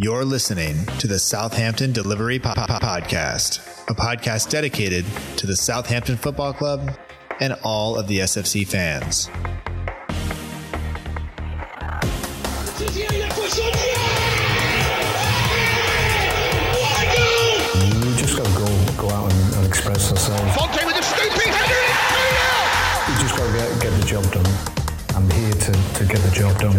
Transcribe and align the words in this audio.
You're 0.00 0.24
listening 0.24 0.86
to 0.98 1.08
the 1.08 1.18
Southampton 1.18 1.90
Delivery 1.92 2.38
po- 2.38 2.54
po- 2.54 2.66
Podcast, 2.66 3.58
a 3.90 3.94
podcast 3.94 4.48
dedicated 4.48 5.04
to 5.38 5.46
the 5.48 5.56
Southampton 5.56 6.16
Football 6.16 6.52
Club 6.52 6.96
and 7.40 7.54
all 7.64 7.96
of 7.96 8.06
the 8.06 8.20
SFC 8.20 8.64
fans. 8.64 9.28
You 12.78 12.84
just 18.16 18.36
got 18.36 18.46
to 18.46 18.52
go 18.52 18.66
go 19.02 19.10
out 19.10 19.32
and, 19.32 19.54
and 19.54 19.66
express 19.66 20.10
yourself. 20.10 20.40
Fonte 20.54 20.84
with 20.86 20.96
a 20.96 21.02
scooping 21.02 21.52
header 21.52 21.74
You 23.10 23.18
just 23.20 23.36
got 23.36 23.46
to 23.46 23.52
get, 23.58 23.82
get 23.82 23.92
the 24.00 24.06
job 24.06 24.24
done. 24.32 24.46
I'm 25.16 25.28
here 25.30 25.52
to, 25.52 25.72
to 25.72 26.04
get 26.04 26.18
the 26.18 26.30
job 26.30 26.56
done. 26.60 26.78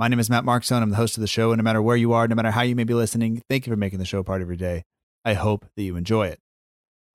My 0.00 0.08
name 0.08 0.18
is 0.18 0.30
Matt 0.30 0.44
Markson. 0.44 0.80
I'm 0.80 0.88
the 0.88 0.96
host 0.96 1.18
of 1.18 1.20
the 1.20 1.26
show, 1.26 1.52
and 1.52 1.58
no 1.58 1.62
matter 1.62 1.82
where 1.82 1.94
you 1.94 2.14
are, 2.14 2.26
no 2.26 2.34
matter 2.34 2.52
how 2.52 2.62
you 2.62 2.74
may 2.74 2.84
be 2.84 2.94
listening, 2.94 3.42
thank 3.50 3.66
you 3.66 3.70
for 3.70 3.76
making 3.76 3.98
the 3.98 4.06
show 4.06 4.22
part 4.22 4.40
of 4.40 4.48
your 4.48 4.56
day. 4.56 4.84
I 5.26 5.34
hope 5.34 5.66
that 5.76 5.82
you 5.82 5.94
enjoy 5.94 6.28
it. 6.28 6.40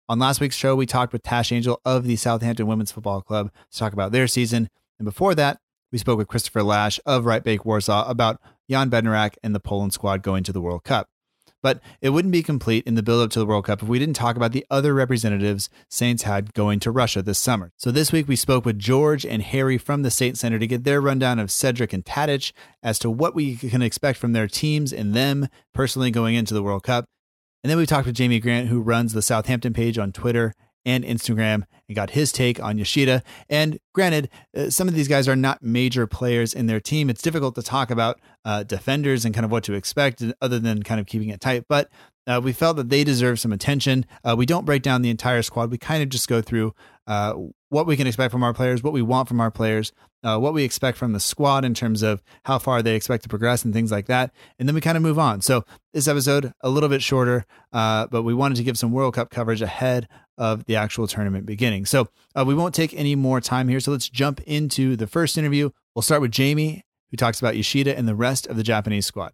On 0.07 0.19
last 0.19 0.39
week's 0.39 0.55
show, 0.55 0.75
we 0.75 0.85
talked 0.85 1.11
with 1.11 1.23
Tash 1.23 1.51
Angel 1.51 1.81
of 1.83 2.03
the 2.03 2.15
Southampton 2.15 2.67
Women's 2.67 2.91
Football 2.91 3.23
Club 3.23 3.51
to 3.71 3.79
talk 3.79 3.93
about 3.93 4.11
their 4.11 4.27
season. 4.27 4.69
And 4.99 5.05
before 5.05 5.33
that, 5.33 5.57
we 5.91 5.97
spoke 5.97 6.19
with 6.19 6.27
Christopher 6.27 6.61
Lash 6.61 6.99
of 7.07 7.25
Right 7.25 7.43
Bake 7.43 7.65
Warsaw 7.65 8.07
about 8.07 8.39
Jan 8.69 8.91
Bednarek 8.91 9.33
and 9.41 9.55
the 9.55 9.59
Poland 9.59 9.91
squad 9.93 10.21
going 10.21 10.43
to 10.43 10.53
the 10.53 10.61
World 10.61 10.83
Cup. 10.83 11.09
But 11.65 11.81
it 11.99 12.11
wouldn't 12.11 12.31
be 12.31 12.43
complete 12.43 12.85
in 12.85 12.93
the 12.93 13.01
build 13.01 13.23
up 13.23 13.31
to 13.31 13.39
the 13.39 13.45
World 13.47 13.65
Cup 13.65 13.81
if 13.81 13.89
we 13.89 13.97
didn't 13.97 14.15
talk 14.15 14.35
about 14.35 14.51
the 14.51 14.63
other 14.69 14.93
representatives 14.93 15.67
Saints 15.89 16.21
had 16.21 16.53
going 16.53 16.79
to 16.81 16.91
Russia 16.91 17.23
this 17.23 17.39
summer. 17.39 17.71
So 17.75 17.89
this 17.89 18.11
week 18.11 18.27
we 18.27 18.35
spoke 18.35 18.65
with 18.65 18.77
George 18.77 19.25
and 19.25 19.41
Harry 19.41 19.79
from 19.79 20.03
the 20.03 20.11
Saints 20.11 20.41
Center 20.41 20.59
to 20.59 20.67
get 20.67 20.83
their 20.83 21.01
rundown 21.01 21.39
of 21.39 21.49
Cedric 21.49 21.91
and 21.91 22.05
Tadic 22.05 22.51
as 22.83 22.99
to 22.99 23.09
what 23.09 23.33
we 23.33 23.55
can 23.55 23.81
expect 23.81 24.19
from 24.19 24.33
their 24.33 24.47
teams 24.47 24.93
and 24.93 25.15
them 25.15 25.47
personally 25.73 26.11
going 26.11 26.35
into 26.35 26.53
the 26.53 26.61
World 26.61 26.83
Cup. 26.83 27.05
And 27.63 27.71
then 27.71 27.79
we 27.79 27.87
talked 27.87 28.05
with 28.05 28.15
Jamie 28.15 28.39
Grant, 28.39 28.67
who 28.67 28.79
runs 28.79 29.13
the 29.13 29.23
Southampton 29.23 29.73
page 29.73 29.97
on 29.97 30.11
Twitter 30.11 30.53
and 30.85 31.03
Instagram, 31.03 31.63
and 31.87 31.95
got 31.95 32.11
his 32.11 32.31
take 32.31 32.61
on 32.61 32.77
Yoshida. 32.77 33.23
And 33.49 33.79
granted, 33.93 34.29
uh, 34.55 34.69
some 34.69 34.87
of 34.87 34.93
these 34.93 35.07
guys 35.07 35.27
are 35.27 35.35
not 35.35 35.63
major 35.63 36.05
players 36.07 36.53
in 36.53 36.67
their 36.67 36.79
team. 36.79 37.09
It's 37.09 37.21
difficult 37.21 37.55
to 37.55 37.63
talk 37.63 37.89
about 37.89 38.19
uh, 38.43 38.63
defenders 38.63 39.25
and 39.25 39.33
kind 39.33 39.45
of 39.45 39.51
what 39.51 39.63
to 39.63 39.73
expect, 39.73 40.23
other 40.41 40.59
than 40.59 40.83
kind 40.83 40.99
of 40.99 41.07
keeping 41.07 41.29
it 41.29 41.41
tight. 41.41 41.65
But 41.67 41.89
uh, 42.27 42.41
we 42.43 42.53
felt 42.53 42.77
that 42.77 42.89
they 42.89 43.03
deserve 43.03 43.39
some 43.39 43.51
attention. 43.51 44.05
Uh, 44.23 44.35
we 44.37 44.45
don't 44.45 44.65
break 44.65 44.81
down 44.81 45.01
the 45.01 45.09
entire 45.09 45.41
squad. 45.41 45.71
We 45.71 45.77
kind 45.77 46.01
of 46.01 46.09
just 46.09 46.27
go 46.27 46.41
through 46.41 46.73
uh, 47.07 47.33
what 47.69 47.85
we 47.85 47.97
can 47.97 48.07
expect 48.07 48.31
from 48.31 48.43
our 48.43 48.53
players, 48.53 48.81
what 48.81 48.93
we 48.93 49.01
want 49.03 49.27
from 49.27 49.39
our 49.39 49.51
players, 49.51 49.91
uh, 50.23 50.39
what 50.39 50.53
we 50.53 50.63
expect 50.63 50.97
from 50.97 51.13
the 51.13 51.19
squad 51.19 51.63
in 51.63 51.75
terms 51.75 52.01
of 52.01 52.23
how 52.45 52.57
far 52.57 52.81
they 52.81 52.95
expect 52.95 53.21
to 53.23 53.29
progress 53.29 53.63
and 53.63 53.75
things 53.75 53.91
like 53.91 54.07
that. 54.07 54.31
And 54.57 54.67
then 54.67 54.73
we 54.73 54.81
kind 54.81 54.97
of 54.97 55.03
move 55.03 55.19
on. 55.19 55.41
So 55.41 55.65
this 55.93 56.07
episode, 56.07 56.51
a 56.61 56.69
little 56.69 56.89
bit 56.89 57.03
shorter, 57.03 57.45
but 57.71 58.23
we 58.23 58.33
wanted 58.33 58.55
to 58.55 58.63
give 58.63 58.77
some 58.77 58.91
World 58.91 59.13
Cup 59.13 59.29
coverage 59.29 59.61
ahead 59.61 60.07
of 60.37 60.65
the 60.65 60.75
actual 60.75 61.07
tournament 61.07 61.45
beginning. 61.45 61.85
So 61.85 62.09
uh, 62.35 62.43
we 62.45 62.53
won't 62.53 62.75
take 62.75 62.93
any 62.93 63.15
more 63.15 63.41
time 63.41 63.67
here. 63.67 63.79
So 63.79 63.91
let's 63.91 64.09
jump 64.09 64.41
into 64.41 64.95
the 64.95 65.07
first 65.07 65.37
interview. 65.37 65.69
We'll 65.93 66.03
start 66.03 66.21
with 66.21 66.31
Jamie, 66.31 66.83
who 67.11 67.17
talks 67.17 67.39
about 67.39 67.55
Yoshida 67.55 67.97
and 67.97 68.07
the 68.07 68.15
rest 68.15 68.47
of 68.47 68.57
the 68.57 68.63
Japanese 68.63 69.05
squad. 69.05 69.33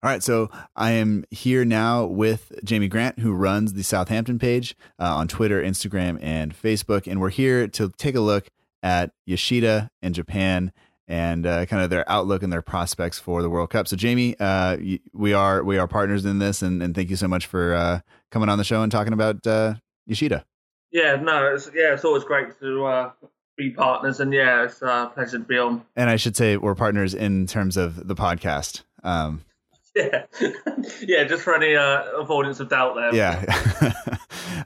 All 0.00 0.08
right, 0.08 0.22
so 0.22 0.48
I 0.76 0.92
am 0.92 1.24
here 1.32 1.64
now 1.64 2.04
with 2.04 2.52
Jamie 2.62 2.86
Grant, 2.86 3.18
who 3.18 3.32
runs 3.32 3.72
the 3.72 3.82
Southampton 3.82 4.38
page 4.38 4.76
uh, 5.00 5.16
on 5.16 5.26
Twitter, 5.26 5.60
Instagram, 5.60 6.20
and 6.22 6.54
Facebook, 6.54 7.10
and 7.10 7.20
we're 7.20 7.30
here 7.30 7.66
to 7.66 7.90
take 7.98 8.14
a 8.14 8.20
look 8.20 8.46
at 8.80 9.10
Yoshida 9.26 9.90
and 10.00 10.14
Japan 10.14 10.72
and 11.08 11.46
uh, 11.46 11.66
kind 11.66 11.82
of 11.82 11.90
their 11.90 12.08
outlook 12.08 12.42
and 12.42 12.52
their 12.52 12.62
prospects 12.62 13.18
for 13.18 13.42
the 13.42 13.48
World 13.50 13.70
Cup. 13.70 13.88
So, 13.88 13.96
Jamie, 13.96 14.36
uh, 14.38 14.76
we 15.12 15.32
are 15.32 15.64
we 15.64 15.78
are 15.78 15.88
partners 15.88 16.24
in 16.24 16.38
this, 16.38 16.62
and, 16.62 16.82
and 16.82 16.94
thank 16.94 17.10
you 17.10 17.16
so 17.16 17.26
much 17.26 17.46
for 17.46 17.74
uh, 17.74 18.00
coming 18.30 18.48
on 18.48 18.58
the 18.58 18.64
show 18.64 18.82
and 18.82 18.92
talking 18.92 19.14
about 19.14 19.46
uh, 19.46 19.74
Yoshida. 20.06 20.44
Yeah, 20.92 21.16
no, 21.16 21.52
it's, 21.54 21.70
yeah, 21.74 21.94
it's 21.94 22.04
always 22.04 22.24
great 22.24 22.58
to 22.60 22.84
uh, 22.86 23.10
be 23.56 23.70
partners, 23.70 24.20
and 24.20 24.32
yeah, 24.32 24.64
it's 24.64 24.80
a 24.82 25.10
pleasure 25.14 25.38
to 25.38 25.44
be 25.44 25.58
on. 25.58 25.84
And 25.96 26.08
I 26.08 26.16
should 26.16 26.36
say 26.36 26.56
we're 26.56 26.74
partners 26.74 27.14
in 27.14 27.46
terms 27.46 27.76
of 27.76 28.06
the 28.06 28.14
podcast. 28.14 28.82
Um, 29.02 29.42
Yeah, 29.96 30.26
yeah, 31.00 31.24
just 31.24 31.42
for 31.42 31.56
any 31.56 31.74
uh, 31.74 32.02
avoidance 32.20 32.60
of 32.60 32.68
doubt 32.68 32.94
there. 32.94 33.12
yeah. 33.12 33.94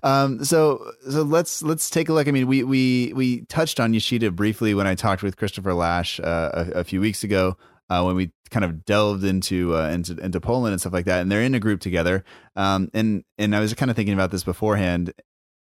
um, 0.03 0.45
so 0.45 0.93
so 1.09 1.23
let's 1.23 1.63
let's 1.63 1.91
take 1.91 2.09
a 2.09 2.13
look. 2.13 2.29
I 2.29 2.31
mean, 2.31 2.47
we 2.47 2.63
we 2.63 3.13
we 3.15 3.43
touched 3.47 3.81
on 3.81 3.95
Yoshida 3.95 4.31
briefly 4.31 4.75
when 4.75 4.87
I 4.87 4.95
talked 4.95 5.23
with 5.23 5.37
Christopher 5.37 5.75
Lash 5.75 6.21
uh, 6.21 6.67
a, 6.75 6.81
a 6.81 6.85
few 6.85 7.01
weeks 7.01 7.25
ago. 7.25 7.57
Uh, 7.91 8.03
when 8.05 8.17
we 8.17 8.33
kind 8.51 8.65
of 8.65 8.85
delved 8.85 9.25
into 9.25 9.77
uh, 9.77 9.89
into 9.89 10.17
into 10.17 10.41
Poland 10.41 10.73
and 10.73 10.81
stuff 10.81 10.93
like 10.93 11.07
that, 11.07 11.21
and 11.21 11.31
they're 11.31 11.43
in 11.43 11.55
a 11.55 11.61
group 11.61 11.81
together. 11.81 12.25
Um, 12.57 12.91
and 12.95 13.25
and 13.39 13.55
I 13.55 13.61
was 13.61 13.75
kind 13.75 13.91
of 13.91 13.97
thinking 13.97 14.15
about 14.15 14.31
this 14.31 14.45
beforehand. 14.45 15.13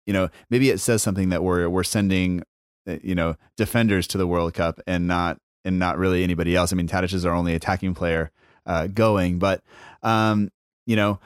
You 0.07 0.13
know, 0.13 0.29
maybe 0.51 0.71
it 0.71 0.79
says 0.79 1.03
something 1.03 1.29
that 1.29 1.43
we're 1.43 1.69
we're 1.69 1.85
sending, 1.85 2.43
uh, 2.89 2.97
you 3.03 3.15
know, 3.15 3.37
defenders 3.57 4.07
to 4.09 4.19
the 4.19 4.27
World 4.27 4.55
Cup 4.55 4.81
and 4.87 5.07
not 5.07 5.39
and 5.65 5.79
not 5.79 5.99
really 5.99 6.23
anybody 6.23 6.57
else. 6.57 6.73
I 6.73 6.77
mean, 6.77 6.89
Tadic 6.89 7.13
is 7.13 7.27
our 7.27 7.35
only 7.35 7.55
attacking 7.55 7.95
player 7.95 8.31
uh, 8.65 8.87
going, 8.87 9.39
but 9.39 9.63
um, 10.03 10.51
you 10.87 10.97
know, 10.97 11.19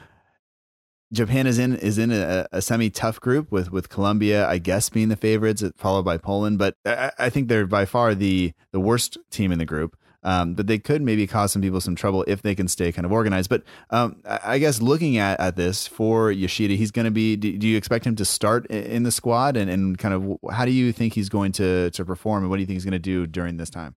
Japan 1.12 1.47
is 1.47 1.59
in 1.59 1.76
is 1.76 1.98
in 1.98 2.12
a, 2.12 2.47
a 2.53 2.62
semi 2.62 2.91
tough 2.91 3.21
group 3.21 3.50
with 3.50 3.72
with 3.72 3.88
Colombia, 3.88 4.48
I 4.48 4.59
guess, 4.59 4.88
being 4.88 5.09
the 5.09 5.16
favorites, 5.16 5.62
followed 5.76 6.04
by 6.04 6.19
Poland. 6.19 6.59
But 6.59 6.76
I, 6.84 7.10
I 7.19 7.31
think 7.31 7.48
they're 7.48 7.66
by 7.66 7.84
far 7.84 8.15
the 8.15 8.53
the 8.72 8.81
worst 8.81 9.19
team 9.31 9.50
in 9.53 9.59
the 9.59 9.65
group. 9.65 9.97
Um, 10.22 10.53
but 10.54 10.66
they 10.66 10.78
could 10.78 11.00
maybe 11.00 11.26
cause 11.26 11.50
some 11.53 11.62
people 11.62 11.81
some 11.81 11.97
trouble 11.97 12.25
if 12.28 12.43
they 12.43 12.54
can 12.54 12.69
stay 12.69 12.93
kind 12.93 13.06
of 13.06 13.12
organized. 13.12 13.49
But 13.49 13.62
um, 13.88 14.20
I 14.26 14.59
guess 14.59 14.82
looking 14.82 15.16
at, 15.16 15.41
at 15.41 15.56
this 15.56 15.87
for 15.87 16.31
Yoshida, 16.31 16.75
he's 16.75 16.91
going 16.91 17.06
to 17.06 17.10
be. 17.10 17.37
Do, 17.37 17.56
do 17.56 17.66
you 17.66 17.76
expect 17.76 18.06
him 18.06 18.16
to 18.16 18.25
start 18.25 18.66
in 18.66 19.03
the 19.03 19.10
squad, 19.10 19.56
and, 19.56 19.70
and 19.70 19.97
kind 19.97 20.15
of 20.15 20.53
how 20.53 20.65
do 20.66 20.72
you 20.72 20.93
think 20.93 21.15
he's 21.15 21.31
going 21.31 21.53
to 21.53 21.91
to 21.91 22.04
perform, 22.04 22.43
and 22.43 22.50
what 22.50 22.56
do 22.56 22.60
you 22.60 22.66
think 22.66 22.76
he's 22.76 22.84
going 22.84 22.93
to 22.93 22.99
do 22.99 23.26
during 23.26 23.56
this 23.56 23.70
time? 23.70 23.94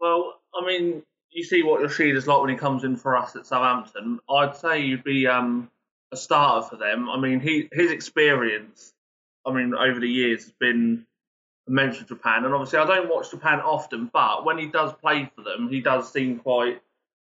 Well, 0.00 0.40
I 0.60 0.66
mean, 0.66 1.02
you 1.30 1.44
see 1.44 1.62
what 1.62 1.82
Yoshida's 1.82 2.26
like 2.26 2.40
when 2.40 2.50
he 2.50 2.56
comes 2.56 2.82
in 2.82 2.96
for 2.96 3.16
us 3.16 3.36
at 3.36 3.46
Southampton. 3.46 4.18
I'd 4.30 4.56
say 4.56 4.80
you'd 4.80 5.04
be 5.04 5.26
um, 5.26 5.70
a 6.12 6.16
starter 6.16 6.68
for 6.68 6.76
them. 6.76 7.08
I 7.08 7.18
mean, 7.18 7.40
he 7.40 7.68
his 7.72 7.90
experience, 7.90 8.92
I 9.46 9.52
mean, 9.52 9.74
over 9.74 10.00
the 10.00 10.08
years 10.08 10.44
has 10.44 10.52
been 10.52 11.06
immense 11.66 11.98
for 11.98 12.04
Japan. 12.04 12.44
And 12.44 12.54
obviously, 12.54 12.78
I 12.78 12.86
don't 12.86 13.08
watch 13.08 13.30
Japan 13.30 13.60
often, 13.60 14.10
but 14.12 14.44
when 14.44 14.58
he 14.58 14.66
does 14.66 14.92
play 14.94 15.30
for 15.34 15.42
them, 15.42 15.68
he 15.70 15.80
does 15.80 16.12
seem 16.12 16.38
quite. 16.38 16.80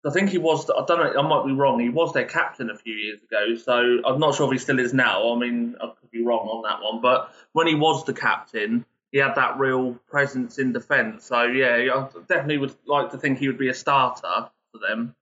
I 0.05 0.09
think 0.09 0.31
he 0.31 0.37
was. 0.37 0.69
I 0.69 0.83
don't 0.85 0.99
know. 0.99 1.21
I 1.21 1.25
might 1.25 1.47
be 1.47 1.53
wrong. 1.53 1.79
He 1.79 1.87
was 1.87 2.11
their 2.13 2.25
captain 2.25 2.69
a 2.69 2.75
few 2.75 2.93
years 2.93 3.19
ago, 3.23 3.55
so 3.55 4.01
I'm 4.05 4.19
not 4.19 4.35
sure 4.35 4.47
if 4.47 4.51
he 4.51 4.57
still 4.57 4.79
is 4.79 4.93
now. 4.93 5.33
I 5.33 5.39
mean, 5.39 5.75
I 5.81 5.87
could 5.87 6.11
be 6.11 6.21
wrong 6.21 6.45
on 6.47 6.63
that 6.63 6.83
one. 6.83 7.01
But 7.01 7.33
when 7.53 7.67
he 7.67 7.75
was 7.75 8.03
the 8.03 8.13
captain, 8.13 8.85
he 9.13 9.19
had 9.19 9.35
that 9.35 9.57
real 9.57 9.93
presence 10.09 10.59
in 10.59 10.73
defence. 10.73 11.25
So 11.25 11.43
yeah, 11.43 11.87
I 11.95 12.07
definitely 12.27 12.57
would 12.57 12.75
like 12.85 13.11
to 13.11 13.17
think 13.17 13.37
he 13.37 13.47
would 13.47 13.57
be 13.57 13.69
a 13.69 13.73
starter 13.73 14.49
for 14.73 14.79
them. 14.85 15.15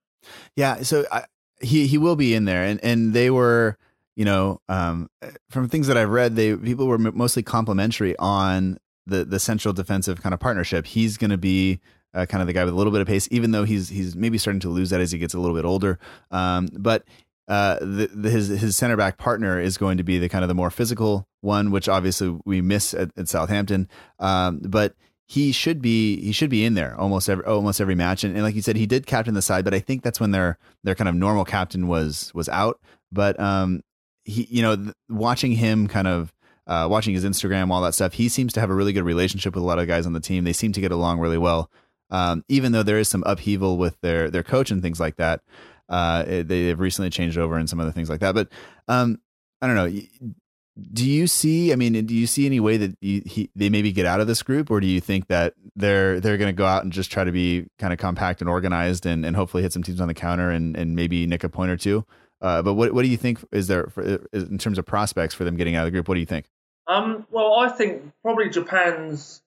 Yeah, 0.56 0.82
so 0.82 1.04
I, 1.12 1.26
he 1.62 1.86
he 1.86 1.98
will 1.98 2.16
be 2.16 2.34
in 2.34 2.44
there, 2.44 2.64
and 2.64 2.82
and 2.82 3.12
they 3.12 3.30
were, 3.30 3.78
you 4.16 4.24
know, 4.24 4.60
um, 4.68 5.08
from 5.50 5.68
things 5.68 5.86
that 5.86 5.96
I've 5.96 6.10
read, 6.10 6.36
they 6.36 6.56
people 6.56 6.86
were 6.86 6.98
mostly 6.98 7.42
complimentary 7.42 8.16
on 8.18 8.78
the 9.06 9.24
the 9.24 9.40
central 9.40 9.72
defensive 9.72 10.22
kind 10.22 10.34
of 10.34 10.40
partnership. 10.40 10.86
He's 10.86 11.16
going 11.16 11.30
to 11.30 11.38
be 11.38 11.80
uh, 12.14 12.26
kind 12.26 12.40
of 12.40 12.46
the 12.46 12.52
guy 12.52 12.64
with 12.64 12.74
a 12.74 12.76
little 12.76 12.92
bit 12.92 13.00
of 13.00 13.06
pace, 13.06 13.28
even 13.30 13.52
though 13.52 13.64
he's 13.64 13.88
he's 13.88 14.14
maybe 14.14 14.38
starting 14.38 14.60
to 14.60 14.68
lose 14.68 14.90
that 14.90 15.00
as 15.00 15.12
he 15.12 15.18
gets 15.18 15.34
a 15.34 15.38
little 15.40 15.56
bit 15.56 15.64
older. 15.64 15.98
Um, 16.30 16.68
but 16.72 17.04
uh, 17.48 17.78
the, 17.80 18.10
the, 18.12 18.30
his 18.30 18.48
his 18.48 18.76
center 18.76 18.96
back 18.96 19.18
partner 19.18 19.60
is 19.60 19.78
going 19.78 19.98
to 19.98 20.04
be 20.04 20.18
the 20.18 20.28
kind 20.28 20.44
of 20.44 20.48
the 20.48 20.54
more 20.54 20.70
physical 20.70 21.26
one, 21.40 21.70
which 21.70 21.88
obviously 21.88 22.38
we 22.44 22.60
miss 22.60 22.94
at, 22.94 23.10
at 23.16 23.28
Southampton. 23.28 23.88
Um, 24.18 24.60
but 24.62 24.94
he 25.26 25.52
should 25.52 25.80
be 25.80 26.20
he 26.20 26.32
should 26.32 26.50
be 26.50 26.64
in 26.64 26.74
there 26.74 26.94
almost 26.98 27.28
every 27.28 27.44
almost 27.44 27.80
every 27.80 27.94
match. 27.94 28.24
And, 28.24 28.34
and 28.34 28.42
like 28.42 28.54
you 28.54 28.62
said, 28.62 28.76
he 28.76 28.86
did 28.86 29.06
captain 29.06 29.34
the 29.34 29.42
side, 29.42 29.64
but 29.64 29.74
I 29.74 29.78
think 29.80 30.02
that's 30.02 30.20
when 30.20 30.30
their 30.30 30.58
their 30.84 30.94
kind 30.94 31.08
of 31.08 31.14
normal 31.14 31.44
captain 31.44 31.86
was 31.86 32.32
was 32.34 32.48
out. 32.48 32.80
But 33.10 33.38
um, 33.40 33.82
he 34.24 34.46
you 34.50 34.62
know 34.62 34.76
th- 34.76 34.94
watching 35.08 35.52
him 35.52 35.88
kind 35.88 36.08
of 36.08 36.32
uh, 36.66 36.86
watching 36.90 37.14
his 37.14 37.24
Instagram, 37.24 37.70
all 37.70 37.82
that 37.82 37.94
stuff, 37.94 38.14
he 38.14 38.28
seems 38.28 38.52
to 38.52 38.60
have 38.60 38.70
a 38.70 38.74
really 38.74 38.92
good 38.92 39.04
relationship 39.04 39.54
with 39.54 39.62
a 39.62 39.66
lot 39.66 39.78
of 39.78 39.86
guys 39.86 40.06
on 40.06 40.12
the 40.12 40.20
team. 40.20 40.44
They 40.44 40.52
seem 40.52 40.72
to 40.72 40.80
get 40.80 40.92
along 40.92 41.18
really 41.18 41.38
well, 41.38 41.70
um, 42.10 42.44
even 42.48 42.72
though 42.72 42.82
there 42.82 42.98
is 42.98 43.08
some 43.08 43.22
upheaval 43.26 43.78
with 43.78 44.00
their 44.00 44.30
their 44.30 44.42
coach 44.42 44.70
and 44.70 44.82
things 44.82 45.00
like 45.00 45.16
that. 45.16 45.40
Uh, 45.88 46.42
they, 46.44 46.68
have 46.68 46.80
recently 46.80 47.10
changed 47.10 47.36
over 47.36 47.58
and 47.58 47.68
some 47.68 47.78
other 47.78 47.90
things 47.90 48.08
like 48.08 48.20
that. 48.20 48.34
But 48.34 48.48
um, 48.88 49.20
I 49.60 49.66
don't 49.66 49.76
know. 49.76 50.00
Do 50.90 51.06
you 51.06 51.26
see? 51.26 51.72
I 51.72 51.76
mean, 51.76 52.06
do 52.06 52.14
you 52.14 52.26
see 52.26 52.46
any 52.46 52.58
way 52.58 52.78
that 52.78 52.96
you, 53.02 53.22
he, 53.26 53.50
they 53.54 53.68
maybe 53.68 53.92
get 53.92 54.06
out 54.06 54.20
of 54.20 54.26
this 54.26 54.42
group, 54.42 54.70
or 54.70 54.80
do 54.80 54.86
you 54.86 55.00
think 55.00 55.26
that 55.26 55.52
they're 55.76 56.18
they're 56.18 56.38
going 56.38 56.48
to 56.48 56.56
go 56.56 56.64
out 56.64 56.82
and 56.82 56.92
just 56.92 57.12
try 57.12 57.24
to 57.24 57.32
be 57.32 57.66
kind 57.78 57.92
of 57.92 57.98
compact 57.98 58.40
and 58.40 58.48
organized, 58.48 59.04
and, 59.04 59.26
and 59.26 59.36
hopefully 59.36 59.62
hit 59.62 59.72
some 59.72 59.82
teams 59.82 60.00
on 60.00 60.08
the 60.08 60.14
counter 60.14 60.50
and, 60.50 60.74
and 60.76 60.96
maybe 60.96 61.26
nick 61.26 61.44
a 61.44 61.50
point 61.50 61.70
or 61.70 61.76
two? 61.76 62.06
Uh, 62.40 62.62
but 62.62 62.74
what 62.74 62.94
what 62.94 63.02
do 63.02 63.08
you 63.08 63.18
think 63.18 63.44
is 63.52 63.68
there 63.68 63.86
for, 63.88 64.02
in 64.32 64.56
terms 64.56 64.78
of 64.78 64.86
prospects 64.86 65.34
for 65.34 65.44
them 65.44 65.56
getting 65.56 65.76
out 65.76 65.82
of 65.82 65.86
the 65.86 65.90
group? 65.90 66.08
What 66.08 66.14
do 66.14 66.20
you 66.20 66.26
think? 66.26 66.46
Um, 66.86 67.26
well, 67.30 67.54
I 67.60 67.68
think 67.68 68.10
probably 68.22 68.48
Japan's 68.48 69.42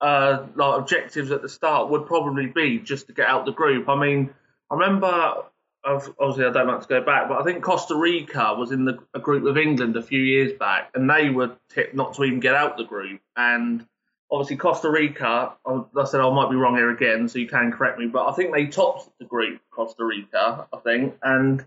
uh, 0.00 0.44
like 0.54 0.78
objectives 0.78 1.30
at 1.30 1.40
the 1.40 1.48
start 1.48 1.90
would 1.90 2.06
probably 2.06 2.46
be 2.46 2.78
just 2.78 3.06
to 3.06 3.14
get 3.14 3.26
out 3.26 3.46
the 3.46 3.52
group. 3.52 3.88
I 3.88 3.98
mean, 3.98 4.34
I 4.70 4.74
remember 4.74 5.44
obviously 5.86 6.44
I 6.44 6.50
don't 6.50 6.66
like 6.66 6.82
to 6.82 6.88
go 6.88 7.00
back, 7.00 7.28
but 7.28 7.40
I 7.40 7.44
think 7.44 7.62
Costa 7.62 7.94
Rica 7.94 8.54
was 8.58 8.72
in 8.72 8.84
the, 8.84 8.98
a 9.14 9.20
group 9.20 9.44
with 9.44 9.56
England 9.56 9.96
a 9.96 10.02
few 10.02 10.20
years 10.20 10.52
back, 10.58 10.90
and 10.94 11.08
they 11.08 11.30
were 11.30 11.56
tipped 11.68 11.94
not 11.94 12.14
to 12.14 12.24
even 12.24 12.40
get 12.40 12.54
out 12.54 12.76
the 12.76 12.84
group. 12.84 13.20
And 13.36 13.86
obviously 14.30 14.56
Costa 14.56 14.90
Rica, 14.90 15.52
I 15.64 16.04
said 16.04 16.20
I 16.20 16.30
might 16.30 16.50
be 16.50 16.56
wrong 16.56 16.76
here 16.76 16.90
again, 16.90 17.28
so 17.28 17.38
you 17.38 17.48
can 17.48 17.72
correct 17.72 17.98
me, 17.98 18.06
but 18.06 18.26
I 18.26 18.32
think 18.32 18.52
they 18.52 18.66
topped 18.66 19.08
the 19.18 19.24
group, 19.24 19.60
Costa 19.70 20.04
Rica, 20.04 20.66
I 20.72 20.76
think, 20.78 21.14
and 21.22 21.64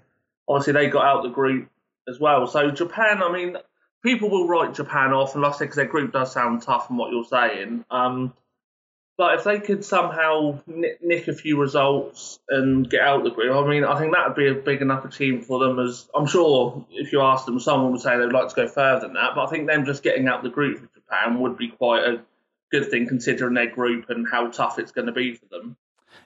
obviously 0.47 0.73
they 0.73 0.89
got 0.89 1.05
out 1.05 1.23
the 1.23 1.29
group 1.29 1.69
as 2.07 2.19
well. 2.19 2.47
So 2.47 2.71
Japan, 2.71 3.23
I 3.23 3.31
mean, 3.31 3.57
people 4.03 4.29
will 4.29 4.47
write 4.47 4.73
Japan 4.73 5.13
off, 5.13 5.33
and 5.33 5.41
like 5.41 5.53
I 5.53 5.57
said, 5.57 5.65
because 5.65 5.77
their 5.77 5.85
group 5.85 6.11
does 6.11 6.33
sound 6.33 6.61
tough 6.61 6.87
from 6.87 6.97
what 6.97 7.11
you're 7.11 7.23
saying. 7.23 7.85
Um, 7.89 8.33
but 9.19 9.33
if 9.33 9.43
they 9.43 9.59
could 9.59 9.83
somehow 9.83 10.61
nick 10.65 11.27
a 11.27 11.33
few 11.33 11.59
results 11.59 12.39
and 12.47 12.89
get 12.89 13.01
out 13.01 13.25
the 13.25 13.29
group, 13.29 13.53
I 13.53 13.67
mean, 13.67 13.83
I 13.83 13.99
think 13.99 14.13
that 14.13 14.29
would 14.29 14.37
be 14.37 14.47
a 14.47 14.53
big 14.53 14.81
enough 14.81 15.03
achievement 15.03 15.43
for 15.43 15.59
them. 15.59 15.77
As 15.77 16.07
I'm 16.15 16.25
sure, 16.25 16.85
if 16.89 17.11
you 17.11 17.19
ask 17.19 17.45
them, 17.45 17.59
someone 17.59 17.91
would 17.91 17.99
say 17.99 18.17
they'd 18.17 18.31
like 18.31 18.47
to 18.47 18.55
go 18.55 18.69
further 18.69 19.01
than 19.01 19.15
that. 19.15 19.31
But 19.35 19.45
I 19.45 19.49
think 19.49 19.67
them 19.67 19.83
just 19.83 20.03
getting 20.03 20.29
out 20.29 20.41
the 20.41 20.49
group 20.49 20.79
for 20.79 20.87
Japan 20.97 21.41
would 21.41 21.57
be 21.57 21.67
quite 21.67 22.05
a 22.05 22.21
good 22.71 22.89
thing, 22.89 23.09
considering 23.09 23.55
their 23.55 23.69
group 23.69 24.09
and 24.09 24.25
how 24.25 24.47
tough 24.51 24.79
it's 24.79 24.93
going 24.93 25.07
to 25.07 25.11
be 25.11 25.33
for 25.33 25.47
them. 25.47 25.75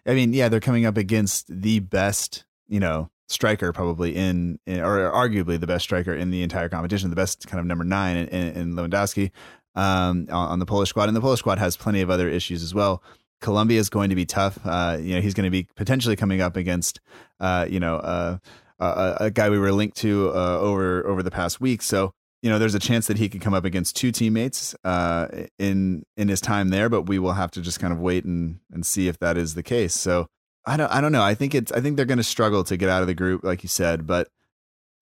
I 0.06 0.14
mean, 0.14 0.32
yeah, 0.32 0.48
they're 0.50 0.60
coming 0.60 0.86
up 0.86 0.96
against 0.96 1.48
the 1.48 1.80
best, 1.80 2.46
you 2.68 2.80
know, 2.80 3.10
striker 3.28 3.74
probably 3.74 4.16
in, 4.16 4.60
in, 4.68 4.82
or 4.82 5.12
arguably 5.12 5.60
the 5.60 5.66
best 5.66 5.86
striker 5.86 6.14
in 6.14 6.30
the 6.30 6.44
entire 6.44 6.70
competition, 6.70 7.10
the 7.10 7.16
best 7.16 7.48
kind 7.48 7.60
of 7.60 7.66
number 7.66 7.86
nine 7.86 8.18
in, 8.18 8.28
in, 8.28 8.48
in 8.56 8.74
Lewandowski 8.76 9.32
um, 9.76 10.28
on, 10.32 10.60
the 10.60 10.66
Polish 10.66 10.90
squad, 10.90 11.10
and 11.10 11.16
the 11.16 11.22
Polish 11.22 11.40
squad 11.40 11.58
has 11.60 11.76
plenty 11.76 12.02
of 12.02 12.10
other 12.10 12.30
issues 12.30 12.64
as 12.64 12.74
well. 12.74 13.04
Colombia 13.42 13.80
is 13.80 13.90
going 13.90 14.10
to 14.10 14.16
be 14.16 14.26
tough. 14.26 14.60
Uh, 14.64 14.98
you 15.00 15.16
know, 15.16 15.22
he's 15.22 15.34
going 15.34 15.46
to 15.46 15.52
be 15.52 15.68
potentially 15.76 16.16
coming 16.16 16.42
up 16.42 16.56
against, 16.56 17.02
uh, 17.40 17.66
you 17.70 17.80
know, 17.80 17.98
uh, 17.98 18.38
a, 18.80 19.18
a, 19.26 19.32
guy 19.32 19.50
we 19.50 19.60
were 19.60 19.72
linked 19.72 19.98
to 19.98 20.30
uh, 20.30 20.60
over 20.60 21.06
over 21.08 21.24
the 21.24 21.32
past 21.32 21.60
week. 21.60 21.82
So 21.82 22.14
you 22.44 22.50
know, 22.50 22.60
there's 22.60 22.76
a 22.76 22.80
chance 22.80 23.08
that 23.08 23.18
he 23.18 23.30
could 23.30 23.40
come 23.40 23.54
up 23.54 23.64
against 23.64 23.96
two 23.96 24.12
teammates 24.12 24.76
uh, 24.84 25.28
in 25.58 26.04
in 26.18 26.28
his 26.28 26.42
time 26.42 26.70
there, 26.70 26.90
but 26.90 27.04
we 27.04 27.18
will 27.18 27.32
have 27.32 27.52
to 27.52 27.62
just 27.62 27.80
kind 27.80 27.94
of 27.94 28.00
wait 28.00 28.26
and 28.26 28.60
and 28.72 28.86
see 28.86 29.08
if 29.08 29.18
that 29.20 29.38
is 29.38 29.56
the 29.56 29.64
case. 29.64 29.94
So 29.94 30.28
I 30.66 30.76
don't 30.76 30.92
I 30.92 31.00
don't 31.00 31.14
know. 31.14 31.24
I 31.24 31.36
think 31.36 31.56
it's 31.56 31.72
I 31.72 31.80
think 31.80 31.96
they're 31.96 32.06
going 32.06 32.18
to 32.18 32.24
struggle 32.24 32.66
to 32.66 32.76
get 32.76 32.90
out 32.90 33.02
of 33.02 33.08
the 33.08 33.14
group, 33.14 33.44
like 33.44 33.64
you 33.64 33.70
said, 33.70 34.06
but. 34.06 34.28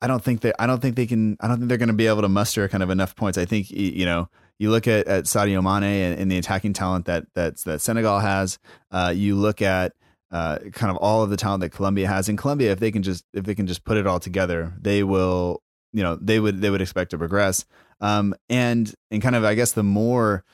I 0.04 0.08
don't 0.08 0.24
think 0.24 0.42
that 0.42 0.56
I 0.58 0.66
don't 0.66 0.82
think 0.82 0.96
they 0.96 1.06
can 1.06 1.38
I 1.42 1.48
don't 1.48 1.60
think 1.60 1.70
they're 1.70 1.78
going 1.78 1.86
to 1.90 1.94
be 1.94 2.08
able 2.08 2.24
to 2.24 2.28
muster 2.28 2.68
kind 2.68 2.82
of 2.82 2.90
enough 2.90 3.16
points. 3.16 3.38
I 3.38 3.46
think 3.46 3.70
you 3.70 4.04
know 4.04 4.30
you 4.62 4.70
look 4.70 4.88
at, 4.88 5.08
at 5.08 5.24
Sadio 5.24 5.64
Mane 5.64 6.12
and, 6.12 6.20
and 6.20 6.32
the 6.32 6.38
attacking 6.38 6.74
talent 6.74 7.06
that 7.06 7.26
that 7.34 7.58
that 7.62 7.82
Senegal 7.82 8.20
has. 8.20 8.60
Uh, 8.92 9.12
you 9.16 9.36
look 9.36 9.60
at 9.60 9.94
uh, 10.30 10.60
kind 10.72 10.92
of 10.92 10.98
all 10.98 11.24
of 11.24 11.32
the 11.32 11.36
talent 11.36 11.62
that 11.62 11.72
Colombia 11.72 12.08
has. 12.08 12.30
In 12.30 12.38
Colombia, 12.38 12.72
if 12.72 12.80
they 12.80 12.92
can 12.92 13.02
just 13.02 13.26
if 13.34 13.44
they 13.44 13.56
can 13.56 13.66
just 13.66 13.84
put 13.86 13.98
it 13.98 14.06
all 14.06 14.20
together, 14.20 14.72
they 14.80 15.04
will. 15.04 15.64
You 15.94 16.04
know, 16.04 16.16
they 16.22 16.40
would 16.40 16.62
they 16.62 16.70
would 16.70 16.80
expect 16.80 17.10
to 17.10 17.18
progress. 17.18 17.66
Um, 18.02 18.36
and 18.50 18.94
and 19.10 19.20
kind 19.20 19.36
of 19.36 19.44
I 19.44 19.56
guess 19.56 19.72
the 19.72 19.84
more 19.84 20.46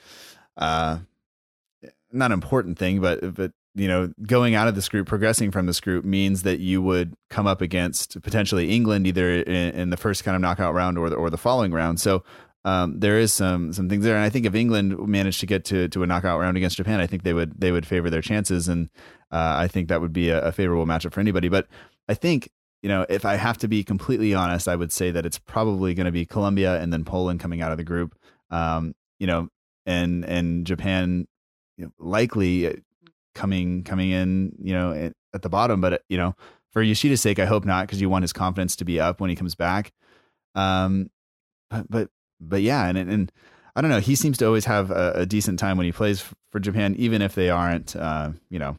uh, 0.55 0.99
not 2.09 2.31
important 2.31 2.79
thing, 2.79 3.01
but 3.01 3.35
but 3.35 3.51
you 3.75 3.89
know, 3.89 4.11
going 4.25 4.55
out 4.55 4.69
of 4.69 4.75
this 4.75 4.87
group, 4.87 5.07
progressing 5.07 5.51
from 5.51 5.65
this 5.65 5.81
group 5.81 6.05
means 6.05 6.43
that 6.43 6.59
you 6.59 6.81
would 6.81 7.13
come 7.29 7.45
up 7.45 7.61
against 7.61 8.19
potentially 8.23 8.71
England 8.71 9.05
either 9.05 9.41
in, 9.41 9.75
in 9.75 9.89
the 9.89 9.97
first 9.97 10.23
kind 10.23 10.33
of 10.33 10.41
knockout 10.41 10.73
round 10.73 10.97
or 10.97 11.09
the, 11.09 11.15
or 11.15 11.29
the 11.29 11.37
following 11.37 11.71
round. 11.71 11.99
So 11.99 12.23
um, 12.67 12.99
there 12.99 13.17
is 13.17 13.31
some 13.31 13.71
some 13.71 13.87
things 13.87 14.03
there, 14.03 14.17
and 14.17 14.25
I 14.25 14.29
think 14.29 14.45
if 14.45 14.53
England 14.53 14.99
managed 15.07 15.39
to 15.39 15.45
get 15.45 15.63
to, 15.65 15.87
to 15.87 16.03
a 16.03 16.05
knockout 16.05 16.37
round 16.37 16.57
against 16.57 16.75
Japan, 16.75 16.99
I 16.99 17.07
think 17.07 17.23
they 17.23 17.31
would 17.31 17.57
they 17.57 17.71
would 17.71 17.85
favor 17.85 18.09
their 18.09 18.21
chances, 18.21 18.67
and 18.67 18.89
uh, 19.31 19.55
I 19.57 19.69
think 19.69 19.87
that 19.87 20.01
would 20.01 20.11
be 20.11 20.31
a, 20.31 20.41
a, 20.41 20.51
favorable 20.51 20.85
matchup 20.85 21.13
for 21.13 21.21
anybody. 21.21 21.47
But 21.47 21.67
I 22.09 22.13
think 22.13 22.49
you 22.81 22.89
know 22.89 23.05
if 23.07 23.23
I 23.23 23.35
have 23.35 23.57
to 23.59 23.69
be 23.69 23.85
completely 23.85 24.33
honest, 24.33 24.67
I 24.67 24.75
would 24.75 24.91
say 24.91 25.11
that 25.11 25.25
it's 25.25 25.39
probably 25.39 25.93
going 25.93 26.07
to 26.07 26.11
be 26.11 26.25
Colombia 26.25 26.77
and 26.81 26.91
then 26.91 27.05
Poland 27.05 27.39
coming 27.39 27.61
out 27.61 27.71
of 27.71 27.77
the 27.77 27.85
group. 27.85 28.17
Um, 28.51 28.95
you 29.17 29.27
know, 29.27 29.47
and 29.85 30.25
and 30.25 30.67
Japan 30.67 31.25
you 31.77 31.85
know, 31.85 31.91
likely 31.99 32.67
uh, 32.67 32.73
coming 33.33 33.85
coming 33.85 34.09
in, 34.09 34.57
you 34.61 34.73
know, 34.73 35.13
at 35.33 35.41
the 35.41 35.49
bottom. 35.49 35.79
But 35.79 36.03
you 36.09 36.17
know, 36.17 36.35
for 36.73 36.83
Yoshida's 36.83 37.21
sake, 37.21 37.39
I 37.39 37.45
hope 37.45 37.63
not 37.63 37.87
because 37.87 38.01
you 38.01 38.09
want 38.09 38.23
his 38.23 38.33
confidence 38.33 38.75
to 38.75 38.83
be 38.83 38.99
up 38.99 39.21
when 39.21 39.29
he 39.29 39.37
comes 39.37 39.55
back. 39.55 39.93
Um, 40.53 41.09
but, 41.69 41.89
but 41.89 42.09
but 42.39 42.61
yeah, 42.61 42.87
and 42.87 42.97
and 42.97 43.31
I 43.75 43.81
don't 43.81 43.91
know. 43.91 43.99
He 43.99 44.15
seems 44.15 44.37
to 44.39 44.45
always 44.45 44.65
have 44.65 44.91
a, 44.91 45.11
a 45.15 45.25
decent 45.25 45.59
time 45.59 45.77
when 45.77 45.85
he 45.85 45.91
plays 45.91 46.23
for 46.49 46.59
Japan, 46.59 46.95
even 46.97 47.21
if 47.21 47.35
they 47.35 47.49
aren't, 47.49 47.95
uh, 47.95 48.31
you 48.49 48.59
know, 48.59 48.77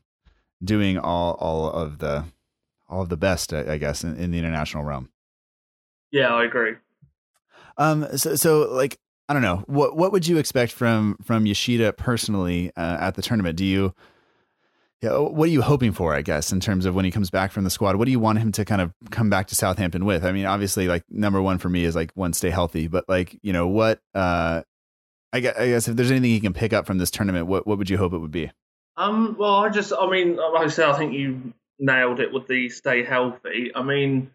doing 0.62 0.98
all 0.98 1.34
all 1.34 1.70
of 1.70 1.98
the 1.98 2.24
all 2.88 3.02
of 3.02 3.08
the 3.08 3.16
best, 3.16 3.52
I, 3.52 3.74
I 3.74 3.78
guess, 3.78 4.02
in, 4.02 4.16
in, 4.16 4.30
the 4.30 4.38
international 4.38 4.82
realm. 4.82 5.10
Yeah, 6.10 6.34
I 6.34 6.44
agree. 6.44 6.74
Um, 7.76 8.16
so 8.16 8.34
so 8.34 8.70
like 8.72 8.98
I 9.28 9.34
don't 9.34 9.42
know 9.42 9.62
what 9.66 9.96
what 9.96 10.10
would 10.12 10.26
you 10.26 10.38
expect 10.38 10.72
from 10.72 11.16
from 11.22 11.46
Yoshida 11.46 11.92
personally 11.92 12.72
uh, 12.76 12.96
at 13.00 13.14
the 13.14 13.22
tournament? 13.22 13.56
Do 13.56 13.64
you 13.64 13.94
yeah, 15.02 15.16
what 15.16 15.48
are 15.48 15.52
you 15.52 15.62
hoping 15.62 15.92
for, 15.92 16.14
I 16.14 16.22
guess, 16.22 16.50
in 16.50 16.58
terms 16.58 16.84
of 16.84 16.94
when 16.94 17.04
he 17.04 17.10
comes 17.10 17.30
back 17.30 17.52
from 17.52 17.64
the 17.64 17.70
squad? 17.70 17.96
What 17.96 18.06
do 18.06 18.10
you 18.10 18.18
want 18.18 18.40
him 18.40 18.50
to 18.52 18.64
kind 18.64 18.80
of 18.80 18.92
come 19.10 19.30
back 19.30 19.46
to 19.48 19.54
Southampton 19.54 20.04
with? 20.04 20.24
I 20.24 20.32
mean, 20.32 20.44
obviously, 20.44 20.88
like 20.88 21.04
number 21.08 21.40
one 21.40 21.58
for 21.58 21.68
me 21.68 21.84
is 21.84 21.94
like 21.94 22.10
one, 22.14 22.32
stay 22.32 22.50
healthy, 22.50 22.88
but 22.88 23.04
like 23.08 23.38
you 23.42 23.52
know 23.52 23.68
what? 23.68 24.00
Uh, 24.14 24.62
I 25.32 25.40
guess, 25.40 25.56
I 25.56 25.68
guess 25.68 25.88
if 25.88 25.96
there's 25.96 26.10
anything 26.10 26.30
he 26.30 26.40
can 26.40 26.52
pick 26.52 26.72
up 26.72 26.86
from 26.86 26.98
this 26.98 27.10
tournament, 27.10 27.46
what 27.46 27.66
what 27.66 27.78
would 27.78 27.88
you 27.88 27.98
hope 27.98 28.12
it 28.12 28.18
would 28.18 28.32
be? 28.32 28.50
Um, 28.96 29.36
well, 29.38 29.54
I 29.54 29.68
just, 29.68 29.92
I 29.96 30.10
mean, 30.10 30.36
like 30.36 30.66
I 30.66 30.68
said, 30.68 30.88
I 30.88 30.98
think 30.98 31.12
you 31.12 31.52
nailed 31.78 32.18
it 32.18 32.32
with 32.32 32.48
the 32.48 32.68
stay 32.68 33.04
healthy. 33.04 33.70
I 33.72 33.84
mean, 33.84 34.32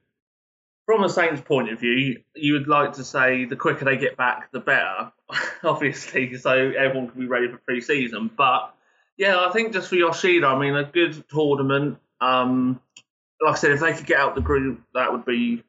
from 0.85 1.03
a 1.03 1.09
Saints 1.09 1.41
point 1.41 1.69
of 1.69 1.81
view, 1.81 2.21
you 2.33 2.53
would 2.53 2.69
like 2.69 2.93
to 2.93 3.03
say 3.03 3.43
the 3.43 3.57
quicker 3.57 3.83
they 3.83 3.97
get 3.97 4.15
back, 4.15 4.53
the 4.53 4.61
better, 4.61 5.11
obviously, 5.63 6.37
so 6.37 6.51
everyone 6.51 7.09
can 7.09 7.19
be 7.19 7.27
ready 7.27 7.49
for 7.49 7.57
pre-season. 7.57 8.31
But 8.37 8.73
yeah, 9.17 9.45
I 9.45 9.51
think 9.51 9.73
just 9.73 9.89
for 9.89 9.95
Yoshida, 9.95 10.47
I 10.47 10.59
mean, 10.59 10.75
a 10.75 10.83
good 10.83 11.23
tournament. 11.29 11.97
Um, 12.21 12.79
like 13.41 13.53
I 13.53 13.57
said, 13.57 13.71
if 13.71 13.79
they 13.79 13.93
could 13.93 14.05
get 14.05 14.19
out 14.19 14.35
the 14.35 14.41
group, 14.41 14.81
that 14.93 15.11
would 15.11 15.25
be 15.25 15.63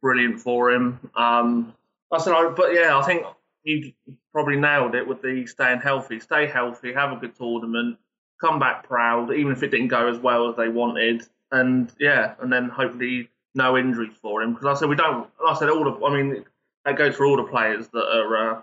brilliant 0.00 0.40
for 0.40 0.70
him. 0.70 1.00
Um, 1.14 1.74
I 2.12 2.18
said, 2.18 2.32
I, 2.32 2.48
but 2.48 2.72
yeah, 2.72 2.96
I 2.96 3.02
think 3.02 3.26
you 3.64 3.92
probably 4.32 4.56
nailed 4.56 4.94
it 4.94 5.06
with 5.06 5.22
the 5.22 5.46
staying 5.46 5.80
healthy. 5.80 6.20
Stay 6.20 6.46
healthy, 6.46 6.92
have 6.92 7.12
a 7.12 7.16
good 7.16 7.34
tournament, 7.36 7.98
come 8.40 8.58
back 8.58 8.86
proud, 8.86 9.32
even 9.32 9.52
if 9.52 9.62
it 9.62 9.70
didn't 9.70 9.88
go 9.88 10.08
as 10.08 10.18
well 10.18 10.48
as 10.48 10.56
they 10.56 10.68
wanted. 10.68 11.22
And 11.50 11.92
yeah, 11.98 12.34
and 12.40 12.52
then 12.52 12.68
hopefully 12.68 13.28
no 13.54 13.76
injuries 13.76 14.16
for 14.20 14.42
him. 14.42 14.54
Because 14.54 14.76
I 14.76 14.80
said 14.80 14.88
we 14.88 14.96
don't. 14.96 15.28
Like 15.44 15.56
I 15.56 15.58
said 15.58 15.68
all 15.68 15.84
the. 15.84 16.04
I 16.04 16.14
mean, 16.14 16.44
that 16.84 16.96
goes 16.96 17.16
for 17.16 17.26
all 17.26 17.36
the 17.36 17.44
players 17.44 17.88
that 17.88 18.04
are. 18.04 18.36
Uh, 18.36 18.62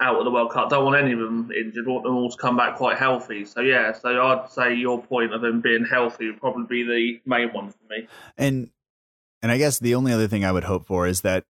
out 0.00 0.16
of 0.16 0.24
the 0.24 0.30
World 0.30 0.50
Cup. 0.50 0.70
Don't 0.70 0.84
want 0.84 0.96
any 0.96 1.12
of 1.12 1.18
them 1.18 1.50
injured. 1.52 1.86
Want 1.86 2.04
them 2.04 2.16
all 2.16 2.30
to 2.30 2.36
come 2.36 2.56
back 2.56 2.76
quite 2.76 2.98
healthy. 2.98 3.44
So 3.44 3.60
yeah, 3.60 3.92
so 3.92 4.08
I'd 4.08 4.50
say 4.50 4.74
your 4.74 5.02
point 5.02 5.32
of 5.32 5.42
him 5.44 5.60
being 5.60 5.84
healthy 5.84 6.26
would 6.26 6.40
probably 6.40 6.64
be 6.66 6.82
the 6.84 7.20
main 7.28 7.48
one 7.52 7.70
for 7.70 7.84
me. 7.90 8.08
And 8.36 8.70
and 9.42 9.50
I 9.50 9.58
guess 9.58 9.78
the 9.78 9.94
only 9.94 10.12
other 10.12 10.28
thing 10.28 10.44
I 10.44 10.52
would 10.52 10.64
hope 10.64 10.86
for 10.86 11.06
is 11.06 11.20
that 11.22 11.44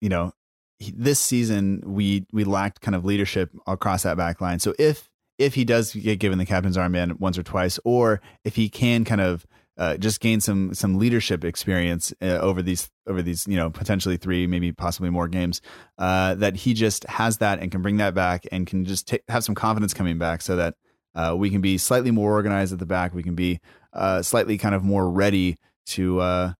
you 0.00 0.08
know 0.08 0.32
this 0.80 1.18
season 1.18 1.82
we 1.84 2.26
we 2.32 2.44
lacked 2.44 2.80
kind 2.80 2.94
of 2.94 3.04
leadership 3.04 3.50
across 3.66 4.02
that 4.02 4.16
back 4.16 4.40
line. 4.40 4.58
So 4.58 4.74
if 4.78 5.10
if 5.38 5.54
he 5.54 5.64
does 5.64 5.92
get 5.92 6.18
given 6.18 6.38
the 6.38 6.46
captain's 6.46 6.76
armband 6.76 7.18
once 7.20 7.36
or 7.38 7.42
twice, 7.42 7.78
or 7.84 8.20
if 8.44 8.56
he 8.56 8.68
can 8.68 9.04
kind 9.04 9.20
of 9.20 9.46
uh, 9.78 9.96
just 9.96 10.20
gain 10.20 10.40
some 10.40 10.72
some 10.74 10.98
leadership 10.98 11.44
experience 11.44 12.12
uh, 12.22 12.38
over 12.38 12.62
these 12.62 12.90
over 13.06 13.22
these 13.22 13.46
you 13.46 13.56
know 13.56 13.70
potentially 13.70 14.16
three 14.16 14.46
maybe 14.46 14.72
possibly 14.72 15.10
more 15.10 15.28
games 15.28 15.60
uh, 15.98 16.34
that 16.34 16.56
he 16.56 16.74
just 16.74 17.04
has 17.04 17.38
that 17.38 17.58
and 17.60 17.70
can 17.70 17.82
bring 17.82 17.98
that 17.98 18.14
back 18.14 18.44
and 18.50 18.66
can 18.66 18.84
just 18.84 19.08
t- 19.08 19.20
have 19.28 19.44
some 19.44 19.54
confidence 19.54 19.92
coming 19.92 20.18
back 20.18 20.40
so 20.40 20.56
that 20.56 20.74
uh, 21.14 21.34
we 21.36 21.50
can 21.50 21.60
be 21.60 21.78
slightly 21.78 22.10
more 22.10 22.32
organized 22.32 22.72
at 22.72 22.78
the 22.78 22.86
back 22.86 23.14
we 23.14 23.22
can 23.22 23.34
be 23.34 23.60
uh, 23.92 24.22
slightly 24.22 24.58
kind 24.58 24.74
of 24.74 24.82
more 24.82 25.10
ready 25.10 25.56
to 25.86 26.20
uh, 26.20 26.52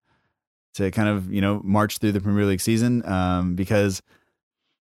to 0.75 0.90
kind 0.90 1.08
of 1.08 1.32
you 1.32 1.40
know 1.40 1.61
march 1.64 1.99
through 1.99 2.12
the 2.12 2.20
Premier 2.20 2.44
League 2.44 2.61
season 2.61 3.06
um, 3.06 3.54
because 3.54 4.02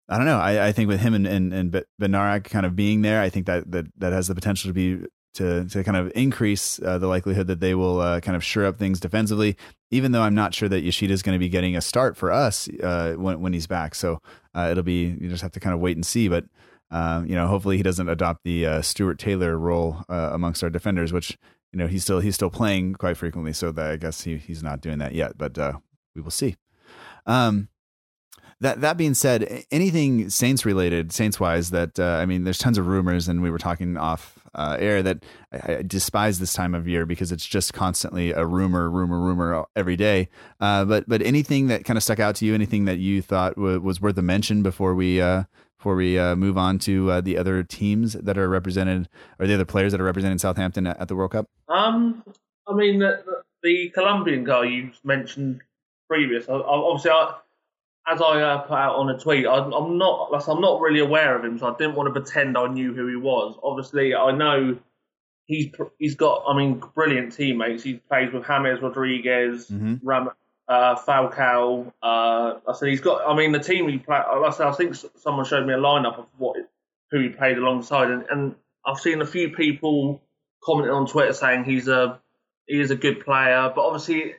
I 0.09 0.17
don't 0.17 0.27
know. 0.27 0.39
I, 0.39 0.69
I 0.69 0.73
think 0.73 0.89
with 0.89 1.01
him 1.01 1.15
and 1.15 1.27
and, 1.27 1.53
and 1.53 1.85
Bednarek 2.01 2.45
kind 2.45 2.67
of 2.67 2.75
being 2.75 3.03
there, 3.03 3.21
I 3.21 3.29
think 3.29 3.47
that 3.47 3.71
that 3.71 3.87
that 3.99 4.13
has 4.13 4.29
the 4.29 4.35
potential 4.35 4.69
to 4.69 4.75
be 4.75 5.07
to 5.35 5.65
to 5.67 5.85
kind 5.85 5.97
of 5.97 6.13
increase 6.15 6.81
uh, 6.83 6.99
the 6.99 7.07
likelihood 7.07 7.47
that 7.47 7.61
they 7.61 7.75
will 7.75 8.01
uh, 8.01 8.21
kind 8.21 8.37
of 8.37 8.45
sure 8.45 8.67
up 8.67 8.79
things 8.79 9.01
defensively. 9.01 9.57
Even 9.91 10.13
though 10.13 10.23
I'm 10.23 10.35
not 10.35 10.55
sure 10.55 10.69
that 10.69 10.83
Yoshida 10.83 11.13
is 11.13 11.23
going 11.23 11.35
to 11.35 11.39
be 11.39 11.49
getting 11.49 11.77
a 11.77 11.81
start 11.81 12.17
for 12.17 12.33
us 12.33 12.69
uh, 12.83 13.15
when 13.17 13.41
when 13.41 13.53
he's 13.53 13.67
back, 13.67 13.95
so 13.95 14.21
uh, 14.55 14.69
it'll 14.71 14.83
be 14.83 15.17
you 15.21 15.29
just 15.29 15.43
have 15.43 15.53
to 15.53 15.61
kind 15.61 15.75
of 15.75 15.81
wait 15.81 15.97
and 15.97 16.07
see. 16.07 16.29
But 16.29 16.45
um, 16.91 17.27
you 17.27 17.35
know, 17.35 17.47
hopefully 17.47 17.77
he 17.77 17.83
doesn't 17.83 18.09
adopt 18.09 18.45
the 18.45 18.67
uh, 18.67 18.83
Stuart 18.83 19.19
Taylor 19.19 19.57
role 19.57 20.05
uh, 20.09 20.31
amongst 20.33 20.63
our 20.63 20.71
defenders, 20.71 21.13
which 21.13 21.39
you 21.73 21.79
know 21.79 21.87
he's 21.87 22.03
still 22.03 22.21
he's 22.21 22.35
still 22.35 22.51
playing 22.51 22.95
quite 22.95 23.17
frequently. 23.17 23.53
So 23.53 23.73
that 23.73 23.91
I 23.91 23.97
guess 23.97 24.23
he 24.23 24.37
he's 24.37 24.63
not 24.63 24.81
doing 24.81 24.99
that 24.99 25.15
yet, 25.15 25.39
but 25.39 25.59
we 26.15 26.23
will 26.23 26.31
see. 26.31 26.57
Um, 27.27 27.69
that 28.61 28.81
that 28.83 28.97
being 28.97 29.15
said, 29.15 29.65
anything 29.71 30.29
Saints 30.29 30.67
related, 30.67 31.13
Saints 31.13 31.41
wise, 31.41 31.71
that 31.71 31.99
uh, 31.99 32.19
I 32.21 32.27
mean, 32.27 32.45
there's 32.45 32.59
tons 32.59 32.79
of 32.79 32.87
rumors, 32.87 33.27
and 33.27 33.43
we 33.43 33.51
were 33.51 33.59
talking 33.59 33.97
off 33.97 34.39
uh, 34.55 34.77
air 34.79 35.03
that 35.03 35.25
I, 35.53 35.75
I, 35.75 35.83
despise 35.83 36.39
this 36.39 36.53
time 36.53 36.75
of 36.75 36.89
year 36.89 37.07
because 37.07 37.33
it's 37.33 37.47
just 37.47 37.73
constantly 37.73 38.33
a 38.33 38.45
rumor, 38.45 38.91
rumor, 38.91 39.21
rumor 39.21 39.65
every 39.77 39.97
day. 39.97 40.29
Uh, 40.61 40.85
but 40.85 41.09
but 41.09 41.23
anything 41.23 41.69
that 41.69 41.85
kind 41.85 41.97
of 41.97 42.03
stuck 42.03 42.19
out 42.19 42.37
to 42.37 42.47
you, 42.47 42.55
anything 42.55 42.85
that 42.87 42.99
you 42.99 43.23
thought 43.23 43.55
w- 43.55 43.81
was 43.81 44.01
worth 44.01 44.19
a 44.19 44.23
mention 44.23 44.63
before 44.63 44.95
we 44.95 45.21
uh, 45.21 45.45
before 45.79 45.95
we 45.95 46.19
uh, 46.19 46.37
move 46.37 46.59
on 46.59 46.79
to 46.81 47.11
uh, 47.11 47.21
the 47.21 47.39
other 47.39 47.63
teams 47.63 48.15
that 48.15 48.37
are 48.37 48.49
represented 48.49 49.09
or 49.39 49.47
the 49.47 49.55
other 49.55 49.65
players 49.65 49.93
that 49.93 50.01
are 50.01 50.05
representing 50.05 50.39
Southampton 50.39 50.87
at, 50.87 51.01
at 51.01 51.09
the 51.09 51.17
World 51.17 51.31
Cup? 51.33 51.47
Um, 51.69 52.25
I 52.67 52.75
mean 52.75 52.99
the, 52.99 53.23
the 53.63 53.91
Colombian 53.91 54.45
guy 54.45 54.65
you 54.65 54.91
mentioned 55.05 55.63
previous. 56.09 56.47
Obviously, 56.49 57.11
I 57.11 57.35
as 58.07 58.21
I 58.21 58.41
uh, 58.41 58.59
put 58.59 58.75
out 58.75 58.97
on 58.97 59.11
a 59.11 59.19
tweet, 59.19 59.47
I'm, 59.47 59.73
I'm 59.73 59.99
not 59.99 60.31
I'm 60.49 60.61
not 60.61 60.81
really 60.81 61.01
aware 61.01 61.37
of 61.37 61.45
him, 61.45 61.59
so 61.59 61.73
I 61.73 61.77
didn't 61.77 61.95
want 61.95 62.13
to 62.13 62.21
pretend 62.21 62.57
I 62.57 62.67
knew 62.69 62.95
who 62.95 63.07
he 63.07 63.17
was. 63.17 63.59
Obviously, 63.63 64.15
I 64.15 64.33
know 64.33 64.79
he's 65.47 65.73
he's 65.99 66.15
got 66.15 66.45
I 66.49 66.57
mean 66.57 66.83
brilliant 66.95 67.35
teammates. 67.35 67.83
He 67.83 67.95
plays 67.95 68.33
with 68.33 68.47
James 68.47 68.81
Rodriguez, 68.81 69.69
mm-hmm. 69.69 69.97
Ram, 70.03 70.31
uh, 70.69 70.97
Falcao. 70.97 71.93
Uh, 72.03 72.59
I 72.67 72.73
said 72.75 72.89
he's 72.89 73.01
got. 73.01 73.29
I 73.29 73.37
mean 73.37 73.53
the 73.53 73.61
team 73.61 73.89
he 73.89 73.99
played. 73.99 74.23
I, 74.23 74.51
said, 74.51 74.67
I 74.67 74.73
think 74.73 74.97
someone 75.17 75.45
showed 75.45 75.67
me 75.67 75.75
a 75.75 75.79
lineup 75.79 76.19
of 76.19 76.27
what 76.39 76.57
who 77.11 77.21
he 77.21 77.29
played 77.29 77.59
alongside, 77.59 78.11
and, 78.11 78.25
and 78.31 78.55
I've 78.87 78.99
seen 78.99 79.21
a 79.21 79.27
few 79.27 79.51
people 79.51 80.23
commenting 80.63 80.95
on 80.95 81.07
Twitter 81.07 81.33
saying 81.33 81.65
he's 81.65 81.89
a 81.89 82.21
he 82.67 82.81
is 82.81 82.91
a 82.91 82.97
good 82.97 83.25
player, 83.25 83.73
but 83.75 83.83
obviously, 83.83 84.35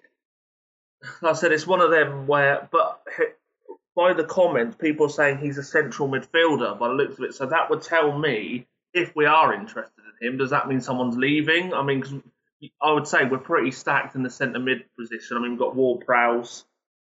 like 1.22 1.32
I 1.32 1.34
said, 1.34 1.52
it's 1.52 1.68
one 1.68 1.82
of 1.82 1.92
them 1.92 2.28
where 2.28 2.68
but 2.72 3.02
by 4.02 4.14
the 4.14 4.24
comments, 4.24 4.76
people 4.78 5.10
saying 5.10 5.38
he's 5.38 5.60
a 5.60 5.64
central 5.64 6.10
midfielder 6.10 6.80
by 6.80 6.88
the 6.88 6.96
looks 6.96 7.20
of 7.20 7.26
it. 7.26 7.36
So 7.36 7.46
that 7.46 7.70
would 7.70 7.84
tell 7.84 8.18
me 8.18 8.66
if 8.94 9.16
we 9.16 9.26
are 9.26 9.54
interested 9.54 10.02
in 10.22 10.28
him, 10.28 10.38
does 10.38 10.50
that 10.50 10.68
mean 10.68 10.82
someone's 10.82 11.18
leaving? 11.18 11.74
I 11.74 11.84
mean, 11.84 12.24
I 12.82 12.92
would 12.92 13.08
say 13.08 13.26
we're 13.26 13.38
pretty 13.38 13.72
stacked 13.72 14.16
in 14.16 14.24
the 14.24 14.30
centre 14.30 14.60
mid 14.60 14.86
position. 14.98 15.38
I 15.38 15.40
mean, 15.42 15.52
we've 15.52 15.60
got 15.60 15.76
Ward 15.76 16.06
Prowse, 16.06 16.66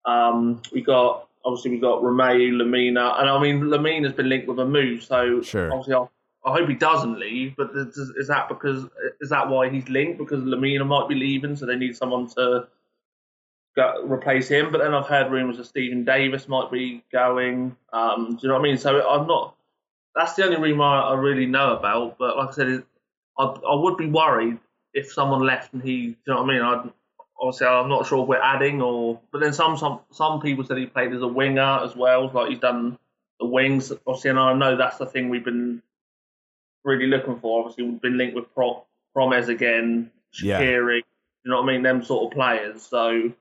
um, 0.05 0.61
we 0.73 0.83
got 0.83 1.29
obviously 1.45 1.73
we've 1.73 1.81
got 1.81 2.03
Romeu, 2.03 2.53
Lemina, 2.53 3.19
and 3.19 3.29
I 3.29 3.41
mean 3.41 3.62
Lemina's 3.62 4.12
been 4.12 4.29
linked 4.29 4.49
with 4.49 4.59
a 4.59 4.67
move. 4.67 5.03
So 5.03 5.41
sure. 5.43 5.73
obviously, 5.73 5.95
I, 5.95 6.07
I 6.45 6.53
hope 6.53 6.69
he 6.69 6.75
doesn't 6.75 7.19
leave. 7.19 7.57
But 7.57 7.71
is, 7.75 7.97
is 7.97 8.29
that 8.29 8.49
because 8.49 8.85
is 9.21 9.31
that 9.31 9.49
why 9.49 9.71
he's 9.71 9.88
linked? 9.88 10.19
Because 10.19 10.43
Lemina 10.43 10.87
might 10.87 11.09
be 11.09 11.14
leaving, 11.14 11.57
so 11.57 11.67
they 11.67 11.76
need 11.76 11.97
someone 11.97 12.29
to 12.37 12.69
go, 13.76 14.04
replace 14.04 14.49
him. 14.49 14.73
But 14.73 14.78
then 14.78 14.95
I've 14.95 15.07
heard 15.07 15.31
rumours 15.31 15.57
that 15.59 15.66
Steven 15.66 16.04
Davis 16.04 16.49
might 16.49 16.71
be 16.71 17.02
going. 17.12 17.76
Um, 17.93 18.37
do 18.37 18.38
you 18.43 18.49
know 18.49 18.54
what 18.54 18.61
I 18.61 18.62
mean? 18.62 18.78
So 18.78 19.09
I'm 19.09 19.26
not. 19.26 19.57
That's 20.14 20.35
the 20.35 20.45
only 20.45 20.57
rumour 20.57 20.85
I 20.85 21.14
really 21.14 21.47
know 21.47 21.76
about. 21.76 22.19
But 22.19 22.37
like 22.37 22.50
I 22.50 22.52
said, 22.52 22.83
I, 23.38 23.45
I 23.45 23.75
would 23.75 23.97
be 23.97 24.07
worried 24.07 24.59
if 24.93 25.12
someone 25.12 25.40
left 25.40 25.73
and 25.73 25.83
he. 25.83 26.09
Do 26.09 26.16
you 26.26 26.35
know 26.35 26.43
what 26.43 26.50
I 26.50 26.52
mean? 26.52 26.62
I'd, 26.62 26.93
obviously, 27.40 27.66
I'm 27.66 27.88
not 27.88 28.07
sure 28.07 28.23
if 28.23 28.28
we're 28.28 28.40
adding 28.40 28.81
or. 28.81 29.21
But 29.33 29.40
then 29.40 29.52
some 29.52 29.76
some 29.76 30.00
some 30.12 30.40
people 30.40 30.64
said 30.64 30.78
he 30.78 30.87
played 30.87 31.12
as 31.12 31.23
a 31.23 31.28
winger 31.28 31.81
as 31.83 31.97
well. 31.97 32.31
Like 32.33 32.50
he's 32.50 32.61
done 32.61 32.99
the 33.40 33.47
wings. 33.47 33.93
Obviously, 34.07 34.31
and 34.31 34.38
I 34.38 34.52
know 34.54 34.76
that's 34.76 34.99
the 34.99 35.07
thing 35.07 35.28
we've 35.28 35.45
been 35.45 35.83
really 36.85 37.07
looking 37.07 37.40
for. 37.40 37.61
Obviously, 37.61 37.85
we've 37.85 38.00
been 38.00 38.19
linked 38.19 38.37
with 38.37 38.52
Pro, 38.54 38.85
Promes 39.16 39.49
again, 39.49 40.11
Shaqiri. 40.33 40.99
Yeah. 40.99 41.02
You 41.45 41.50
know 41.50 41.61
what 41.61 41.69
I 41.69 41.73
mean? 41.73 41.83
Them 41.83 42.04
sort 42.04 42.33
of 42.33 42.37
players. 42.37 42.83
So 42.83 43.33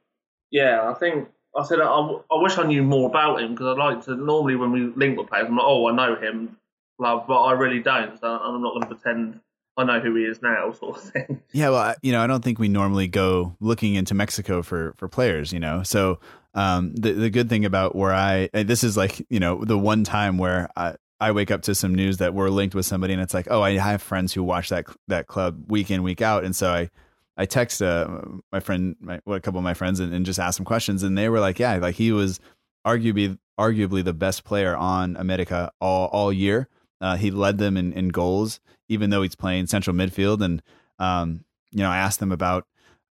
yeah, 0.54 0.88
I 0.88 0.94
think 0.94 1.28
I 1.58 1.64
said 1.64 1.82
I, 1.82 1.90
I 1.90 2.42
wish 2.42 2.58
I 2.60 2.64
knew 2.64 2.84
more 2.84 3.10
about 3.10 3.42
him 3.42 3.56
because 3.56 3.76
I 3.76 3.90
like 3.90 4.06
to. 4.06 4.16
Normally, 4.16 4.56
when 4.56 4.72
we 4.72 4.82
link 4.96 5.18
with 5.18 5.28
players, 5.28 5.48
I'm 5.48 5.58
like, 5.58 5.66
oh, 5.66 5.90
I 5.90 5.96
know 5.96 6.16
him, 6.16 6.58
love, 7.00 7.26
but 7.28 7.42
I 7.42 7.54
really 7.54 7.80
don't. 7.80 8.18
So 8.20 8.28
I'm 8.28 8.62
not 8.62 8.74
going 8.74 8.88
to 8.88 8.96
pretend 8.96 9.42
I 9.76 9.84
know 9.84 10.00
who 10.00 10.14
he 10.14 10.26
is 10.26 10.44
now, 10.44 10.72
sort 10.80 10.98
of 10.98 11.04
thing. 11.04 11.42
Yeah, 11.52 11.70
well, 11.70 11.96
you 12.04 12.12
know, 12.12 12.22
I 12.22 12.28
don't 12.28 12.44
think 12.44 12.60
we 12.60 12.70
normally 12.70 13.08
go 13.08 13.58
looking 13.60 13.96
into 13.96 14.14
Mexico 14.14 14.62
for 14.62 14.94
for 14.98 15.08
players, 15.08 15.52
you 15.52 15.60
know. 15.60 15.82
So 15.82 16.20
um, 16.54 16.96
the 16.96 17.14
the 17.14 17.32
good 17.32 17.50
thing 17.50 17.66
about 17.66 17.96
where 17.96 18.14
I 18.14 18.50
this 18.54 18.84
is 18.84 18.96
like 18.96 19.26
you 19.32 19.40
know 19.40 19.66
the 19.66 19.78
one 19.78 20.06
time 20.06 20.38
where 20.38 20.70
I. 20.78 20.96
I 21.20 21.32
wake 21.32 21.52
up 21.52 21.62
to 21.62 21.76
some 21.76 21.96
news 21.96 22.18
that 22.18 22.34
we're 22.34 22.50
linked 22.50 22.76
with 22.76 22.86
somebody, 22.86 23.14
and 23.14 23.22
it's 23.22 23.34
like, 23.34 23.48
oh, 23.50 23.62
I 23.62 23.78
have 23.78 24.02
friends 24.02 24.34
who 24.34 24.44
watch 24.44 24.68
that 24.70 24.88
that 25.08 25.28
club 25.28 25.72
week 25.72 25.90
in 25.90 26.04
week 26.04 26.22
out, 26.22 26.44
and 26.44 26.54
so 26.54 26.70
I 26.70 26.90
I 27.36 27.46
text 27.46 27.82
uh, 27.82 28.22
my 28.52 28.60
friend, 28.60 28.96
my, 29.00 29.20
a 29.26 29.40
couple 29.40 29.58
of 29.58 29.64
my 29.64 29.74
friends, 29.74 30.00
and, 30.00 30.14
and, 30.14 30.26
just 30.26 30.40
asked 30.40 30.58
some 30.58 30.66
questions, 30.66 31.02
and 31.02 31.18
they 31.18 31.30
were 31.30 31.40
like, 31.40 31.60
"Yeah, 31.60 31.76
like 31.78 31.96
he 31.96 32.12
was 32.12 32.40
arguably 32.86 33.38
arguably 33.60 34.04
the 34.04 34.14
best 34.14 34.44
player 34.44 34.76
on 34.76 35.16
America 35.18 35.72
all 35.80 36.08
all 36.08 36.32
year. 36.32 36.68
Uh, 37.02 37.18
he 37.18 37.32
led 37.32 37.58
them 37.58 37.76
in, 37.76 37.92
in 37.94 38.10
goals, 38.10 38.60
even 38.88 39.10
though 39.10 39.22
he's 39.22 39.36
playing 39.36 39.68
central 39.68 39.96
midfield. 39.96 40.42
And 40.42 40.62
um, 41.00 41.44
you 41.72 41.80
know, 41.80 41.90
I 41.90 41.98
asked 41.98 42.20
them 42.20 42.32
about 42.32 42.66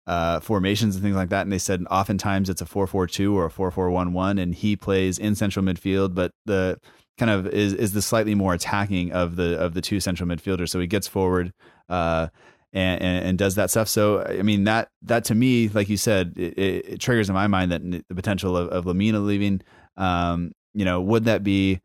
uh, 0.07 0.41
formations 0.41 0.95
and 0.95 1.03
things 1.03 1.17
like 1.17 1.31
that, 1.31 1.43
and 1.43 1.53
they 1.53 1.59
said 1.59 1.85
oftentimes 1.91 2.49
it's 2.49 2.63
a 2.63 2.67
four 2.67 2.87
four 2.87 3.07
two 3.07 3.37
or 3.37 3.47
a 3.47 3.51
four 3.51 3.71
four 3.71 3.91
one 3.91 4.13
one, 4.13 4.39
and 4.39 4.55
he 4.55 4.77
plays 4.77 5.19
in 5.19 5.35
central 5.35 5.65
midfield, 5.65 6.15
but 6.15 6.33
the 6.47 6.79
kind 7.19 7.31
of 7.31 7.47
is 7.47 7.73
is 7.75 7.93
the 7.93 8.03
slightly 8.03 8.35
more 8.35 8.55
attacking 8.55 9.13
of 9.13 9.37
the 9.37 9.59
of 9.59 9.75
the 9.75 9.81
two 9.81 10.01
central 10.01 10.29
midfielders. 10.29 10.71
So 10.71 10.81
he 10.81 10.87
gets 10.87 11.09
forward. 11.09 11.53
Uh, 11.89 12.29
and, 12.73 13.03
and, 13.03 13.27
and, 13.27 13.39
does 13.39 13.57
that 13.57 13.71
stuff. 13.71 13.89
So, 13.89 14.23
I 14.23 14.43
mean, 14.43 14.65
that, 14.65 14.91
that 15.03 15.25
to 15.25 15.35
me, 15.35 15.69
like 15.69 15.89
you 15.89 15.97
said, 15.97 16.35
it, 16.37 16.59
it, 16.59 17.01
triggers 17.01 17.29
in 17.29 17.35
my 17.35 17.47
mind 17.47 17.73
that 17.73 17.83
the 17.83 18.15
potential 18.15 18.57
of, 18.57 18.69
of 18.69 18.85
Lemina 18.85 19.25
leaving, 19.25 19.63
um, 19.97 20.53
you 20.73 20.85
know, 20.85 21.01
would 21.01 21.25
that 21.25 21.43
be 21.43 21.81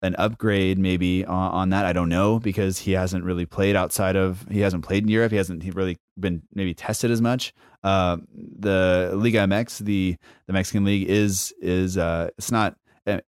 an 0.00 0.16
upgrade 0.16 0.78
maybe 0.78 1.24
on, 1.24 1.52
on, 1.52 1.70
that? 1.70 1.84
I 1.84 1.92
don't 1.92 2.08
know 2.08 2.38
because 2.38 2.78
he 2.78 2.92
hasn't 2.92 3.24
really 3.24 3.44
played 3.44 3.76
outside 3.76 4.16
of, 4.16 4.46
he 4.50 4.60
hasn't 4.60 4.84
played 4.84 5.02
in 5.02 5.08
Europe. 5.08 5.32
He 5.32 5.36
hasn't 5.36 5.62
really 5.74 5.98
been 6.18 6.42
maybe 6.54 6.72
tested 6.72 7.10
as 7.10 7.20
much. 7.20 7.52
Uh, 7.84 8.16
the 8.34 9.12
Liga 9.14 9.38
MX, 9.40 9.78
the, 9.78 10.16
the 10.46 10.52
Mexican 10.52 10.84
league 10.84 11.08
is, 11.08 11.52
is, 11.60 11.98
uh, 11.98 12.30
it's 12.38 12.50
not, 12.50 12.76
eh, 13.06 13.20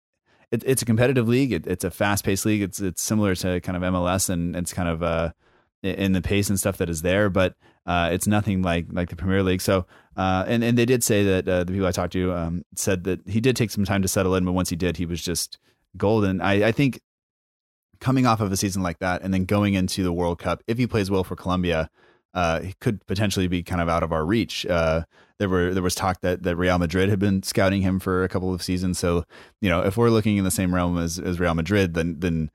it, 0.51 0.63
it's 0.65 0.81
a 0.81 0.86
competitive 0.86 1.27
league. 1.27 1.51
It, 1.51 1.67
it's 1.67 1.83
a 1.83 1.91
fast 1.91 2.24
paced 2.24 2.45
league. 2.45 2.62
It's, 2.62 2.79
it's 2.79 3.01
similar 3.01 3.36
to 3.36 3.60
kind 3.60 3.75
of 3.75 3.83
MLS 3.93 4.29
and 4.29 4.55
it's 4.55 4.72
kind 4.72 4.88
of, 4.88 5.03
uh, 5.03 5.31
in 5.83 6.13
the 6.13 6.21
pace 6.21 6.49
and 6.49 6.59
stuff 6.59 6.77
that 6.77 6.89
is 6.89 7.01
there, 7.01 7.29
but 7.29 7.55
uh, 7.85 8.09
it's 8.11 8.25
nothing 8.25 8.61
like 8.61 8.87
like 8.91 9.09
the 9.09 9.15
Premier 9.15 9.43
League. 9.43 9.61
So, 9.61 9.85
uh, 10.15 10.45
and 10.47 10.63
and 10.63 10.77
they 10.77 10.85
did 10.85 11.03
say 11.03 11.23
that 11.23 11.47
uh, 11.47 11.63
the 11.63 11.73
people 11.73 11.87
I 11.87 11.91
talked 11.91 12.13
to 12.13 12.33
um, 12.33 12.65
said 12.75 13.03
that 13.03 13.27
he 13.27 13.41
did 13.41 13.55
take 13.55 13.71
some 13.71 13.85
time 13.85 14.01
to 14.01 14.07
settle 14.07 14.35
in, 14.35 14.45
but 14.45 14.53
once 14.53 14.69
he 14.69 14.75
did, 14.75 14.97
he 14.97 15.05
was 15.05 15.21
just 15.21 15.59
golden. 15.97 16.41
I, 16.41 16.67
I 16.67 16.71
think 16.71 17.01
coming 17.99 18.25
off 18.25 18.41
of 18.41 18.51
a 18.51 18.57
season 18.57 18.81
like 18.83 18.99
that 18.99 19.21
and 19.21 19.33
then 19.33 19.45
going 19.45 19.75
into 19.75 20.03
the 20.03 20.13
World 20.13 20.39
Cup, 20.39 20.61
if 20.67 20.77
he 20.77 20.87
plays 20.87 21.09
well 21.09 21.23
for 21.23 21.35
Colombia, 21.35 21.89
uh, 22.33 22.59
he 22.61 22.73
could 22.79 23.05
potentially 23.05 23.47
be 23.47 23.63
kind 23.63 23.81
of 23.81 23.87
out 23.87 24.03
of 24.03 24.11
our 24.11 24.25
reach. 24.25 24.65
Uh, 24.65 25.03
there 25.39 25.49
were 25.49 25.73
there 25.73 25.83
was 25.83 25.95
talk 25.95 26.21
that, 26.21 26.43
that 26.43 26.55
Real 26.55 26.77
Madrid 26.79 27.09
had 27.09 27.19
been 27.19 27.43
scouting 27.43 27.81
him 27.81 27.99
for 27.99 28.23
a 28.23 28.29
couple 28.29 28.53
of 28.53 28.63
seasons. 28.63 28.97
So 28.99 29.25
you 29.61 29.69
know, 29.69 29.81
if 29.81 29.97
we're 29.97 30.09
looking 30.09 30.37
in 30.37 30.43
the 30.43 30.51
same 30.51 30.73
realm 30.73 30.97
as, 30.97 31.19
as 31.19 31.39
Real 31.39 31.53
Madrid, 31.53 31.93
then 31.93 32.19
then 32.19 32.51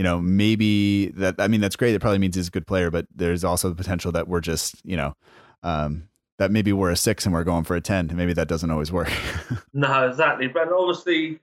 you 0.00 0.04
know, 0.04 0.18
maybe 0.18 1.08
that, 1.08 1.34
I 1.38 1.46
mean, 1.46 1.60
that's 1.60 1.76
great. 1.76 1.94
It 1.94 2.00
probably 2.00 2.16
means 2.16 2.34
he's 2.34 2.48
a 2.48 2.50
good 2.50 2.66
player, 2.66 2.90
but 2.90 3.06
there's 3.14 3.44
also 3.44 3.68
the 3.68 3.74
potential 3.74 4.10
that 4.12 4.28
we're 4.28 4.40
just, 4.40 4.80
you 4.82 4.96
know, 4.96 5.14
um, 5.62 6.08
that 6.38 6.50
maybe 6.50 6.72
we're 6.72 6.90
a 6.90 6.96
six 6.96 7.26
and 7.26 7.34
we're 7.34 7.44
going 7.44 7.64
for 7.64 7.76
a 7.76 7.82
10. 7.82 8.08
And 8.08 8.16
maybe 8.16 8.32
that 8.32 8.48
doesn't 8.48 8.70
always 8.70 8.90
work. 8.90 9.12
no, 9.74 10.08
exactly. 10.08 10.48
But 10.48 10.72
obviously, 10.72 11.38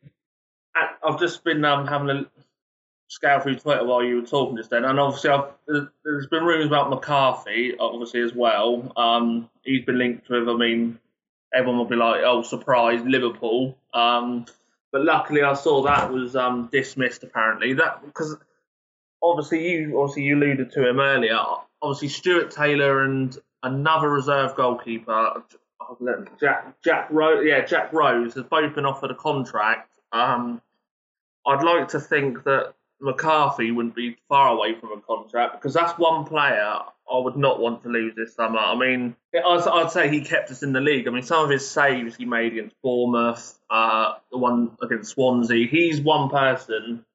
I've 0.75 1.19
just 1.19 1.43
been 1.43 1.63
um, 1.65 1.85
having 1.85 2.09
a 2.09 2.25
scout 3.09 3.43
through 3.43 3.57
Twitter 3.57 3.85
while 3.85 4.03
you 4.03 4.21
were 4.21 4.27
talking 4.27 4.57
just 4.57 4.71
then. 4.71 4.85
And 4.85 4.99
obviously, 4.99 5.29
I've, 5.29 5.51
there's 5.67 6.25
been 6.25 6.43
rumours 6.43 6.65
about 6.65 6.89
McCarthy, 6.89 7.77
obviously, 7.79 8.21
as 8.21 8.33
well. 8.33 8.91
Um, 8.97 9.51
he's 9.61 9.85
been 9.85 9.99
linked 9.99 10.31
with, 10.31 10.49
I 10.49 10.55
mean, 10.55 10.97
everyone 11.53 11.77
will 11.77 11.85
be 11.85 11.95
like, 11.95 12.21
oh, 12.23 12.41
surprise, 12.41 13.01
Liverpool. 13.05 13.77
Um, 13.93 14.47
but 14.91 15.03
luckily, 15.03 15.41
I 15.41 15.53
saw 15.53 15.83
that 15.83 16.11
was 16.11 16.35
um, 16.35 16.69
dismissed. 16.71 17.23
Apparently, 17.23 17.73
that 17.73 18.05
because 18.05 18.35
obviously 19.21 19.69
you 19.69 19.99
obviously 19.99 20.23
you 20.23 20.35
alluded 20.35 20.71
to 20.73 20.87
him 20.87 20.99
earlier. 20.99 21.39
Obviously, 21.81 22.07
Stuart 22.07 22.51
Taylor 22.51 23.03
and 23.03 23.37
another 23.63 24.09
reserve 24.09 24.55
goalkeeper, 24.55 25.43
Jack 26.39 26.81
Jack 26.83 27.07
Rose, 27.11 27.45
yeah, 27.45 27.65
Jack 27.65 27.93
Rose 27.93 28.33
has 28.33 28.43
both 28.43 28.75
been 28.75 28.85
offered 28.85 29.11
a 29.11 29.15
contract. 29.15 29.91
Um, 30.11 30.61
I'd 31.45 31.63
like 31.63 31.89
to 31.89 31.99
think 31.99 32.43
that 32.43 32.73
McCarthy 32.99 33.71
wouldn't 33.71 33.95
be 33.95 34.17
far 34.27 34.49
away 34.49 34.75
from 34.75 34.91
a 34.91 35.01
contract 35.01 35.53
because 35.53 35.73
that's 35.73 35.97
one 35.97 36.25
player 36.25 36.79
I 37.09 37.17
would 37.17 37.37
not 37.37 37.59
want 37.59 37.83
to 37.83 37.89
lose 37.89 38.15
this 38.15 38.35
summer. 38.35 38.59
I 38.59 38.75
mean, 38.75 39.15
I'd, 39.33 39.67
I'd 39.67 39.91
say 39.91 40.09
he 40.09 40.21
kept 40.21 40.51
us 40.51 40.63
in 40.63 40.73
the 40.73 40.81
league. 40.81 41.07
I 41.07 41.11
mean, 41.11 41.23
some 41.23 41.43
of 41.43 41.49
his 41.49 41.69
saves 41.69 42.15
he 42.15 42.25
made 42.25 42.53
against 42.53 42.75
Bournemouth, 42.81 43.57
uh, 43.69 44.15
the 44.31 44.37
one 44.37 44.71
against 44.81 45.11
Swansea, 45.11 45.67
he's 45.67 46.01
one 46.01 46.29
person 46.29 47.05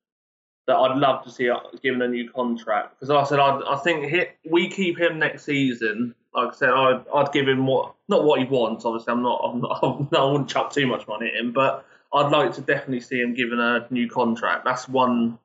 that 0.67 0.77
I'd 0.77 0.97
love 0.97 1.25
to 1.25 1.31
see 1.31 1.51
given 1.83 2.03
a 2.03 2.09
new 2.09 2.31
contract. 2.31 2.95
Because 2.95 3.09
like 3.11 3.25
I 3.27 3.29
said, 3.29 3.41
I'd, 3.41 3.63
I 3.69 3.77
think 3.79 4.07
he, 4.07 4.25
we 4.49 4.69
keep 4.69 4.99
him 4.99 5.19
next 5.19 5.45
season. 5.45 6.15
Like 6.35 6.53
I 6.53 6.57
said, 6.57 6.71
I'd, 6.71 7.05
I'd 7.15 7.33
give 7.33 7.49
him 7.49 7.67
what 7.67 7.95
not 8.09 8.25
what 8.25 8.41
he 8.41 8.47
wants. 8.47 8.85
Obviously, 8.85 9.13
I'm 9.13 9.23
not. 9.23 9.41
I'm 9.45 9.61
not. 9.61 9.81
I'm 9.83 10.09
not 10.11 10.21
I 10.21 10.31
wouldn't 10.31 10.49
chuck 10.49 10.73
too 10.73 10.87
much 10.87 11.07
money 11.07 11.29
at 11.29 11.35
him, 11.35 11.53
but 11.53 11.85
I'd 12.15 12.31
like 12.31 12.55
to 12.55 12.61
definitely 12.61 13.01
see 13.01 13.21
him 13.21 13.35
given 13.35 13.59
a 13.59 13.87
new 13.91 14.09
contract. 14.09 14.65
That's 14.65 14.89
one 14.89 15.39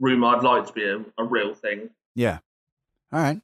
room 0.00 0.24
I'd 0.24 0.42
like 0.42 0.66
to 0.66 0.72
be 0.72 0.84
a, 0.84 1.04
a 1.18 1.24
real 1.24 1.54
thing. 1.54 1.90
Yeah. 2.14 2.38
All 3.12 3.20
right. 3.20 3.40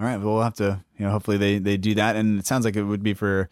All 0.00 0.06
right. 0.06 0.16
Well, 0.16 0.34
we'll 0.34 0.42
have 0.42 0.54
to, 0.54 0.84
you 0.96 1.04
know, 1.04 1.10
hopefully 1.10 1.36
they, 1.36 1.58
they 1.58 1.76
do 1.76 1.94
that. 1.94 2.16
And 2.16 2.38
it 2.38 2.46
sounds 2.46 2.64
like 2.64 2.76
it 2.76 2.84
would 2.84 3.02
be 3.02 3.14
for 3.14 3.48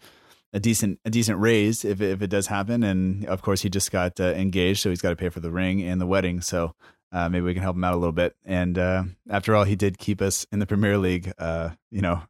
a 0.53 0.59
decent, 0.59 0.99
a 1.05 1.09
decent 1.09 1.39
raise 1.39 1.83
if, 1.83 2.01
if 2.01 2.21
it 2.21 2.29
does 2.29 2.47
happen. 2.47 2.83
And 2.83 3.25
of 3.25 3.41
course 3.41 3.61
he 3.61 3.69
just 3.69 3.91
got 3.91 4.19
uh, 4.19 4.27
engaged, 4.27 4.81
so 4.81 4.89
he's 4.89 5.01
got 5.01 5.09
to 5.09 5.15
pay 5.15 5.29
for 5.29 5.41
the 5.41 5.51
ring 5.51 5.81
and 5.81 5.99
the 5.99 6.07
wedding. 6.07 6.41
So 6.41 6.73
uh, 7.11 7.29
maybe 7.29 7.45
we 7.45 7.53
can 7.53 7.63
help 7.63 7.75
him 7.75 7.83
out 7.83 7.93
a 7.93 7.97
little 7.97 8.13
bit. 8.13 8.35
And 8.45 8.77
uh, 8.77 9.03
after 9.29 9.55
all, 9.55 9.65
he 9.65 9.75
did 9.75 9.97
keep 9.97 10.21
us 10.21 10.45
in 10.51 10.59
the 10.59 10.65
Premier 10.65 10.97
League, 10.97 11.33
uh, 11.37 11.71
you 11.91 12.01
know, 12.01 12.23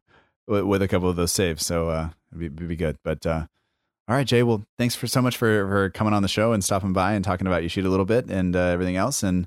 with, 0.46 0.82
a 0.82 0.88
couple 0.88 1.08
of 1.08 1.16
those 1.16 1.32
saves. 1.32 1.64
So 1.64 1.88
uh, 1.88 2.10
it'd 2.30 2.40
be, 2.40 2.46
it'd 2.46 2.68
be 2.68 2.76
good. 2.76 2.98
But 3.04 3.24
uh, 3.24 3.46
all 4.08 4.16
right, 4.16 4.26
Jay. 4.26 4.42
Well, 4.42 4.64
thanks 4.78 4.94
for 4.94 5.06
so 5.06 5.22
much 5.22 5.36
for, 5.36 5.68
for 5.68 5.90
coming 5.90 6.14
on 6.14 6.22
the 6.22 6.28
show 6.28 6.52
and 6.52 6.64
stopping 6.64 6.92
by 6.92 7.12
and 7.12 7.24
talking 7.24 7.46
about 7.46 7.62
Yoshida 7.62 7.86
a 7.86 7.90
little 7.90 8.06
bit 8.06 8.30
and 8.30 8.56
everything 8.56 8.96
else. 8.96 9.22
And 9.22 9.46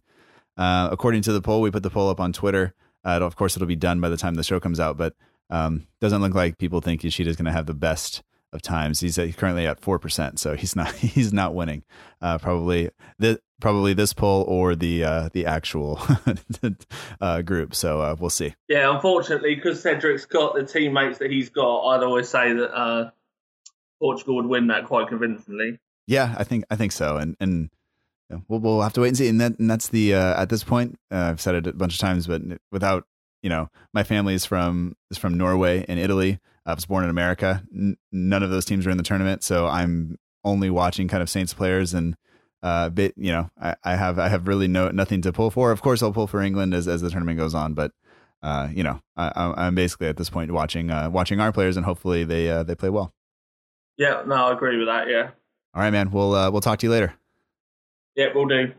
uh, 0.58 0.90
according 0.92 1.22
to 1.24 1.34
the 1.34 1.42
poll, 1.42 1.62
we 1.62 1.72
put 1.72 1.84
the 1.84 1.90
poll 1.90 2.10
up 2.10 2.20
on 2.20 2.34
Twitter. 2.34 2.74
Uh, 3.04 3.20
of 3.22 3.36
course, 3.36 3.56
it'll 3.56 3.68
be 3.68 3.76
done 3.76 4.00
by 4.00 4.10
the 4.10 4.18
time 4.18 4.36
the 4.36 4.44
show 4.44 4.60
comes 4.60 4.80
out, 4.80 4.98
but 4.98 5.16
um, 5.50 5.88
doesn't 6.00 6.22
look 6.22 6.34
like 6.34 6.58
people 6.58 6.82
think 6.82 7.04
Yoshida 7.04 7.34
going 7.34 7.46
to 7.46 7.52
have 7.52 7.66
the 7.66 7.74
best 7.74 8.24
of 8.54 8.62
times. 8.62 9.00
He's, 9.00 9.18
currently 9.38 9.66
at 9.66 9.80
four 9.80 10.00
percent, 10.00 10.40
so 10.40 10.56
he's 10.56 10.76
not 10.76 10.94
he's 10.94 11.34
not 11.34 11.54
winning. 11.54 11.84
Uh, 12.22 12.38
probably 12.38 12.90
the 13.20 13.40
probably 13.60 13.94
this 13.94 14.14
poll 14.14 14.44
or 14.48 14.76
the 14.76 15.04
uh, 15.04 15.30
the 15.34 15.46
actual 15.46 16.00
uh, 17.22 17.42
group. 17.42 17.76
So 17.76 18.02
uh, 18.02 18.16
we'll 18.20 18.30
see. 18.30 18.56
Yeah, 18.68 18.94
unfortunately, 18.94 19.56
because 19.56 19.82
Cedric's 19.82 20.26
got 20.26 20.56
the 20.56 20.66
teammates 20.66 21.20
that 21.20 21.32
he's 21.32 21.50
got, 21.50 21.88
I'd 21.90 22.04
always 22.04 22.30
say 22.30 22.54
that 22.54 22.74
uh, 22.74 23.12
Portugal 24.00 24.36
would 24.36 24.48
win 24.48 24.68
that 24.68 24.86
quite 24.86 25.08
convincingly. 25.08 25.80
Yeah, 26.08 26.36
I 26.38 26.44
think 26.44 26.66
I 26.70 26.76
think 26.76 26.92
so, 26.92 27.18
and 27.18 27.36
and 27.40 27.70
we'll, 28.48 28.60
we'll 28.60 28.82
have 28.82 28.94
to 28.94 29.02
wait 29.02 29.10
and 29.10 29.18
see. 29.18 29.28
And 29.28 29.42
that 29.42 29.60
and 29.60 29.70
that's 29.70 29.90
the 29.90 30.16
uh, 30.16 30.42
at 30.42 30.50
this 30.50 30.64
point, 30.64 30.98
uh, 31.12 31.18
I've 31.18 31.42
said 31.42 31.56
it 31.56 31.68
a 31.68 31.74
bunch 31.74 31.94
of 31.94 32.00
times, 32.00 32.28
but 32.28 32.42
without 32.72 33.06
you 33.42 33.50
know, 33.50 33.70
my 33.94 34.04
family 34.04 34.34
is 34.34 34.46
from 34.46 34.96
is 35.10 35.18
from 35.18 35.38
Norway 35.38 35.86
and 35.88 36.00
Italy. 36.00 36.40
I 36.66 36.74
was 36.74 36.86
born 36.86 37.04
in 37.04 37.10
America. 37.10 37.64
N- 37.74 37.98
none 38.12 38.44
of 38.44 38.50
those 38.52 38.66
teams 38.66 38.86
are 38.86 38.92
in 38.92 38.98
the 38.98 39.04
tournament, 39.04 39.44
so 39.44 39.68
I'm 39.68 40.18
only 40.44 40.70
watching 40.70 41.08
kind 41.08 41.24
of 41.24 41.30
Saints 41.30 41.54
players 41.54 41.94
and 41.94 42.16
uh, 42.64 42.90
bit, 42.90 43.14
you 43.18 43.32
know, 43.32 43.50
I, 43.60 43.76
I 43.84 43.96
have 43.96 44.20
I 44.20 44.28
have 44.28 44.48
really 44.48 44.68
no 44.68 44.90
nothing 44.90 45.22
to 45.24 45.34
pull 45.34 45.50
for. 45.50 45.72
Of 45.72 45.82
course, 45.82 46.04
I'll 46.04 46.14
pull 46.14 46.28
for 46.28 46.42
England 46.42 46.74
as 46.74 46.88
as 46.88 47.02
the 47.02 47.10
tournament 47.10 47.40
goes 47.40 47.56
on, 47.56 47.74
but 47.74 47.92
uh, 48.44 48.70
you 48.72 48.84
know, 48.84 49.02
I, 49.16 49.68
am 49.68 49.76
basically 49.76 50.08
at 50.08 50.18
this 50.18 50.30
point 50.30 50.52
watching 50.52 50.92
uh, 50.92 51.10
watching 51.10 51.40
our 51.40 51.52
players, 51.52 51.78
and 51.78 51.86
hopefully 51.86 52.24
they 52.24 52.50
uh, 52.50 52.64
they 52.64 52.76
play 52.76 52.90
well. 52.90 53.14
Yeah, 53.98 54.24
no, 54.26 54.36
I 54.36 54.54
agree 54.54 54.78
with 54.78 54.88
that. 54.88 55.08
Yeah. 55.08 55.32
All 55.74 55.82
right, 55.82 55.92
man. 55.92 56.12
We'll 56.12 56.36
uh, 56.36 56.52
we'll 56.52 56.62
talk 56.62 56.80
to 56.80 56.86
you 56.86 56.92
later. 56.92 57.14
Yeah, 58.16 58.28
we'll 58.36 58.48
do. 58.48 58.74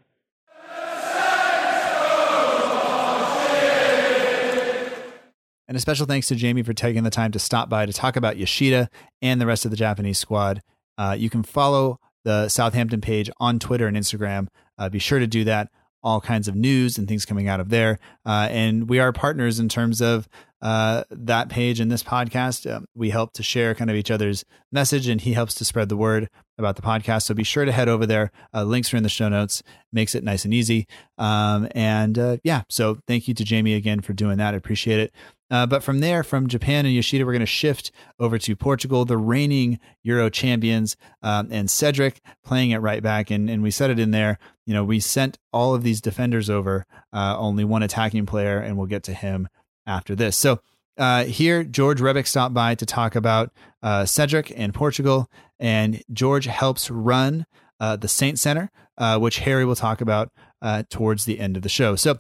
And 5.68 5.76
a 5.76 5.80
special 5.80 6.04
thanks 6.04 6.26
to 6.26 6.34
Jamie 6.34 6.62
for 6.62 6.74
taking 6.74 7.02
the 7.02 7.08
time 7.08 7.32
to 7.32 7.38
stop 7.38 7.70
by 7.70 7.86
to 7.86 7.94
talk 7.94 8.16
about 8.16 8.36
Yoshida 8.36 8.90
and 9.22 9.40
the 9.40 9.46
rest 9.46 9.64
of 9.64 9.70
the 9.70 9.76
Japanese 9.76 10.18
squad. 10.18 10.60
Uh, 10.98 11.16
you 11.18 11.30
can 11.30 11.42
follow 11.42 11.98
the 12.24 12.48
Southampton 12.48 13.00
page 13.00 13.30
on 13.40 13.58
Twitter 13.58 13.86
and 13.86 13.96
Instagram. 13.96 14.48
Uh, 14.76 14.90
be 14.90 14.98
sure 14.98 15.18
to 15.18 15.26
do 15.26 15.44
that. 15.44 15.70
All 16.02 16.20
kinds 16.20 16.46
of 16.46 16.54
news 16.54 16.98
and 16.98 17.08
things 17.08 17.24
coming 17.24 17.48
out 17.48 17.58
of 17.60 17.70
there. 17.70 17.98
Uh, 18.26 18.48
and 18.50 18.88
we 18.88 18.98
are 18.98 19.12
partners 19.12 19.58
in 19.58 19.70
terms 19.70 20.02
of 20.02 20.28
uh, 20.60 21.04
that 21.10 21.48
page 21.48 21.80
and 21.80 21.90
this 21.90 22.02
podcast. 22.02 22.70
Um, 22.70 22.84
we 22.94 23.10
help 23.10 23.32
to 23.34 23.42
share 23.42 23.74
kind 23.74 23.88
of 23.88 23.96
each 23.96 24.10
other's 24.10 24.44
message, 24.70 25.08
and 25.08 25.20
he 25.20 25.32
helps 25.32 25.54
to 25.54 25.64
spread 25.64 25.88
the 25.88 25.96
word 25.96 26.28
about 26.58 26.76
the 26.76 26.82
podcast. 26.82 27.22
So 27.22 27.34
be 27.34 27.44
sure 27.44 27.64
to 27.64 27.72
head 27.72 27.88
over 27.88 28.06
there. 28.06 28.30
Uh, 28.54 28.64
links 28.64 28.92
are 28.92 28.96
in 28.96 29.02
the 29.02 29.08
show 29.08 29.28
notes. 29.28 29.62
Makes 29.92 30.14
it 30.14 30.24
nice 30.24 30.44
and 30.44 30.54
easy. 30.54 30.86
Um, 31.18 31.68
and 31.74 32.18
uh, 32.18 32.36
yeah, 32.44 32.62
so 32.68 32.98
thank 33.06 33.28
you 33.28 33.34
to 33.34 33.44
Jamie 33.44 33.74
again 33.74 34.00
for 34.00 34.12
doing 34.12 34.38
that. 34.38 34.54
I 34.54 34.56
appreciate 34.56 35.00
it. 35.00 35.12
Uh, 35.50 35.66
but 35.66 35.82
from 35.82 36.00
there, 36.00 36.22
from 36.22 36.48
Japan 36.48 36.86
and 36.86 36.94
Yoshida, 36.94 37.26
we're 37.26 37.32
going 37.32 37.40
to 37.40 37.46
shift 37.46 37.90
over 38.18 38.38
to 38.38 38.56
Portugal, 38.56 39.04
the 39.04 39.18
reigning 39.18 39.78
Euro 40.02 40.30
champions, 40.30 40.96
um, 41.22 41.48
and 41.50 41.70
Cedric 41.70 42.22
playing 42.42 42.70
it 42.70 42.78
right 42.78 43.02
back. 43.02 43.30
And, 43.30 43.50
and 43.50 43.62
we 43.62 43.70
said 43.70 43.90
it 43.90 43.98
in 43.98 44.12
there. 44.12 44.38
You 44.64 44.72
know, 44.72 44.82
we 44.82 44.98
sent 44.98 45.38
all 45.52 45.74
of 45.74 45.82
these 45.82 46.00
defenders 46.00 46.48
over, 46.48 46.86
uh, 47.12 47.36
only 47.38 47.64
one 47.64 47.82
attacking 47.82 48.24
player, 48.24 48.58
and 48.58 48.78
we'll 48.78 48.86
get 48.86 49.02
to 49.04 49.12
him 49.12 49.46
after 49.86 50.14
this. 50.14 50.38
So 50.38 50.60
uh, 50.96 51.24
here, 51.24 51.64
George 51.64 52.00
Rebick 52.00 52.26
stopped 52.26 52.54
by 52.54 52.74
to 52.74 52.86
talk 52.86 53.14
about 53.14 53.52
uh, 53.82 54.04
Cedric 54.04 54.52
and 54.56 54.72
Portugal, 54.72 55.30
and 55.62 56.02
George 56.12 56.46
helps 56.46 56.90
run 56.90 57.46
uh, 57.78 57.94
the 57.94 58.08
Saint 58.08 58.38
Center, 58.38 58.70
uh, 58.98 59.18
which 59.18 59.38
Harry 59.38 59.64
will 59.64 59.76
talk 59.76 60.00
about 60.00 60.30
uh, 60.60 60.82
towards 60.90 61.24
the 61.24 61.38
end 61.38 61.56
of 61.56 61.62
the 61.62 61.68
show. 61.68 61.94
So, 61.94 62.18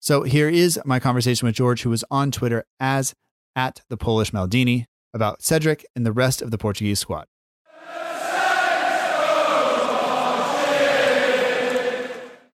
so 0.00 0.22
here 0.22 0.48
is 0.48 0.80
my 0.84 1.00
conversation 1.00 1.44
with 1.44 1.56
George, 1.56 1.82
who 1.82 1.90
was 1.90 2.04
on 2.10 2.30
Twitter 2.30 2.64
as 2.78 3.12
at 3.56 3.82
the 3.90 3.96
Polish 3.96 4.30
Maldini 4.30 4.86
about 5.12 5.42
Cedric 5.42 5.84
and 5.96 6.06
the 6.06 6.12
rest 6.12 6.40
of 6.40 6.52
the 6.52 6.58
Portuguese 6.58 7.00
squad. 7.00 7.26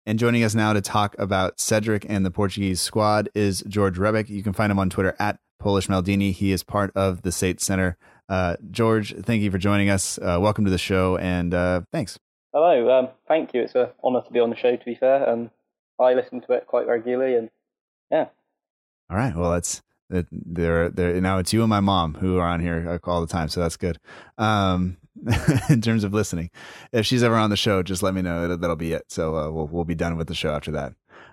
And 0.07 0.18
joining 0.18 0.42
us 0.42 0.55
now 0.55 0.72
to 0.72 0.81
talk 0.81 1.14
about 1.18 1.61
Cedric 1.61 2.07
and 2.09 2.24
the 2.24 2.31
Portuguese 2.31 2.81
squad 2.81 3.29
is 3.35 3.62
George 3.68 3.96
Rebick. 3.96 4.31
You 4.31 4.42
can 4.42 4.55
find 4.55 4.72
him 4.72 4.79
on 4.79 4.90
Twitter 4.90 5.14
at 5.20 5.38
Polish 5.61 5.87
Maldini. 5.88 6.33
He 6.33 6.50
is 6.50 6.64
part 6.64 6.90
of 6.96 7.22
the 7.22 7.31
Saints 7.31 7.64
Center. 7.64 7.96
Uh, 8.30 8.54
George, 8.70 9.12
thank 9.24 9.42
you 9.42 9.50
for 9.50 9.58
joining 9.58 9.90
us. 9.90 10.16
Uh, 10.16 10.38
welcome 10.40 10.64
to 10.64 10.70
the 10.70 10.78
show, 10.78 11.16
and 11.16 11.52
uh, 11.52 11.80
thanks. 11.90 12.16
Hello, 12.54 12.88
um, 12.96 13.08
thank 13.26 13.52
you. 13.52 13.62
It's 13.62 13.74
an 13.74 13.88
honour 14.04 14.22
to 14.22 14.30
be 14.32 14.38
on 14.38 14.50
the 14.50 14.56
show. 14.56 14.76
To 14.76 14.84
be 14.84 14.94
fair, 14.94 15.28
and 15.28 15.50
I 15.98 16.14
listen 16.14 16.40
to 16.42 16.52
it 16.52 16.68
quite 16.68 16.86
regularly, 16.86 17.34
and 17.34 17.50
yeah. 18.08 18.26
All 19.10 19.16
right. 19.16 19.34
Well, 19.34 19.50
that's 19.50 19.82
that. 20.10 20.26
there. 20.30 20.90
There 20.90 21.20
now. 21.20 21.38
It's 21.38 21.52
you 21.52 21.62
and 21.62 21.70
my 21.70 21.80
mom 21.80 22.14
who 22.14 22.38
are 22.38 22.46
on 22.46 22.60
here 22.60 23.00
uh, 23.04 23.10
all 23.10 23.20
the 23.20 23.26
time, 23.26 23.48
so 23.48 23.60
that's 23.60 23.76
good. 23.76 23.98
Um, 24.38 24.98
in 25.68 25.80
terms 25.80 26.04
of 26.04 26.14
listening, 26.14 26.50
if 26.92 27.06
she's 27.06 27.24
ever 27.24 27.34
on 27.34 27.50
the 27.50 27.56
show, 27.56 27.82
just 27.82 28.00
let 28.00 28.14
me 28.14 28.22
know. 28.22 28.54
That'll 28.56 28.76
be 28.76 28.92
it. 28.92 29.06
So 29.08 29.34
uh, 29.36 29.50
we'll 29.50 29.66
we'll 29.66 29.84
be 29.84 29.96
done 29.96 30.16
with 30.16 30.28
the 30.28 30.36
show 30.36 30.54
after 30.54 30.70
that. 30.70 30.92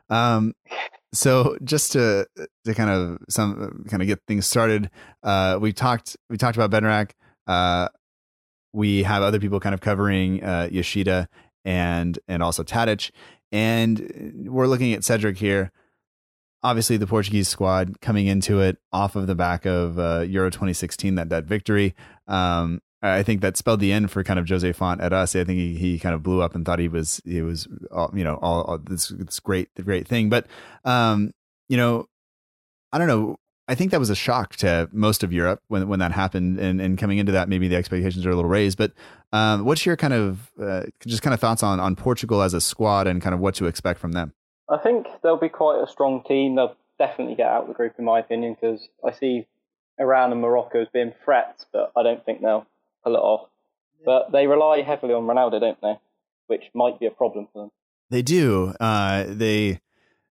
Um, 0.10 0.55
so 1.13 1.58
just 1.63 1.93
to 1.93 2.28
to 2.65 2.74
kind 2.74 2.89
of 2.89 3.20
some 3.30 3.86
kind 3.89 4.02
of 4.02 4.08
get 4.08 4.20
things 4.28 4.46
started, 4.46 4.89
uh, 5.24 5.58
we 5.60 5.74
talked 5.74 6.17
we 6.30 6.38
talked 6.38 6.58
about 6.58 6.72
Bednarek. 6.72 7.12
Uh, 7.46 7.89
we 8.74 9.04
have 9.04 9.24
other 9.24 9.39
people 9.39 9.60
kind 9.60 9.74
of 9.74 9.82
covering 9.82 10.43
uh, 10.43 10.67
Yoshida 10.72 11.30
and 11.63 12.20
and 12.28 12.43
also 12.43 12.63
Tadic, 12.63 13.12
and 13.52 14.48
we're 14.48 14.67
looking 14.67 14.93
at 14.93 15.04
Cedric 15.04 15.38
here. 15.38 15.72
Obviously, 16.63 16.98
the 16.98 17.08
Portuguese 17.08 17.48
squad 17.48 18.02
coming 18.02 18.28
into 18.28 18.60
it 18.60 18.78
off 18.91 19.15
of 19.15 19.28
the 19.28 19.36
back 19.36 19.65
of 19.65 19.98
uh, 19.98 20.26
Euro 20.28 20.50
2016 20.50 21.15
that 21.15 21.30
that 21.30 21.46
victory. 21.46 21.96
Um, 22.28 22.82
I 23.01 23.21
think 23.21 23.41
that 23.41 23.57
spelled 23.57 23.79
the 23.79 23.91
end 23.91 24.10
for 24.10 24.23
kind 24.23 24.39
of 24.39 24.49
Jose 24.49 24.71
Fonte 24.73 25.01
at 25.01 25.13
us. 25.13 25.36
I 25.36 25.43
think 25.43 25.60
he, 25.60 25.75
he 25.75 25.99
kind 25.99 26.15
of 26.15 26.23
blew 26.23 26.41
up 26.41 26.55
and 26.55 26.65
thought 26.65 26.79
he 26.79 26.88
was 26.88 27.21
he 27.25 27.41
was 27.41 27.67
all, 27.91 28.12
you 28.13 28.23
know 28.23 28.39
all, 28.41 28.63
all 28.63 28.77
this 28.79 29.10
this 29.10 29.39
great 29.39 29.69
the 29.75 29.83
great 29.83 30.07
thing. 30.07 30.29
But 30.29 30.47
um, 30.83 31.31
you 31.69 31.77
know, 31.77 32.07
I 32.91 32.97
don't 32.97 33.07
know. 33.07 33.36
I 33.69 33.75
think 33.75 33.91
that 33.91 33.99
was 33.99 34.10
a 34.10 34.15
shock 34.15 34.55
to 34.57 34.89
most 34.91 35.23
of 35.23 35.31
Europe 35.31 35.62
when 35.67 35.88
when 35.88 35.99
that 35.99 36.12
happened, 36.12 36.60
and, 36.60 36.81
and 36.81 36.97
coming 36.97 37.19
into 37.19 37.33
that, 37.33 37.49
maybe 37.49 37.67
the 37.67 37.75
expectations 37.75 38.25
are 38.25 38.31
a 38.31 38.36
little 38.36 38.49
raised. 38.49 38.77
But 38.77 38.93
um, 39.31 39.65
what's 39.65 39.86
your 39.86 39.95
kind 39.95 40.13
of 40.13 40.51
uh, 40.60 40.83
just 41.05 41.21
kind 41.21 41.33
of 41.33 41.39
thoughts 41.39 41.62
on 41.62 41.79
on 41.79 41.95
Portugal 41.95 42.41
as 42.41 42.55
a 42.55 42.62
squad 42.62 43.05
and 43.05 43.21
kind 43.21 43.36
of 43.36 43.39
what 43.39 43.53
to 43.55 43.67
expect 43.67 43.99
from 43.99 44.13
them? 44.13 44.33
I 44.69 44.77
think 44.77 45.05
they'll 45.21 45.38
be 45.38 45.49
quite 45.49 45.81
a 45.83 45.88
strong 45.88 46.23
team. 46.27 46.55
They'll 46.55 46.75
definitely 46.97 47.36
get 47.36 47.47
out 47.47 47.63
of 47.63 47.67
the 47.67 47.73
group, 47.73 47.93
in 47.99 48.05
my 48.05 48.19
opinion, 48.19 48.55
because 48.60 48.88
I 49.05 49.12
see 49.12 49.45
Iran 49.99 50.31
and 50.31 50.41
Morocco 50.41 50.81
as 50.81 50.88
being 50.91 51.13
threats, 51.23 51.65
but 51.71 51.91
I 51.95 52.03
don't 52.03 52.25
think 52.25 52.41
they'll 52.41 52.65
pull 53.08 53.15
it 53.15 53.20
off. 53.20 53.50
But 54.06 54.32
they 54.32 54.48
rely 54.48 54.82
heavily 54.82 55.13
on 55.13 55.24
Ronaldo, 55.24 55.60
don't 55.60 55.82
they? 55.82 56.00
Which 56.48 56.63
might 56.74 57.00
be 57.00 57.08
a 57.08 57.12
problem 57.12 57.48
for 57.52 57.63
them. 57.63 57.72
They 58.10 58.22
do. 58.22 58.74
Uh, 58.80 59.26
they 59.28 59.82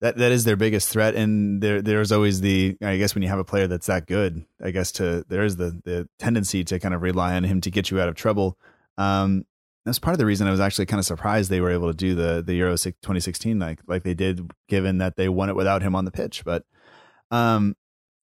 that 0.01 0.17
that 0.17 0.31
is 0.31 0.43
their 0.43 0.55
biggest 0.55 0.89
threat, 0.89 1.13
and 1.13 1.61
there 1.61 1.81
there's 1.81 2.11
always 2.11 2.41
the 2.41 2.77
I 2.81 2.97
guess 2.97 3.13
when 3.13 3.21
you 3.21 3.29
have 3.29 3.39
a 3.39 3.43
player 3.43 3.67
that's 3.67 3.87
that 3.87 4.07
good, 4.07 4.45
I 4.63 4.71
guess 4.71 4.91
to 4.93 5.25
there 5.27 5.43
is 5.43 5.57
the 5.57 5.79
the 5.83 6.07
tendency 6.17 6.63
to 6.63 6.79
kind 6.79 6.95
of 6.95 7.01
rely 7.01 7.35
on 7.35 7.43
him 7.43 7.61
to 7.61 7.69
get 7.69 7.91
you 7.91 7.99
out 7.99 8.09
of 8.09 8.15
trouble. 8.15 8.57
Um, 8.97 9.45
that's 9.85 9.99
part 9.99 10.13
of 10.13 10.19
the 10.19 10.25
reason 10.25 10.47
I 10.47 10.51
was 10.51 10.59
actually 10.59 10.87
kind 10.87 10.99
of 10.99 11.05
surprised 11.05 11.49
they 11.49 11.61
were 11.61 11.71
able 11.71 11.91
to 11.91 11.97
do 11.97 12.15
the 12.15 12.41
the 12.45 12.55
Euro 12.55 12.75
2016 12.75 13.59
like 13.59 13.81
like 13.87 14.03
they 14.03 14.13
did, 14.13 14.49
given 14.67 14.97
that 14.99 15.15
they 15.15 15.29
won 15.29 15.49
it 15.49 15.55
without 15.55 15.81
him 15.81 15.95
on 15.95 16.05
the 16.05 16.11
pitch. 16.11 16.43
But 16.43 16.63
um, 17.29 17.75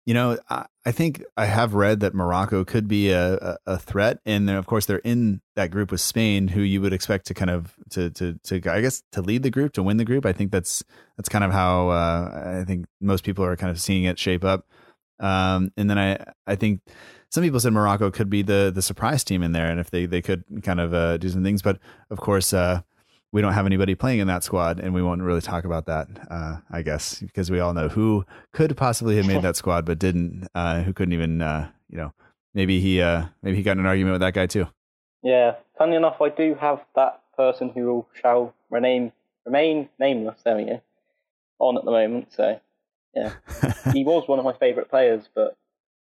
you 0.05 0.13
know, 0.13 0.37
I, 0.49 0.65
I 0.85 0.91
think 0.91 1.23
I 1.37 1.45
have 1.45 1.73
read 1.73 2.01
that 2.01 2.13
Morocco 2.13 2.65
could 2.65 2.87
be 2.87 3.11
a, 3.11 3.35
a, 3.35 3.57
a 3.67 3.77
threat, 3.77 4.19
and 4.25 4.47
then 4.47 4.55
of 4.55 4.65
course 4.65 4.85
they're 4.85 4.97
in 4.97 5.41
that 5.55 5.71
group 5.71 5.91
with 5.91 6.01
Spain, 6.01 6.49
who 6.49 6.61
you 6.61 6.81
would 6.81 6.93
expect 6.93 7.27
to 7.27 7.33
kind 7.33 7.49
of 7.49 7.73
to 7.91 8.09
to 8.11 8.37
to 8.43 8.61
I 8.69 8.81
guess 8.81 9.03
to 9.13 9.21
lead 9.21 9.43
the 9.43 9.49
group 9.49 9.73
to 9.73 9.83
win 9.83 9.97
the 9.97 10.05
group. 10.05 10.25
I 10.25 10.33
think 10.33 10.51
that's 10.51 10.83
that's 11.17 11.29
kind 11.29 11.43
of 11.43 11.51
how 11.51 11.89
uh, 11.89 12.59
I 12.61 12.65
think 12.65 12.85
most 12.99 13.23
people 13.23 13.45
are 13.45 13.55
kind 13.55 13.71
of 13.71 13.79
seeing 13.79 14.03
it 14.03 14.19
shape 14.19 14.43
up. 14.43 14.67
Um, 15.19 15.71
and 15.77 15.89
then 15.89 15.97
I 15.97 16.25
I 16.45 16.55
think 16.55 16.81
some 17.29 17.43
people 17.43 17.59
said 17.59 17.73
Morocco 17.73 18.11
could 18.11 18.29
be 18.29 18.41
the 18.41 18.71
the 18.73 18.81
surprise 18.81 19.23
team 19.23 19.41
in 19.41 19.53
there, 19.53 19.69
and 19.69 19.79
if 19.79 19.89
they 19.89 20.05
they 20.05 20.21
could 20.21 20.43
kind 20.63 20.81
of 20.81 20.93
uh, 20.93 21.17
do 21.17 21.29
some 21.29 21.43
things, 21.43 21.61
but 21.61 21.79
of 22.09 22.19
course. 22.19 22.53
Uh, 22.53 22.81
we 23.33 23.41
don't 23.41 23.53
have 23.53 23.65
anybody 23.65 23.95
playing 23.95 24.19
in 24.19 24.27
that 24.27 24.43
squad, 24.43 24.79
and 24.79 24.93
we 24.93 25.01
won't 25.01 25.23
really 25.23 25.41
talk 25.41 25.65
about 25.65 25.87
that, 25.87 26.07
uh, 26.29 26.57
I 26.71 26.83
guess, 26.83 27.19
because 27.19 27.49
we 27.49 27.59
all 27.59 27.73
know 27.73 27.89
who 27.89 28.25
could 28.53 28.77
possibly 28.77 29.17
have 29.17 29.25
made 29.25 29.41
that 29.41 29.55
squad 29.55 29.85
but 29.85 29.97
didn't, 29.97 30.47
uh, 30.53 30.83
who 30.83 30.93
couldn't 30.93 31.13
even, 31.13 31.41
uh, 31.41 31.71
you 31.89 31.97
know, 31.97 32.13
maybe 32.53 32.79
he 32.79 33.01
uh, 33.01 33.25
maybe 33.41 33.57
he 33.57 33.63
got 33.63 33.71
in 33.73 33.79
an 33.79 33.85
argument 33.87 34.13
with 34.13 34.21
that 34.21 34.35
guy 34.35 34.45
too. 34.45 34.67
Yeah, 35.23 35.55
funny 35.79 35.95
enough, 35.95 36.21
I 36.21 36.29
do 36.29 36.53
have 36.61 36.85
that 36.95 37.21
person 37.35 37.69
who 37.69 38.05
shall 38.21 38.53
remain 38.69 39.11
remain 39.45 39.89
nameless. 39.99 40.39
There 40.43 40.55
we 40.55 40.65
go. 40.65 40.81
On 41.57 41.75
at 41.75 41.85
the 41.85 41.91
moment, 41.91 42.27
so 42.33 42.59
yeah, 43.15 43.33
he 43.93 44.03
was 44.03 44.27
one 44.27 44.37
of 44.37 44.45
my 44.45 44.53
favourite 44.53 44.91
players, 44.91 45.27
but 45.33 45.57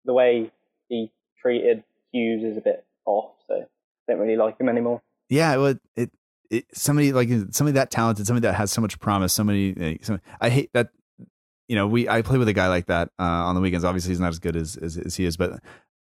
the 0.06 0.14
way 0.14 0.52
he 0.88 1.12
treated 1.42 1.84
Hughes 2.12 2.44
is 2.44 2.58
a 2.58 2.62
bit 2.62 2.86
off, 3.06 3.32
so 3.48 3.56
I 3.56 4.12
don't 4.12 4.22
really 4.22 4.36
like 4.36 4.60
him 4.60 4.70
anymore. 4.70 5.02
Yeah, 5.30 5.58
well, 5.58 5.76
it 5.96 6.12
it, 6.50 6.66
somebody 6.74 7.12
like 7.14 7.30
somebody 7.52 7.74
that 7.74 7.92
talented, 7.92 8.28
somebody 8.28 8.48
that 8.48 8.56
has 8.56 8.72
so 8.72 8.82
much 8.82 9.00
promise, 9.00 9.34
somebody. 9.34 9.76
Eh, 9.80 9.98
somebody, 10.02 10.24
I 10.40 10.50
hate 10.50 10.72
that. 10.74 10.90
You 11.68 11.76
know, 11.76 11.88
we 11.88 12.08
I 12.08 12.22
play 12.22 12.38
with 12.38 12.48
a 12.48 12.54
guy 12.54 12.70
like 12.70 12.86
that 12.86 13.10
uh, 13.20 13.24
on 13.24 13.56
the 13.56 13.62
weekends. 13.62 13.84
Obviously, 13.84 14.10
he's 14.10 14.20
not 14.20 14.30
as 14.30 14.40
good 14.40 14.56
as, 14.56 14.78
as, 14.78 14.98
as 14.98 15.16
he 15.16 15.26
is, 15.26 15.36
but 15.36 15.60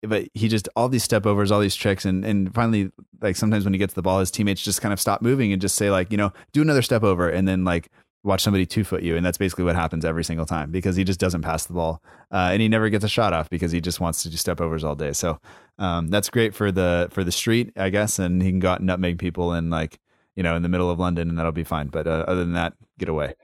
but 0.03 0.29
he 0.35 0.49
just 0.49 0.69
all 0.77 0.89
these 0.89 1.05
step 1.05 1.27
overs, 1.27 1.51
all 1.51 1.61
these 1.61 1.75
tricks, 1.75 2.05
and 2.05 2.25
and 2.25 2.55
finally, 2.55 2.91
like 3.21 3.37
sometimes 3.37 3.65
when 3.65 3.75
he 3.75 3.79
gets 3.79 3.95
the 3.95 4.03
ball, 4.03 4.21
his 4.21 4.31
teammates 4.31 4.63
just 4.63 4.81
kind 4.81 4.93
of 4.93 5.01
stop 5.01 5.23
moving 5.23 5.53
and 5.53 5.61
just 5.61 5.77
say 5.77 5.91
like, 5.91 6.11
you 6.11 6.17
know, 6.17 6.33
do 6.53 6.63
another 6.63 6.83
step 6.83 7.03
over, 7.03 7.29
and 7.29 7.47
then 7.47 7.65
like 7.65 7.91
watch 8.23 8.43
somebody 8.43 8.67
two 8.67 8.85
foot 8.85 9.03
you, 9.03 9.17
and 9.17 9.25
that's 9.25 9.39
basically 9.39 9.65
what 9.65 9.77
happens 9.77 10.05
every 10.05 10.25
single 10.25 10.47
time 10.47 10.71
because 10.71 10.97
he 10.97 11.05
just 11.05 11.21
doesn't 11.21 11.43
pass 11.43 11.67
the 11.67 11.73
ball, 11.73 12.03
uh, 12.31 12.51
and 12.53 12.63
he 12.63 12.69
never 12.69 12.89
gets 12.89 13.05
a 13.05 13.09
shot 13.09 13.33
off 13.33 13.51
because 13.51 13.73
he 13.73 13.81
just 13.81 14.01
wants 14.01 14.23
to 14.23 14.31
do 14.31 14.37
step 14.37 14.61
overs 14.61 14.85
all 14.85 14.95
day. 14.95 15.13
So 15.13 15.39
um, 15.79 16.09
that's 16.09 16.31
great 16.31 16.55
for 16.55 16.73
the 16.73 17.09
for 17.11 17.25
the 17.25 17.33
street, 17.33 17.73
I 17.77 17.91
guess, 17.91 18.19
and 18.19 18.43
he 18.43 18.51
can 18.51 18.59
go 18.59 18.71
out 18.71 18.79
and 18.79 18.87
nutmeg 18.87 19.19
people 19.19 19.53
and 19.53 19.71
like 19.71 19.99
you 20.41 20.43
know, 20.43 20.57
in 20.57 20.63
the 20.63 20.71
middle 20.71 20.89
of 20.89 20.99
London, 20.99 21.29
and 21.29 21.39
that'll 21.39 21.53
be 21.53 21.65
fine. 21.65 21.89
But 21.89 22.07
uh, 22.07 22.25
other 22.27 22.41
than 22.41 22.55
that, 22.55 22.73
get 22.99 23.11
away. 23.11 23.35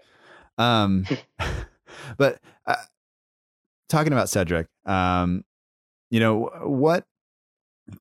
Um, 0.57 1.05
but 2.17 2.41
uh, 2.67 2.77
talking 3.91 4.15
about 4.15 4.31
Cedric, 4.31 4.67
um, 4.87 5.45
you 6.11 6.21
know 6.21 6.49
what? 6.63 7.05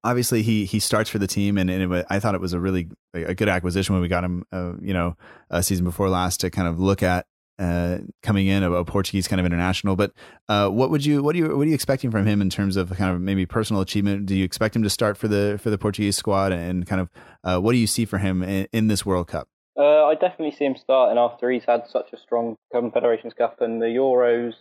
Obviously, 0.05 0.43
he 0.43 0.63
he 0.63 0.79
starts 0.79 1.09
for 1.09 1.19
the 1.19 1.27
team, 1.27 1.57
and, 1.57 1.69
and 1.69 1.93
it, 1.93 2.05
I 2.09 2.19
thought 2.19 2.35
it 2.35 2.41
was 2.41 2.53
a 2.53 2.59
really 2.61 2.87
a 3.13 3.35
good 3.35 3.49
acquisition 3.49 3.93
when 3.95 4.01
we 4.01 4.07
got 4.07 4.23
him, 4.23 4.45
uh, 4.53 4.75
you 4.81 4.93
know, 4.93 5.17
a 5.49 5.61
season 5.61 5.83
before 5.83 6.07
last 6.07 6.39
to 6.39 6.49
kind 6.49 6.69
of 6.69 6.79
look 6.79 7.03
at 7.03 7.25
uh, 7.59 7.99
coming 8.21 8.47
in, 8.47 8.63
a, 8.63 8.71
a, 8.71 8.85
Portuguese 8.85 9.27
kind 9.27 9.39
of 9.39 9.45
international. 9.45 9.95
But 9.95 10.11
uh, 10.49 10.69
what 10.69 10.89
would 10.89 11.05
you 11.05 11.23
what 11.23 11.33
do 11.33 11.39
you 11.39 11.57
what 11.57 11.65
are 11.65 11.69
you 11.69 11.75
expecting 11.75 12.11
from 12.11 12.25
him 12.25 12.41
in 12.41 12.49
terms 12.49 12.75
of 12.75 12.89
kind 12.91 13.13
of 13.13 13.21
maybe 13.21 13.45
personal 13.45 13.81
achievement? 13.81 14.25
Do 14.25 14.35
you 14.35 14.43
expect 14.43 14.75
him 14.75 14.83
to 14.83 14.89
start 14.89 15.17
for 15.17 15.27
the 15.27 15.59
for 15.61 15.69
the 15.69 15.77
Portuguese 15.77 16.17
squad, 16.17 16.51
and 16.51 16.85
kind 16.85 17.01
of 17.01 17.09
uh, 17.43 17.59
what 17.59 17.71
do 17.71 17.77
you 17.77 17.87
see 17.87 18.05
for 18.05 18.17
him 18.17 18.43
in, 18.43 18.67
in 18.71 18.87
this 18.87 19.05
World 19.05 19.27
Cup? 19.27 19.47
Uh, 19.77 20.05
I 20.05 20.15
definitely 20.15 20.55
see 20.55 20.65
him 20.65 20.75
starting 20.77 21.17
after 21.17 21.51
he's 21.51 21.65
had 21.65 21.87
such 21.87 22.13
a 22.13 22.17
strong 22.17 22.55
Confederations 22.71 23.33
Cup 23.33 23.59
and 23.59 23.81
the 23.81 23.87
Euros, 23.87 24.53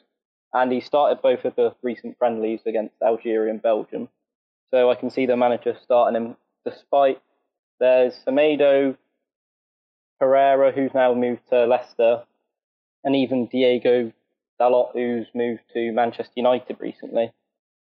and 0.52 0.72
he 0.72 0.80
started 0.80 1.22
both 1.22 1.44
of 1.44 1.54
the 1.56 1.74
recent 1.82 2.18
friendlies 2.18 2.60
against 2.66 2.94
Algeria 3.02 3.52
and 3.52 3.62
Belgium. 3.62 4.08
So 4.72 4.90
I 4.90 4.96
can 4.96 5.10
see 5.10 5.26
the 5.26 5.36
manager 5.36 5.76
starting 5.82 6.20
him, 6.20 6.36
despite 6.64 7.20
there's 7.78 8.14
Semedo, 8.26 8.96
Pereira, 10.18 10.72
who's 10.72 10.94
now 10.94 11.14
moved 11.14 11.42
to 11.50 11.66
Leicester, 11.66 12.24
and 13.04 13.14
even 13.14 13.46
Diego 13.46 14.12
Dalot, 14.60 14.92
who's 14.92 15.26
moved 15.34 15.62
to 15.74 15.92
Manchester 15.92 16.32
United 16.36 16.76
recently, 16.80 17.32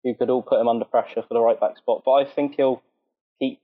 who 0.04 0.14
could 0.14 0.30
all 0.30 0.42
put 0.42 0.60
him 0.60 0.68
under 0.68 0.84
pressure 0.84 1.22
for 1.22 1.34
the 1.34 1.40
right 1.40 1.58
back 1.60 1.76
spot. 1.76 2.02
But 2.04 2.12
I 2.12 2.24
think 2.24 2.54
he'll 2.56 2.82
keep 3.38 3.60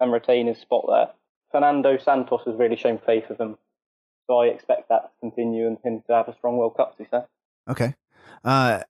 and 0.00 0.12
retain 0.12 0.46
his 0.46 0.58
spot 0.58 0.84
there. 0.88 1.08
Fernando 1.50 1.96
Santos 1.98 2.42
has 2.46 2.56
really 2.56 2.76
shown 2.76 2.98
faith 2.98 3.30
of 3.30 3.38
him, 3.38 3.56
so 4.26 4.38
I 4.38 4.46
expect 4.46 4.88
that 4.90 5.02
to 5.02 5.10
continue 5.20 5.66
and 5.66 5.78
him 5.82 6.02
to 6.06 6.14
have 6.14 6.28
a 6.28 6.34
strong 6.36 6.56
World 6.58 6.76
Cup. 6.76 6.96
To. 6.98 7.26
Okay. 7.70 7.94
Uh, 8.44 8.82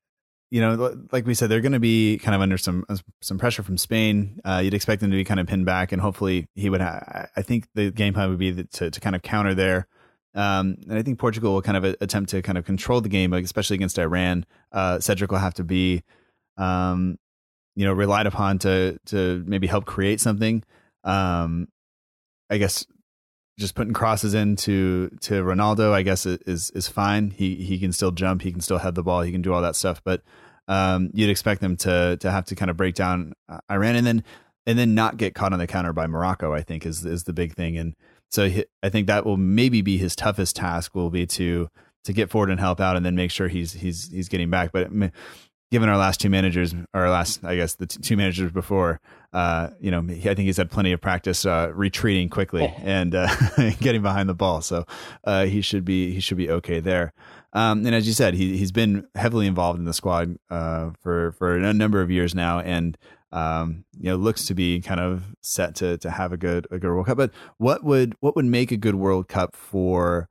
you 0.50 0.60
know, 0.60 0.96
like 1.12 1.26
we 1.26 1.34
said, 1.34 1.50
they're 1.50 1.60
going 1.60 1.72
to 1.72 1.80
be 1.80 2.18
kind 2.18 2.34
of 2.34 2.40
under 2.40 2.58
some 2.58 2.84
some 3.20 3.38
pressure 3.38 3.62
from 3.62 3.76
Spain. 3.76 4.40
Uh, 4.44 4.60
you'd 4.64 4.74
expect 4.74 5.00
them 5.00 5.10
to 5.10 5.16
be 5.16 5.24
kind 5.24 5.38
of 5.38 5.46
pinned 5.46 5.66
back, 5.66 5.92
and 5.92 6.00
hopefully 6.00 6.46
he 6.54 6.70
would. 6.70 6.80
Ha- 6.80 7.26
I 7.36 7.42
think 7.42 7.68
the 7.74 7.90
game 7.90 8.14
plan 8.14 8.30
would 8.30 8.38
be 8.38 8.64
to 8.64 8.90
to 8.90 9.00
kind 9.00 9.14
of 9.14 9.22
counter 9.22 9.54
there 9.54 9.86
um, 10.38 10.76
and 10.88 10.96
I 10.96 11.02
think 11.02 11.18
Portugal 11.18 11.54
will 11.54 11.62
kind 11.62 11.76
of 11.76 11.96
attempt 12.00 12.30
to 12.30 12.42
kind 12.42 12.56
of 12.56 12.64
control 12.64 13.00
the 13.00 13.08
game, 13.08 13.32
especially 13.32 13.74
against 13.74 13.98
Iran. 13.98 14.46
Uh, 14.70 15.00
Cedric 15.00 15.32
will 15.32 15.38
have 15.38 15.54
to 15.54 15.64
be, 15.64 16.04
um, 16.56 17.18
you 17.74 17.84
know, 17.84 17.92
relied 17.92 18.28
upon 18.28 18.60
to 18.60 19.00
to 19.06 19.42
maybe 19.48 19.66
help 19.66 19.84
create 19.84 20.20
something. 20.20 20.62
Um, 21.02 21.66
I 22.48 22.58
guess 22.58 22.86
just 23.58 23.74
putting 23.74 23.92
crosses 23.92 24.32
into 24.32 25.10
to 25.22 25.42
Ronaldo, 25.42 25.90
I 25.90 26.02
guess 26.02 26.24
is 26.24 26.70
is 26.70 26.86
fine. 26.86 27.30
He 27.30 27.56
he 27.56 27.80
can 27.80 27.92
still 27.92 28.12
jump, 28.12 28.42
he 28.42 28.52
can 28.52 28.60
still 28.60 28.78
head 28.78 28.94
the 28.94 29.02
ball, 29.02 29.22
he 29.22 29.32
can 29.32 29.42
do 29.42 29.52
all 29.52 29.62
that 29.62 29.74
stuff. 29.74 30.00
But 30.04 30.22
um, 30.68 31.10
you'd 31.14 31.30
expect 31.30 31.60
them 31.60 31.76
to 31.78 32.16
to 32.20 32.30
have 32.30 32.44
to 32.44 32.54
kind 32.54 32.70
of 32.70 32.76
break 32.76 32.94
down 32.94 33.32
uh, 33.48 33.58
Iran 33.68 33.96
and 33.96 34.06
then 34.06 34.22
and 34.68 34.78
then 34.78 34.94
not 34.94 35.16
get 35.16 35.34
caught 35.34 35.52
on 35.52 35.58
the 35.58 35.66
counter 35.66 35.92
by 35.92 36.06
Morocco. 36.06 36.54
I 36.54 36.62
think 36.62 36.86
is 36.86 37.04
is 37.04 37.24
the 37.24 37.32
big 37.32 37.54
thing 37.54 37.76
and 37.76 37.96
so 38.30 38.48
he, 38.48 38.64
I 38.82 38.88
think 38.88 39.06
that 39.06 39.24
will 39.24 39.36
maybe 39.36 39.82
be 39.82 39.98
his 39.98 40.14
toughest 40.14 40.56
task 40.56 40.94
will 40.94 41.10
be 41.10 41.26
to 41.26 41.68
to 42.04 42.12
get 42.12 42.30
forward 42.30 42.50
and 42.50 42.60
help 42.60 42.80
out, 42.80 42.96
and 42.96 43.04
then 43.04 43.14
make 43.14 43.30
sure 43.30 43.48
he's 43.48 43.72
he's 43.72 44.10
he's 44.10 44.28
getting 44.28 44.50
back. 44.50 44.72
But 44.72 44.90
given 45.70 45.88
our 45.88 45.96
last 45.96 46.20
two 46.20 46.30
managers, 46.30 46.74
our 46.94 47.10
last 47.10 47.44
I 47.44 47.56
guess 47.56 47.74
the 47.74 47.86
two 47.86 48.16
managers 48.16 48.52
before, 48.52 49.00
uh, 49.32 49.68
you 49.80 49.90
know, 49.90 50.00
I 50.00 50.14
think 50.18 50.40
he's 50.40 50.56
had 50.56 50.70
plenty 50.70 50.92
of 50.92 51.00
practice 51.00 51.44
uh, 51.44 51.70
retreating 51.74 52.28
quickly 52.28 52.72
and 52.78 53.14
uh, 53.14 53.28
getting 53.80 54.02
behind 54.02 54.28
the 54.28 54.34
ball. 54.34 54.62
So 54.62 54.84
uh, 55.24 55.44
he 55.46 55.60
should 55.60 55.84
be 55.84 56.12
he 56.12 56.20
should 56.20 56.38
be 56.38 56.50
okay 56.50 56.80
there. 56.80 57.12
Um, 57.52 57.86
and 57.86 57.94
as 57.94 58.06
you 58.06 58.12
said, 58.12 58.34
he 58.34 58.56
he's 58.56 58.72
been 58.72 59.06
heavily 59.14 59.46
involved 59.46 59.78
in 59.78 59.84
the 59.84 59.94
squad 59.94 60.38
uh, 60.50 60.90
for 61.00 61.32
for 61.32 61.56
a 61.56 61.72
number 61.72 62.00
of 62.00 62.10
years 62.10 62.34
now, 62.34 62.60
and 62.60 62.96
um, 63.32 63.84
you 63.98 64.10
know, 64.10 64.16
looks 64.16 64.46
to 64.46 64.54
be 64.54 64.80
kind 64.80 65.00
of 65.00 65.34
set 65.42 65.74
to 65.76 65.98
to 65.98 66.10
have 66.10 66.32
a 66.32 66.36
good 66.36 66.66
a 66.70 66.78
good 66.78 66.88
World 66.90 67.06
Cup. 67.06 67.18
But 67.18 67.30
what 67.58 67.84
would 67.84 68.14
what 68.20 68.36
would 68.36 68.46
make 68.46 68.72
a 68.72 68.76
good 68.76 68.94
World 68.94 69.28
Cup 69.28 69.54
for 69.54 70.28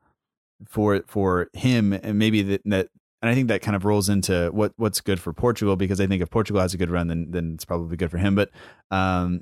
for 0.66 1.04
for 1.08 1.50
him 1.54 1.94
and 1.94 2.18
maybe 2.18 2.42
that, 2.42 2.62
that 2.66 2.88
and 3.22 3.30
I 3.30 3.36
think 3.36 3.48
that 3.48 3.62
kind 3.62 3.76
of 3.76 3.86
rolls 3.86 4.10
into 4.10 4.50
what 4.52 4.74
what's 4.78 5.02
good 5.02 5.20
for 5.20 5.34
Portugal 5.34 5.76
because 5.76 6.02
I 6.02 6.08
think 6.08 6.22
if 6.22 6.30
Portugal 6.30 6.62
has 6.62 6.74
a 6.74 6.78
good 6.78 6.90
run, 6.90 7.08
then 7.08 7.28
then 7.30 7.54
it's 7.54 7.66
probably 7.66 7.98
good 7.98 8.12
for 8.12 8.18
him. 8.18 8.36
But 8.36 8.50
um, 8.90 9.42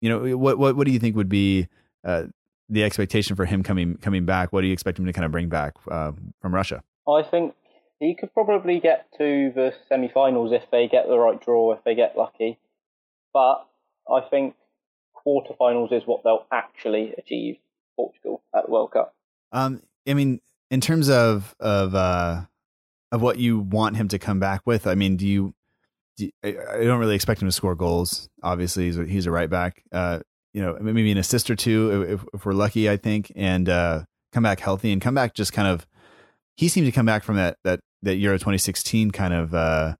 you 0.00 0.08
know, 0.08 0.36
what 0.36 0.58
what 0.58 0.76
what 0.76 0.86
do 0.86 0.92
you 0.92 0.98
think 0.98 1.16
would 1.16 1.28
be 1.28 1.68
uh, 2.04 2.24
the 2.68 2.84
expectation 2.84 3.34
for 3.36 3.46
him 3.46 3.62
coming 3.62 3.96
coming 3.96 4.26
back? 4.26 4.52
What 4.52 4.60
do 4.60 4.66
you 4.66 4.72
expect 4.72 4.98
him 4.98 5.06
to 5.06 5.12
kind 5.12 5.24
of 5.24 5.32
bring 5.32 5.48
back 5.48 5.74
uh, 5.90 6.12
from 6.40 6.54
Russia? 6.54 6.82
I 7.08 7.22
think 7.22 7.54
he 7.98 8.14
could 8.14 8.32
probably 8.34 8.78
get 8.78 9.10
to 9.18 9.52
the 9.54 9.74
semi-finals 9.88 10.52
if 10.52 10.70
they 10.70 10.88
get 10.88 11.06
the 11.08 11.18
right 11.18 11.42
draw, 11.42 11.72
if 11.72 11.82
they 11.84 11.94
get 11.94 12.16
lucky 12.16 12.58
but 13.32 13.66
I 14.10 14.20
think 14.28 14.54
quarterfinals 15.26 15.92
is 15.92 16.02
what 16.06 16.22
they'll 16.24 16.46
actually 16.52 17.14
achieve 17.18 17.56
Portugal 17.96 18.42
at 18.54 18.66
the 18.66 18.72
World 18.72 18.92
Cup. 18.92 19.14
Um, 19.52 19.82
I 20.08 20.14
mean, 20.14 20.40
in 20.70 20.80
terms 20.80 21.08
of 21.10 21.54
of 21.60 21.94
uh, 21.94 22.42
of 23.12 23.22
what 23.22 23.38
you 23.38 23.58
want 23.58 23.96
him 23.96 24.08
to 24.08 24.18
come 24.18 24.40
back 24.40 24.62
with, 24.64 24.86
I 24.86 24.94
mean, 24.94 25.16
do 25.16 25.26
you? 25.26 25.54
Do 26.16 26.26
you, 26.26 26.32
I, 26.42 26.84
don't 26.84 26.98
really 26.98 27.14
expect 27.14 27.40
him 27.40 27.48
to 27.48 27.52
score 27.52 27.74
goals. 27.74 28.28
Obviously, 28.42 28.84
he's 28.86 28.98
a, 28.98 29.04
he's 29.04 29.26
a 29.26 29.30
right 29.30 29.48
back. 29.48 29.82
Uh, 29.92 30.20
you 30.52 30.60
know, 30.60 30.76
maybe 30.80 31.10
an 31.12 31.18
assist 31.18 31.50
or 31.50 31.56
two 31.56 32.02
if, 32.08 32.24
if 32.34 32.44
we're 32.44 32.52
lucky. 32.52 32.90
I 32.90 32.96
think, 32.96 33.32
and 33.36 33.68
uh, 33.68 34.04
come 34.32 34.42
back 34.42 34.60
healthy 34.60 34.92
and 34.92 35.00
come 35.00 35.14
back 35.14 35.34
just 35.34 35.52
kind 35.52 35.68
of. 35.68 35.86
He 36.56 36.68
seemed 36.68 36.86
to 36.86 36.92
come 36.92 37.06
back 37.06 37.22
from 37.22 37.36
that 37.36 37.56
that 37.64 37.80
that 38.02 38.16
Euro 38.16 38.36
2016 38.36 39.10
kind 39.12 39.32
of 39.32 39.54
uh, 39.54 39.94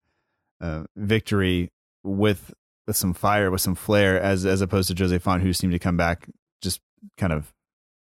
uh, 0.61 0.85
victory 0.97 1.71
with 2.03 2.53
with 2.91 2.97
some 2.97 3.15
fire, 3.15 3.53
with 3.53 3.61
some 3.61 3.77
flair, 3.77 4.21
as 4.21 4.45
as 4.45 4.61
opposed 4.61 4.89
to 4.89 5.01
Jose 5.01 5.17
Fonte, 5.19 5.45
who 5.45 5.53
seemed 5.53 5.73
to 5.73 5.79
come 5.79 5.97
back 5.97 6.29
just 6.61 6.81
kind 7.17 7.33
of, 7.33 7.53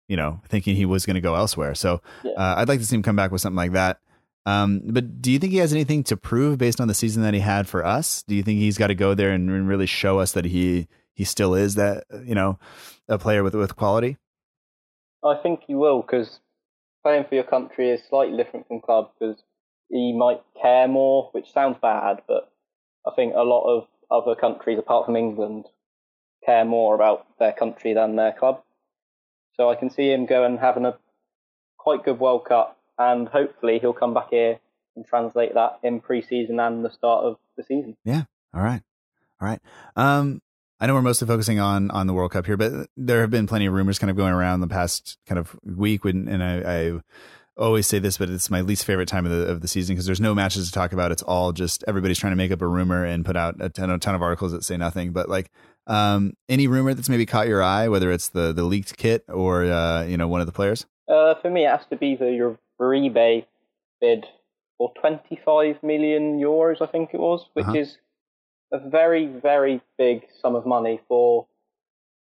you 0.09 0.17
know, 0.17 0.41
thinking 0.49 0.75
he 0.75 0.85
was 0.85 1.07
going 1.07 1.15
to 1.15 1.21
go 1.21 1.37
elsewhere. 1.37 1.77
So 1.77 2.03
yeah. 2.25 2.33
uh, 2.33 2.57
I'd 2.59 2.69
like 2.69 2.81
to 2.81 2.87
see 2.87 2.97
him 2.97 3.03
come 3.05 3.15
back 3.15 3.31
with 3.31 3.41
something 3.41 3.57
like 3.57 3.73
that. 3.73 4.01
Um, 4.47 4.83
but 4.87 5.23
do 5.23 5.31
you 5.31 5.39
think 5.39 5.53
he 5.53 5.59
has 5.59 5.73
anything 5.73 6.03
to 6.05 6.17
prove 6.17 6.59
based 6.59 6.81
on 6.81 6.89
the 6.89 6.95
season 6.95 7.23
that 7.23 7.35
he 7.35 7.41
had 7.41 7.69
for 7.69 7.87
us? 7.87 8.25
Do 8.27 8.35
you 8.35 8.43
think 8.43 8.59
he's 8.59 8.79
got 8.79 8.89
to 8.89 8.97
go 8.97 9.15
there 9.15 9.31
and 9.31 9.69
really 9.69 9.87
show 9.87 10.19
us 10.19 10.33
that 10.33 10.47
he 10.47 10.89
he 11.15 11.23
still 11.23 11.55
is 11.55 11.77
that 11.77 12.05
you 12.25 12.35
know 12.35 12.59
a 13.09 13.17
player 13.17 13.45
with 13.45 13.55
with 13.55 13.77
quality? 13.77 14.17
I 15.25 15.37
think 15.41 15.61
he 15.69 15.77
will 15.77 16.03
because 16.03 16.41
playing 17.05 17.27
for 17.29 17.37
your 17.37 17.45
country 17.45 17.91
is 17.91 18.01
slightly 18.09 18.37
different 18.37 18.67
from 18.67 18.81
club 18.81 19.11
because 19.15 19.41
he 19.89 20.13
might 20.13 20.41
care 20.61 20.89
more, 20.89 21.29
which 21.33 21.53
sounds 21.53 21.77
bad, 21.81 22.23
but 22.27 22.51
I 23.07 23.13
think 23.15 23.35
a 23.35 23.43
lot 23.43 23.65
of 23.69 23.87
other 24.11 24.35
countries 24.35 24.79
apart 24.79 25.07
from 25.07 25.17
England 25.17 25.67
care 26.45 26.65
more 26.65 26.95
about 26.95 27.27
their 27.39 27.53
country 27.53 27.95
than 27.95 28.17
their 28.17 28.33
club. 28.33 28.63
So 29.55 29.69
I 29.71 29.75
can 29.75 29.91
see 29.91 30.11
him 30.11 30.27
going 30.27 30.59
having 30.59 30.87
a 30.87 30.97
quite 31.79 32.05
good 32.05 32.19
World 32.19 32.45
Cup, 32.47 32.79
and 32.99 33.29
hopefully 33.29 33.79
he'll 33.79 33.93
come 33.93 34.15
back 34.15 34.31
here 34.31 34.59
and 34.97 35.05
translate 35.07 35.55
that 35.55 35.79
in 35.83 36.01
pre-season 36.01 36.59
and 36.61 36.85
the 36.85 36.91
start 36.91 37.25
of 37.25 37.37
the 37.57 37.63
season. 37.63 37.97
Yeah. 38.05 38.25
All 38.55 38.63
right. 38.63 38.83
All 39.41 39.49
right. 39.49 39.61
Um, 39.97 40.41
I 40.81 40.87
know 40.87 40.95
we're 40.95 41.03
mostly 41.03 41.29
focusing 41.29 41.61
on 41.61 41.91
on 41.91 42.07
the 42.07 42.15
World 42.15 42.33
Cup 42.33 42.47
here, 42.47 42.57
but 42.57 42.89
there 42.97 43.21
have 43.21 43.31
been 43.31 43.47
plenty 43.47 43.67
of 43.67 43.75
rumors 43.75 43.99
kind 43.99 44.11
of 44.11 44.17
going 44.17 44.33
around 44.33 44.61
the 44.61 44.69
past 44.69 45.19
kind 45.27 45.39
of 45.39 45.55
week. 45.63 46.05
When 46.05 46.27
and 46.27 46.43
I, 46.43 46.57
I 46.59 47.01
always 47.61 47.87
say 47.87 47.99
this, 47.99 48.19
but 48.19 48.31
it's 48.31 48.51
my 48.51 48.61
least 48.61 48.85
favorite 48.85 49.09
time 49.09 49.27
of 49.27 49.33
the 49.33 49.47
of 49.47 49.61
the 49.61 49.69
season 49.69 49.95
because 49.95 50.07
there's 50.07 50.21
no 50.21 50.35
matches 50.35 50.67
to 50.67 50.73
talk 50.73 50.93
about. 50.93 51.13
It's 51.13 51.23
all 51.23 51.53
just 51.53 51.85
everybody's 51.87 52.19
trying 52.19 52.33
to 52.33 52.37
make 52.37 52.51
up 52.51 52.63
a 52.63 52.67
rumor 52.67 53.05
and 53.05 53.25
put 53.25 53.37
out 53.37 53.57
a 53.61 53.69
ton, 53.69 53.91
a 53.91 53.99
ton 53.99 54.15
of 54.15 54.23
articles 54.23 54.53
that 54.53 54.65
say 54.65 54.77
nothing. 54.77 55.13
But 55.13 55.29
like 55.29 55.51
um, 55.87 56.35
any 56.49 56.67
rumor 56.67 56.95
that's 56.95 57.09
maybe 57.09 57.27
caught 57.27 57.47
your 57.47 57.63
eye, 57.63 57.89
whether 57.89 58.11
it's 58.11 58.31
the 58.31 58.53
the 58.53 58.65
leaked 58.65 58.97
kit 58.97 59.25
or 59.29 59.65
uh, 59.65 60.05
you 60.05 60.17
know 60.17 60.29
one 60.29 60.41
of 60.41 60.47
the 60.47 60.53
players. 60.53 60.87
Uh, 61.09 61.35
for 61.41 61.51
me, 61.51 61.67
it 61.67 61.71
has 61.71 61.87
to 61.91 61.97
be 61.97 62.17
the 62.17 62.57
Uribe 62.81 63.45
bid 64.01 64.27
for 64.81 64.93
25 64.99 65.83
million 65.83 66.41
euros, 66.41 66.81
I 66.81 66.87
think 66.87 67.11
it 67.13 67.21
was, 67.21 67.45
which 67.53 67.67
uh-huh. 67.67 67.77
is 67.77 67.99
a 68.73 68.79
very, 68.79 69.27
very 69.27 69.83
big 69.99 70.27
sum 70.41 70.55
of 70.55 70.65
money 70.65 71.01
for 71.07 71.47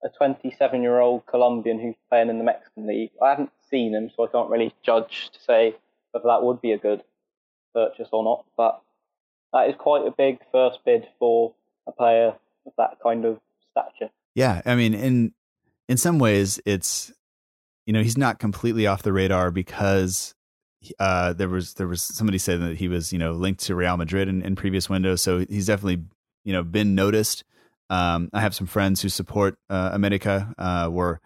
a 0.03 0.09
27 0.09 0.81
year 0.81 0.99
old 0.99 1.25
Colombian 1.25 1.79
who's 1.79 1.95
playing 2.09 2.29
in 2.29 2.37
the 2.37 2.43
Mexican 2.43 2.87
League. 2.87 3.11
I 3.21 3.29
haven't 3.29 3.51
seen 3.69 3.93
him, 3.93 4.09
so 4.15 4.23
I 4.23 4.31
can't 4.31 4.49
really 4.49 4.73
judge 4.83 5.29
to 5.33 5.39
say 5.39 5.75
whether 6.11 6.27
that 6.27 6.43
would 6.43 6.61
be 6.61 6.71
a 6.71 6.77
good 6.77 7.03
purchase 7.73 8.09
or 8.11 8.23
not. 8.23 8.45
But 8.55 8.81
that 9.53 9.69
is 9.69 9.75
quite 9.77 10.05
a 10.05 10.11
big 10.11 10.39
first 10.51 10.79
bid 10.85 11.07
for 11.19 11.53
a 11.87 11.91
player 11.91 12.35
of 12.65 12.73
that 12.77 12.97
kind 13.01 13.25
of 13.25 13.39
stature. 13.71 14.11
Yeah, 14.35 14.61
I 14.65 14.75
mean, 14.75 14.93
in 14.93 15.33
in 15.87 15.97
some 15.97 16.19
ways, 16.19 16.59
it's 16.65 17.11
you 17.85 17.93
know 17.93 18.03
he's 18.03 18.17
not 18.17 18.39
completely 18.39 18.85
off 18.85 19.03
the 19.03 19.13
radar 19.13 19.51
because 19.51 20.35
uh, 20.99 21.33
there 21.33 21.49
was 21.49 21.73
there 21.75 21.87
was 21.87 22.01
somebody 22.01 22.37
saying 22.37 22.61
that 22.61 22.77
he 22.77 22.87
was 22.87 23.11
you 23.11 23.19
know 23.19 23.31
linked 23.31 23.61
to 23.61 23.75
Real 23.75 23.97
Madrid 23.97 24.27
in, 24.27 24.41
in 24.41 24.55
previous 24.55 24.89
windows, 24.89 25.21
so 25.21 25.39
he's 25.39 25.65
definitely 25.65 26.03
you 26.43 26.53
know 26.53 26.63
been 26.63 26.95
noticed. 26.95 27.43
Um, 27.89 28.29
I 28.33 28.41
have 28.41 28.55
some 28.55 28.67
friends 28.67 29.01
who 29.01 29.09
support 29.09 29.57
uh, 29.69 29.91
America. 29.93 30.53
Uh, 30.57 30.87
where 30.87 31.21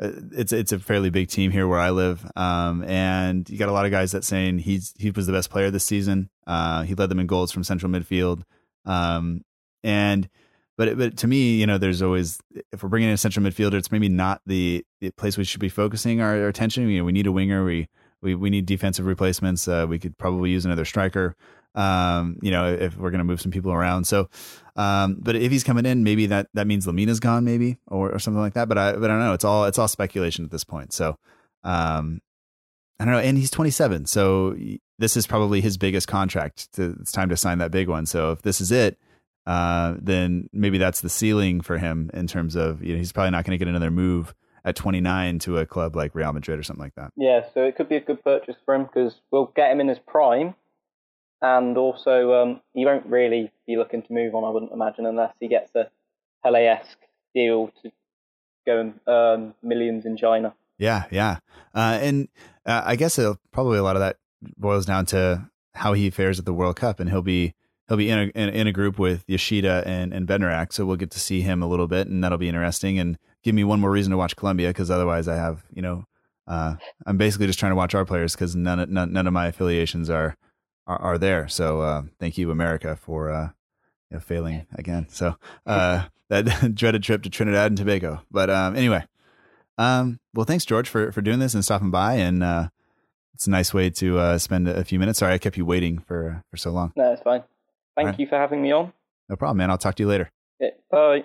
uh, 0.00 0.10
it's 0.32 0.52
it's 0.52 0.72
a 0.72 0.78
fairly 0.78 1.10
big 1.10 1.28
team 1.28 1.50
here 1.50 1.66
where 1.66 1.80
I 1.80 1.90
live, 1.90 2.24
um, 2.36 2.84
and 2.84 3.48
you 3.48 3.56
got 3.56 3.68
a 3.68 3.72
lot 3.72 3.86
of 3.86 3.90
guys 3.90 4.12
that 4.12 4.24
saying 4.24 4.58
he's 4.58 4.92
he 4.98 5.10
was 5.10 5.26
the 5.26 5.32
best 5.32 5.50
player 5.50 5.70
this 5.70 5.84
season. 5.84 6.28
Uh, 6.46 6.82
he 6.82 6.94
led 6.94 7.08
them 7.08 7.18
in 7.18 7.26
goals 7.26 7.50
from 7.50 7.64
central 7.64 7.90
midfield, 7.90 8.42
um, 8.84 9.42
and 9.82 10.28
but 10.76 10.98
but 10.98 11.16
to 11.18 11.26
me, 11.26 11.56
you 11.56 11.66
know, 11.66 11.78
there's 11.78 12.02
always 12.02 12.38
if 12.72 12.82
we're 12.82 12.90
bringing 12.90 13.08
in 13.08 13.14
a 13.14 13.18
central 13.18 13.44
midfielder, 13.44 13.74
it's 13.74 13.90
maybe 13.90 14.10
not 14.10 14.42
the, 14.44 14.84
the 15.00 15.10
place 15.12 15.38
we 15.38 15.44
should 15.44 15.60
be 15.60 15.70
focusing 15.70 16.20
our, 16.20 16.42
our 16.42 16.48
attention. 16.48 16.88
You 16.88 16.98
know, 16.98 17.04
we 17.04 17.12
need 17.12 17.26
a 17.26 17.32
winger. 17.32 17.64
We 17.64 17.88
we 18.20 18.34
we 18.34 18.50
need 18.50 18.66
defensive 18.66 19.06
replacements. 19.06 19.66
Uh, 19.66 19.86
we 19.88 19.98
could 19.98 20.18
probably 20.18 20.50
use 20.50 20.66
another 20.66 20.84
striker 20.84 21.34
um, 21.76 22.38
you 22.42 22.50
know, 22.50 22.72
if 22.72 22.96
we're 22.96 23.10
going 23.10 23.18
to 23.18 23.24
move 23.24 23.40
some 23.40 23.52
people 23.52 23.70
around. 23.70 24.04
So, 24.04 24.28
um, 24.74 25.18
but 25.20 25.36
if 25.36 25.52
he's 25.52 25.62
coming 25.62 25.86
in, 25.86 26.02
maybe 26.02 26.26
that, 26.26 26.48
that 26.54 26.66
means 26.66 26.86
Lemina's 26.86 27.20
gone, 27.20 27.44
maybe, 27.44 27.78
or, 27.86 28.10
or 28.10 28.18
something 28.18 28.40
like 28.40 28.54
that. 28.54 28.68
But 28.68 28.78
I, 28.78 28.92
but 28.92 29.04
I 29.04 29.14
don't 29.14 29.20
know. 29.20 29.34
It's 29.34 29.44
all, 29.44 29.66
it's 29.66 29.78
all 29.78 29.88
speculation 29.88 30.44
at 30.44 30.50
this 30.50 30.64
point. 30.64 30.92
So, 30.92 31.18
um, 31.62 32.20
I 32.98 33.04
don't 33.04 33.12
know. 33.12 33.20
And 33.20 33.36
he's 33.36 33.50
27. 33.50 34.06
So 34.06 34.56
this 34.98 35.16
is 35.16 35.26
probably 35.26 35.60
his 35.60 35.76
biggest 35.76 36.08
contract. 36.08 36.72
To, 36.74 36.96
it's 37.00 37.12
time 37.12 37.28
to 37.28 37.36
sign 37.36 37.58
that 37.58 37.70
big 37.70 37.88
one. 37.88 38.06
So 38.06 38.32
if 38.32 38.42
this 38.42 38.60
is 38.60 38.72
it, 38.72 38.98
uh, 39.46 39.94
then 40.00 40.48
maybe 40.52 40.78
that's 40.78 41.02
the 41.02 41.10
ceiling 41.10 41.60
for 41.60 41.78
him 41.78 42.10
in 42.14 42.26
terms 42.26 42.56
of, 42.56 42.82
you 42.82 42.94
know, 42.94 42.98
he's 42.98 43.12
probably 43.12 43.30
not 43.30 43.44
going 43.44 43.56
to 43.56 43.62
get 43.62 43.68
another 43.68 43.90
move 43.90 44.34
at 44.64 44.74
29 44.74 45.38
to 45.40 45.58
a 45.58 45.66
club 45.66 45.94
like 45.94 46.14
Real 46.14 46.32
Madrid 46.32 46.58
or 46.58 46.62
something 46.62 46.82
like 46.82 46.94
that. 46.96 47.12
Yeah. 47.16 47.42
So 47.54 47.64
it 47.64 47.76
could 47.76 47.88
be 47.88 47.96
a 47.96 48.00
good 48.00 48.24
purchase 48.24 48.56
for 48.64 48.74
him 48.74 48.84
because 48.84 49.14
we'll 49.30 49.52
get 49.54 49.70
him 49.70 49.80
in 49.80 49.88
his 49.88 49.98
prime 49.98 50.54
and 51.42 51.76
also 51.76 52.32
um, 52.34 52.60
he 52.74 52.84
won't 52.84 53.06
really 53.06 53.52
be 53.66 53.76
looking 53.76 54.02
to 54.02 54.12
move 54.12 54.34
on, 54.34 54.44
I 54.44 54.50
wouldn't 54.50 54.72
imagine, 54.72 55.06
unless 55.06 55.34
he 55.40 55.48
gets 55.48 55.74
a 55.74 55.90
Pele-esque 56.42 56.98
deal 57.34 57.70
to 57.82 57.90
go 58.66 58.80
and 58.80 59.00
earn 59.06 59.54
millions 59.62 60.06
in 60.06 60.16
China. 60.16 60.54
Yeah, 60.78 61.04
yeah, 61.10 61.38
uh, 61.74 61.98
and 62.00 62.28
uh, 62.66 62.82
I 62.84 62.96
guess 62.96 63.18
probably 63.52 63.78
a 63.78 63.82
lot 63.82 63.96
of 63.96 64.00
that 64.00 64.16
boils 64.58 64.86
down 64.86 65.06
to 65.06 65.48
how 65.74 65.92
he 65.94 66.10
fares 66.10 66.38
at 66.38 66.44
the 66.44 66.52
World 66.52 66.76
Cup, 66.76 67.00
and 67.00 67.08
he'll 67.08 67.22
be 67.22 67.54
he'll 67.88 67.96
be 67.96 68.10
in 68.10 68.18
a 68.18 68.22
in, 68.38 68.48
in 68.50 68.66
a 68.66 68.72
group 68.72 68.98
with 68.98 69.24
Yoshida 69.26 69.82
and 69.86 70.12
and 70.12 70.28
Bednarek, 70.28 70.72
so 70.72 70.84
we'll 70.84 70.96
get 70.96 71.10
to 71.12 71.20
see 71.20 71.40
him 71.40 71.62
a 71.62 71.66
little 71.66 71.86
bit, 71.86 72.08
and 72.08 72.22
that'll 72.22 72.38
be 72.38 72.48
interesting, 72.48 72.98
and 72.98 73.18
give 73.42 73.54
me 73.54 73.64
one 73.64 73.80
more 73.80 73.90
reason 73.90 74.10
to 74.10 74.16
watch 74.16 74.36
Colombia 74.36 74.68
because 74.68 74.90
otherwise 74.90 75.28
I 75.28 75.36
have 75.36 75.64
you 75.72 75.80
know 75.80 76.04
uh, 76.46 76.76
I'm 77.06 77.16
basically 77.16 77.46
just 77.46 77.58
trying 77.58 77.72
to 77.72 77.76
watch 77.76 77.94
our 77.94 78.04
players 78.04 78.34
because 78.34 78.54
none, 78.54 78.92
none 78.92 79.12
none 79.12 79.26
of 79.26 79.32
my 79.32 79.46
affiliations 79.46 80.10
are 80.10 80.36
are, 80.86 81.00
are 81.00 81.18
there. 81.18 81.48
So 81.48 81.80
uh, 81.80 82.02
thank 82.18 82.38
you, 82.38 82.50
America, 82.50 82.96
for 82.96 83.30
uh, 83.30 83.50
you 84.10 84.16
know, 84.16 84.20
failing 84.20 84.66
again. 84.74 85.06
So 85.08 85.36
uh, 85.66 86.04
that 86.28 86.74
dreaded 86.74 87.02
trip 87.02 87.22
to 87.22 87.30
Trinidad 87.30 87.70
and 87.70 87.78
Tobago. 87.78 88.22
But 88.30 88.50
um, 88.50 88.76
anyway, 88.76 89.04
um, 89.78 90.20
well, 90.34 90.44
thanks, 90.44 90.64
George, 90.64 90.88
for 90.88 91.12
for 91.12 91.20
doing 91.20 91.38
this 91.38 91.54
and 91.54 91.64
stopping 91.64 91.90
by. 91.90 92.14
And 92.14 92.42
uh, 92.42 92.68
it's 93.34 93.46
a 93.46 93.50
nice 93.50 93.74
way 93.74 93.90
to 93.90 94.18
uh, 94.18 94.38
spend 94.38 94.68
a 94.68 94.84
few 94.84 94.98
minutes. 94.98 95.18
Sorry, 95.18 95.34
I 95.34 95.38
kept 95.38 95.56
you 95.56 95.64
waiting 95.64 95.98
for 95.98 96.44
for 96.50 96.56
so 96.56 96.70
long. 96.70 96.92
No, 96.96 97.12
it's 97.12 97.22
fine. 97.22 97.42
Thank 97.94 98.08
right. 98.08 98.20
you 98.20 98.26
for 98.26 98.36
having 98.36 98.62
me 98.62 98.72
on. 98.72 98.92
No 99.28 99.36
problem, 99.36 99.58
man. 99.58 99.70
I'll 99.70 99.78
talk 99.78 99.94
to 99.96 100.02
you 100.02 100.08
later. 100.08 100.30
Yeah, 100.60 100.70
bye. 100.90 101.24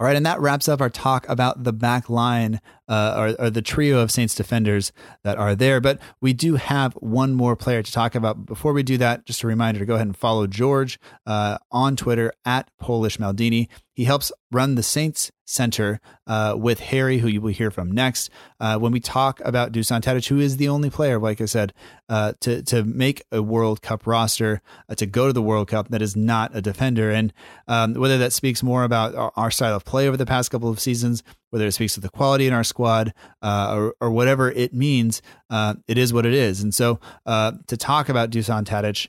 All 0.00 0.06
right, 0.06 0.16
and 0.16 0.24
that 0.24 0.40
wraps 0.40 0.66
up 0.66 0.80
our 0.80 0.88
talk 0.88 1.28
about 1.28 1.62
the 1.62 1.74
back 1.74 2.08
line 2.08 2.62
uh, 2.88 3.34
or, 3.38 3.44
or, 3.44 3.50
the 3.50 3.60
trio 3.60 3.98
of 3.98 4.10
Saints 4.10 4.34
defenders 4.34 4.92
that 5.24 5.36
are 5.36 5.54
there. 5.54 5.78
But 5.78 5.98
we 6.22 6.32
do 6.32 6.56
have 6.56 6.94
one 6.94 7.34
more 7.34 7.54
player 7.54 7.82
to 7.82 7.92
talk 7.92 8.14
about. 8.14 8.46
Before 8.46 8.72
we 8.72 8.82
do 8.82 8.96
that, 8.96 9.26
just 9.26 9.42
a 9.42 9.46
reminder 9.46 9.78
to 9.78 9.84
go 9.84 9.96
ahead 9.96 10.06
and 10.06 10.16
follow 10.16 10.46
George 10.46 10.98
uh, 11.26 11.58
on 11.70 11.96
Twitter 11.96 12.32
at 12.46 12.70
Polish 12.78 13.18
Maldini. 13.18 13.68
He 14.00 14.06
helps 14.06 14.32
run 14.50 14.76
the 14.76 14.82
Saints 14.82 15.30
Center 15.44 16.00
uh, 16.26 16.54
with 16.56 16.80
Harry, 16.80 17.18
who 17.18 17.28
you 17.28 17.42
will 17.42 17.52
hear 17.52 17.70
from 17.70 17.92
next. 17.92 18.30
Uh, 18.58 18.78
when 18.78 18.92
we 18.92 18.98
talk 18.98 19.42
about 19.44 19.72
Dusan 19.72 20.00
Tadic, 20.00 20.26
who 20.28 20.40
is 20.40 20.56
the 20.56 20.68
only 20.68 20.88
player, 20.88 21.18
like 21.18 21.38
I 21.38 21.44
said, 21.44 21.74
uh, 22.08 22.32
to 22.40 22.62
to 22.62 22.82
make 22.82 23.22
a 23.30 23.42
World 23.42 23.82
Cup 23.82 24.06
roster, 24.06 24.62
uh, 24.88 24.94
to 24.94 25.04
go 25.04 25.26
to 25.26 25.34
the 25.34 25.42
World 25.42 25.68
Cup 25.68 25.88
that 25.90 26.00
is 26.00 26.16
not 26.16 26.56
a 26.56 26.62
defender, 26.62 27.10
and 27.10 27.30
um, 27.68 27.92
whether 27.92 28.16
that 28.16 28.32
speaks 28.32 28.62
more 28.62 28.84
about 28.84 29.14
our, 29.14 29.32
our, 29.36 29.50
style 29.50 29.76
of 29.76 29.84
play 29.84 30.08
over 30.08 30.16
the 30.16 30.24
past 30.24 30.50
couple 30.50 30.70
of 30.70 30.80
seasons, 30.80 31.22
whether 31.50 31.66
it 31.66 31.72
speaks 31.72 31.92
to 31.92 32.00
the 32.00 32.08
quality 32.08 32.46
in 32.46 32.54
our 32.54 32.64
squad, 32.64 33.12
uh, 33.42 33.74
or, 33.76 33.94
or 34.00 34.10
whatever 34.10 34.50
it 34.50 34.72
means, 34.72 35.20
uh, 35.50 35.74
it 35.86 35.98
is 35.98 36.10
what 36.10 36.24
it 36.24 36.32
is. 36.32 36.62
And 36.62 36.74
so, 36.74 36.98
to 37.26 37.76
talk 37.76 38.08
about 38.08 38.30
Dusan 38.30 38.64
Tadic. 38.64 39.08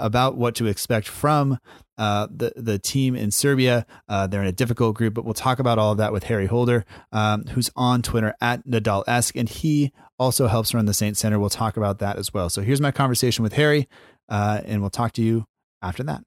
About 0.00 0.36
what 0.36 0.54
to 0.56 0.66
expect 0.66 1.08
from 1.08 1.58
uh, 1.98 2.26
the 2.34 2.52
the 2.56 2.78
team 2.78 3.14
in 3.14 3.30
Serbia. 3.30 3.86
Uh, 4.08 4.26
they're 4.26 4.40
in 4.40 4.46
a 4.46 4.52
difficult 4.52 4.96
group, 4.96 5.14
but 5.14 5.24
we'll 5.24 5.34
talk 5.34 5.58
about 5.58 5.78
all 5.78 5.92
of 5.92 5.98
that 5.98 6.12
with 6.12 6.24
Harry 6.24 6.46
Holder, 6.46 6.84
um, 7.12 7.44
who's 7.44 7.70
on 7.76 8.02
Twitter 8.02 8.34
at 8.40 8.66
Nadal 8.66 9.04
esque, 9.06 9.36
and 9.36 9.48
he 9.48 9.92
also 10.18 10.46
helps 10.46 10.74
run 10.74 10.86
the 10.86 10.94
Saint 10.94 11.16
Center. 11.16 11.38
We'll 11.38 11.50
talk 11.50 11.76
about 11.76 11.98
that 11.98 12.16
as 12.16 12.32
well. 12.32 12.48
So 12.50 12.62
here's 12.62 12.80
my 12.80 12.90
conversation 12.90 13.42
with 13.42 13.52
Harry, 13.54 13.88
uh, 14.28 14.60
and 14.64 14.80
we'll 14.80 14.90
talk 14.90 15.12
to 15.12 15.22
you 15.22 15.46
after 15.82 16.02
that. 16.04 16.22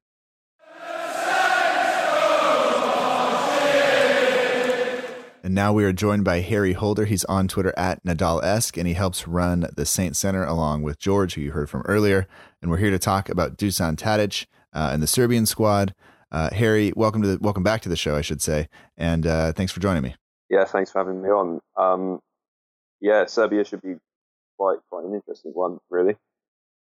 And 5.45 5.53
now 5.53 5.73
we 5.73 5.84
are 5.84 5.91
joined 5.91 6.23
by 6.23 6.39
Harry 6.39 6.71
Holder. 6.71 7.03
He's 7.03 7.25
on 7.25 7.49
Twitter 7.49 7.73
at 7.75 8.01
Nadal-esque, 8.06 8.77
and 8.77 8.88
he 8.88 8.93
helps 8.93 9.27
run 9.27 9.67
the 9.75 9.86
Saint 9.86 10.15
Center 10.15 10.45
along 10.45 10.84
with 10.84 10.97
George, 10.97 11.34
who 11.34 11.41
you 11.41 11.51
heard 11.51 11.69
from 11.69 11.82
earlier. 11.82 12.27
And 12.62 12.71
we're 12.71 12.77
here 12.77 12.91
to 12.91 12.97
talk 12.97 13.27
about 13.27 13.58
Dusan 13.58 13.97
Tadic, 13.97 14.45
uh, 14.71 14.91
and 14.93 15.03
the 15.03 15.08
Serbian 15.08 15.45
squad. 15.45 15.93
Uh, 16.32 16.49
Harry, 16.53 16.93
welcome 16.95 17.21
to 17.23 17.27
the, 17.27 17.39
welcome 17.39 17.62
back 17.62 17.82
to 17.82 17.89
the 17.89 17.97
show, 17.97 18.15
I 18.15 18.21
should 18.21 18.41
say, 18.41 18.69
and 18.95 19.27
uh, 19.27 19.51
thanks 19.51 19.73
for 19.73 19.82
joining 19.82 20.01
me. 20.01 20.15
Yeah, 20.49 20.63
thanks 20.63 20.91
for 20.91 20.99
having 20.99 21.21
me 21.21 21.27
on. 21.27 21.60
Um, 21.75 22.19
yeah, 23.01 23.25
Serbia 23.25 23.65
should 23.65 23.82
be 23.82 23.95
quite 24.58 24.79
quite 24.89 25.03
an 25.03 25.13
interesting 25.13 25.51
one, 25.51 25.77
really. 25.89 26.15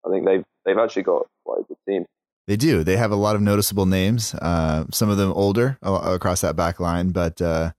I 0.04 0.10
think 0.10 0.26
they've 0.26 0.44
they've 0.66 0.78
actually 0.78 1.04
got 1.04 1.28
quite 1.44 1.60
a 1.60 1.62
good 1.62 1.78
team. 1.88 2.06
They 2.48 2.56
do. 2.56 2.82
They 2.82 2.96
have 2.96 3.12
a 3.12 3.16
lot 3.16 3.36
of 3.36 3.40
noticeable 3.40 3.86
names. 3.86 4.34
Uh, 4.34 4.86
some 4.90 5.10
of 5.10 5.16
them 5.16 5.32
older 5.32 5.78
across 5.80 6.40
that 6.40 6.56
back 6.56 6.80
line, 6.80 7.10
but 7.10 7.40
uh, 7.40 7.72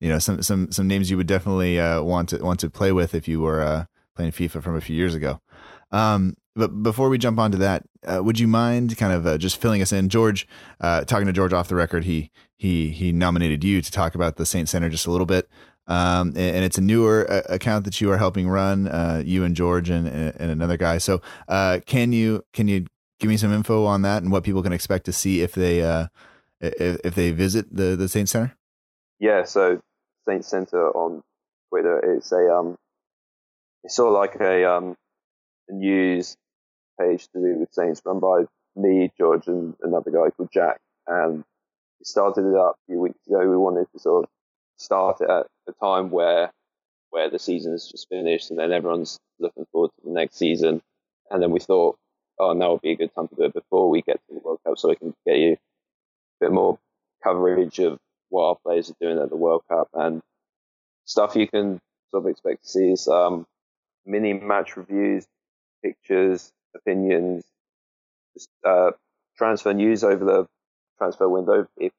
you 0.00 0.08
know, 0.08 0.18
some 0.18 0.42
some 0.42 0.72
some 0.72 0.88
names 0.88 1.10
you 1.10 1.16
would 1.18 1.26
definitely 1.26 1.78
uh, 1.78 2.02
want 2.02 2.30
to 2.30 2.38
want 2.38 2.58
to 2.60 2.70
play 2.70 2.90
with 2.90 3.14
if 3.14 3.28
you 3.28 3.40
were 3.40 3.60
uh, 3.60 3.84
playing 4.16 4.32
FIFA 4.32 4.62
from 4.62 4.76
a 4.76 4.80
few 4.80 4.96
years 4.96 5.14
ago. 5.14 5.40
Um, 5.92 6.36
but 6.56 6.82
before 6.82 7.08
we 7.08 7.18
jump 7.18 7.38
onto 7.38 7.58
that, 7.58 7.84
uh, 8.06 8.22
would 8.22 8.38
you 8.38 8.48
mind 8.48 8.96
kind 8.96 9.12
of 9.12 9.26
uh, 9.26 9.38
just 9.38 9.60
filling 9.60 9.82
us 9.82 9.92
in, 9.92 10.08
George? 10.08 10.48
Uh, 10.80 11.04
talking 11.04 11.26
to 11.26 11.32
George 11.32 11.52
off 11.52 11.68
the 11.68 11.74
record, 11.74 12.04
he 12.04 12.30
he 12.56 12.88
he 12.90 13.12
nominated 13.12 13.62
you 13.62 13.82
to 13.82 13.90
talk 13.90 14.14
about 14.14 14.36
the 14.36 14.46
Saint 14.46 14.68
Center 14.68 14.88
just 14.88 15.06
a 15.06 15.10
little 15.10 15.26
bit, 15.26 15.48
um, 15.86 16.28
and, 16.28 16.38
and, 16.38 16.64
it's 16.64 16.78
a 16.78 16.82
newer 16.82 17.30
uh, 17.30 17.42
account 17.50 17.84
that 17.84 18.00
you 18.00 18.10
are 18.10 18.18
helping 18.18 18.48
run, 18.48 19.22
you 19.26 19.44
and 19.44 19.54
George 19.54 19.90
and, 19.90 20.08
and 20.08 20.50
another 20.50 20.78
guy. 20.78 20.96
So, 20.96 21.20
can 21.86 22.12
you 22.12 22.42
can 22.54 22.68
you 22.68 22.86
give 23.18 23.28
me 23.28 23.36
some 23.36 23.52
info 23.52 23.84
on 23.84 24.00
that 24.02 24.22
and 24.22 24.32
what 24.32 24.44
people 24.44 24.62
can 24.62 24.72
expect 24.72 25.04
to 25.04 25.12
see 25.12 25.42
if 25.42 25.52
they 25.52 25.80
if, 26.60 27.00
if 27.04 27.14
they 27.14 27.32
visit 27.32 27.66
the 27.70 27.96
the 27.96 28.08
Saint 28.08 28.30
Center? 28.30 28.56
Yeah, 29.18 29.44
so 29.44 29.82
Saint 30.30 30.44
Center 30.44 30.90
on 30.90 31.22
Twitter 31.70 31.98
It's 32.14 32.30
a 32.30 32.54
um, 32.54 32.76
it's 33.82 33.96
sort 33.96 34.08
of 34.08 34.14
like 34.14 34.40
a 34.40 34.70
um, 34.70 34.96
a 35.68 35.72
news 35.72 36.36
page 37.00 37.26
to 37.32 37.40
do 37.40 37.58
with 37.58 37.72
Saints 37.72 38.00
run 38.04 38.20
by 38.20 38.44
me, 38.76 39.10
George, 39.18 39.48
and 39.48 39.74
another 39.82 40.12
guy 40.12 40.30
called 40.30 40.50
Jack. 40.52 40.78
And 41.08 41.38
we 41.38 42.04
started 42.04 42.46
it 42.46 42.54
up 42.54 42.76
a 42.76 42.92
few 42.92 43.00
weeks 43.00 43.26
ago. 43.26 43.40
We 43.40 43.56
wanted 43.56 43.86
to 43.92 43.98
sort 43.98 44.24
of 44.24 44.30
start 44.76 45.20
it 45.20 45.28
at 45.28 45.46
a 45.68 45.72
time 45.80 46.10
where 46.10 46.52
where 47.10 47.28
the 47.28 47.40
season 47.40 47.72
has 47.72 47.88
just 47.88 48.08
finished 48.08 48.50
and 48.50 48.58
then 48.60 48.70
everyone's 48.70 49.18
looking 49.40 49.66
forward 49.72 49.90
to 49.96 50.06
the 50.06 50.12
next 50.12 50.36
season. 50.36 50.80
And 51.28 51.42
then 51.42 51.50
we 51.50 51.58
thought, 51.58 51.98
oh, 52.38 52.52
now 52.52 52.72
would 52.72 52.82
be 52.82 52.92
a 52.92 52.96
good 52.96 53.12
time 53.16 53.26
to 53.28 53.34
do 53.34 53.44
it 53.44 53.54
before 53.54 53.90
we 53.90 54.02
get 54.02 54.20
to 54.28 54.34
the 54.34 54.40
World 54.40 54.60
Cup 54.64 54.78
so 54.78 54.90
we 54.90 54.94
can 54.94 55.12
get 55.26 55.38
you 55.38 55.52
a 55.54 55.58
bit 56.40 56.52
more 56.52 56.78
coverage 57.24 57.80
of 57.80 57.98
what 58.30 58.48
our 58.48 58.56
players 58.64 58.90
are 58.90 58.96
doing 59.00 59.18
at 59.18 59.28
the 59.28 59.36
World 59.36 59.62
Cup 59.68 59.88
and 59.94 60.22
stuff 61.04 61.36
you 61.36 61.46
can 61.46 61.80
sort 62.10 62.24
of 62.24 62.30
expect 62.30 62.62
to 62.62 62.68
see 62.68 62.90
is 62.92 63.06
um, 63.08 63.46
mini 64.06 64.32
match 64.32 64.76
reviews, 64.76 65.26
pictures, 65.82 66.50
opinions, 66.74 67.44
just 68.34 68.48
uh, 68.64 68.92
transfer 69.36 69.72
news 69.72 70.04
over 70.04 70.24
the 70.24 70.46
transfer 70.98 71.28
window 71.28 71.66
if 71.76 71.92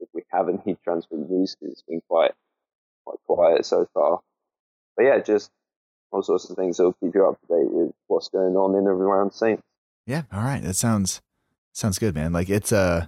if 0.00 0.08
we 0.14 0.22
have 0.30 0.48
any 0.48 0.76
transfer 0.84 1.16
news 1.16 1.56
because 1.58 1.72
it's 1.72 1.82
been 1.82 2.02
quite 2.08 2.32
quite 3.04 3.18
quiet 3.26 3.66
so 3.66 3.86
far. 3.94 4.20
But 4.96 5.04
yeah, 5.04 5.18
just 5.20 5.50
all 6.10 6.22
sorts 6.22 6.48
of 6.48 6.56
things 6.56 6.76
that 6.76 6.84
will 6.84 6.94
keep 6.94 7.14
you 7.14 7.26
up 7.26 7.40
to 7.40 7.46
date 7.46 7.70
with 7.70 7.92
what's 8.06 8.28
going 8.28 8.56
on 8.56 8.72
in 8.72 8.86
and 8.86 8.88
around 8.88 9.32
Saints. 9.32 9.62
Yeah, 10.06 10.22
all 10.32 10.42
right. 10.42 10.62
That 10.62 10.74
sounds 10.74 11.20
sounds 11.72 11.98
good, 11.98 12.14
man. 12.14 12.32
Like 12.32 12.48
it's 12.48 12.72
uh 12.72 13.06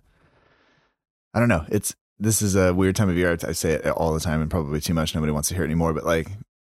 I 1.35 1.39
don't 1.39 1.49
know. 1.49 1.65
It's 1.69 1.95
this 2.21 2.43
is 2.43 2.55
a 2.55 2.73
weird 2.73 2.95
time 2.95 3.09
of 3.09 3.17
year. 3.17 3.37
I 3.43 3.53
say 3.53 3.73
it 3.73 3.87
all 3.89 4.13
the 4.13 4.21
time 4.21 4.41
and 4.41 4.51
probably 4.51 4.81
too 4.81 4.95
much. 4.95 5.15
Nobody 5.15 5.33
wants 5.33 5.49
to 5.49 5.55
hear 5.55 5.65
it 5.65 5.69
anymore. 5.69 5.93
But 5.95 6.05
like 6.05 6.29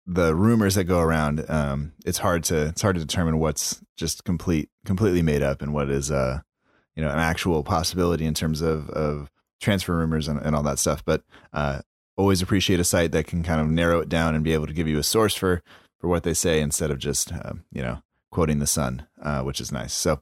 the 0.05 0.35
rumors 0.35 0.75
that 0.75 0.85
go 0.85 0.99
around, 0.99 1.45
um, 1.49 1.93
it's 2.05 2.17
hard 2.17 2.43
to 2.45 2.67
it's 2.67 2.81
hard 2.81 2.95
to 2.95 3.01
determine 3.01 3.39
what's 3.39 3.81
just 3.95 4.25
complete 4.25 4.69
completely 4.85 5.21
made 5.21 5.41
up 5.41 5.61
and 5.61 5.73
what 5.73 5.89
is 5.89 6.11
uh 6.11 6.41
you 6.95 7.03
know 7.03 7.09
an 7.09 7.19
actual 7.19 7.63
possibility 7.63 8.25
in 8.25 8.33
terms 8.33 8.61
of 8.61 8.89
of 8.89 9.29
transfer 9.61 9.95
rumors 9.95 10.27
and, 10.27 10.39
and 10.41 10.55
all 10.55 10.63
that 10.63 10.79
stuff. 10.79 11.05
But 11.05 11.23
uh, 11.53 11.81
always 12.17 12.41
appreciate 12.41 12.79
a 12.79 12.83
site 12.83 13.11
that 13.11 13.27
can 13.27 13.43
kind 13.43 13.61
of 13.61 13.67
narrow 13.67 13.99
it 13.99 14.09
down 14.09 14.35
and 14.35 14.43
be 14.43 14.53
able 14.53 14.67
to 14.67 14.73
give 14.73 14.87
you 14.87 14.97
a 14.97 15.03
source 15.03 15.35
for 15.35 15.61
for 15.99 16.07
what 16.07 16.23
they 16.23 16.33
say 16.33 16.59
instead 16.59 16.91
of 16.91 16.97
just 16.97 17.31
uh, 17.31 17.53
you 17.71 17.81
know 17.81 18.01
quoting 18.31 18.59
the 18.59 18.67
sun, 18.67 19.05
uh, 19.21 19.41
which 19.41 19.61
is 19.61 19.71
nice. 19.71 19.93
So, 19.93 20.19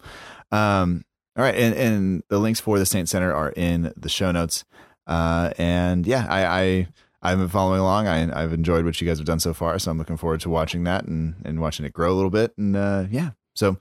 um, 0.51 1.03
all 1.35 1.43
right, 1.43 1.55
and 1.55 1.73
and 1.75 2.23
the 2.29 2.39
links 2.39 2.59
for 2.59 2.77
the 2.77 2.85
Saint 2.85 3.09
Center 3.09 3.33
are 3.33 3.51
in 3.55 3.93
the 3.95 4.09
show 4.09 4.31
notes. 4.31 4.65
Uh, 5.07 5.51
and 5.57 6.05
yeah, 6.05 6.25
I, 6.29 6.45
I 6.45 6.87
I've 7.21 7.37
been 7.37 7.49
following 7.49 7.79
along. 7.79 8.07
I, 8.07 8.41
have 8.41 8.53
enjoyed 8.53 8.85
what 8.85 8.99
you 8.99 9.07
guys 9.07 9.17
have 9.17 9.25
done 9.27 9.39
so 9.39 9.53
far, 9.53 9.79
so 9.79 9.91
I'm 9.91 9.97
looking 9.97 10.17
forward 10.17 10.41
to 10.41 10.49
watching 10.49 10.83
that 10.83 11.05
and 11.05 11.35
and 11.45 11.59
watching 11.61 11.85
it 11.85 11.93
grow 11.93 12.11
a 12.11 12.15
little 12.15 12.29
bit. 12.29 12.53
And 12.57 12.75
uh, 12.75 13.05
yeah, 13.09 13.31
so 13.55 13.77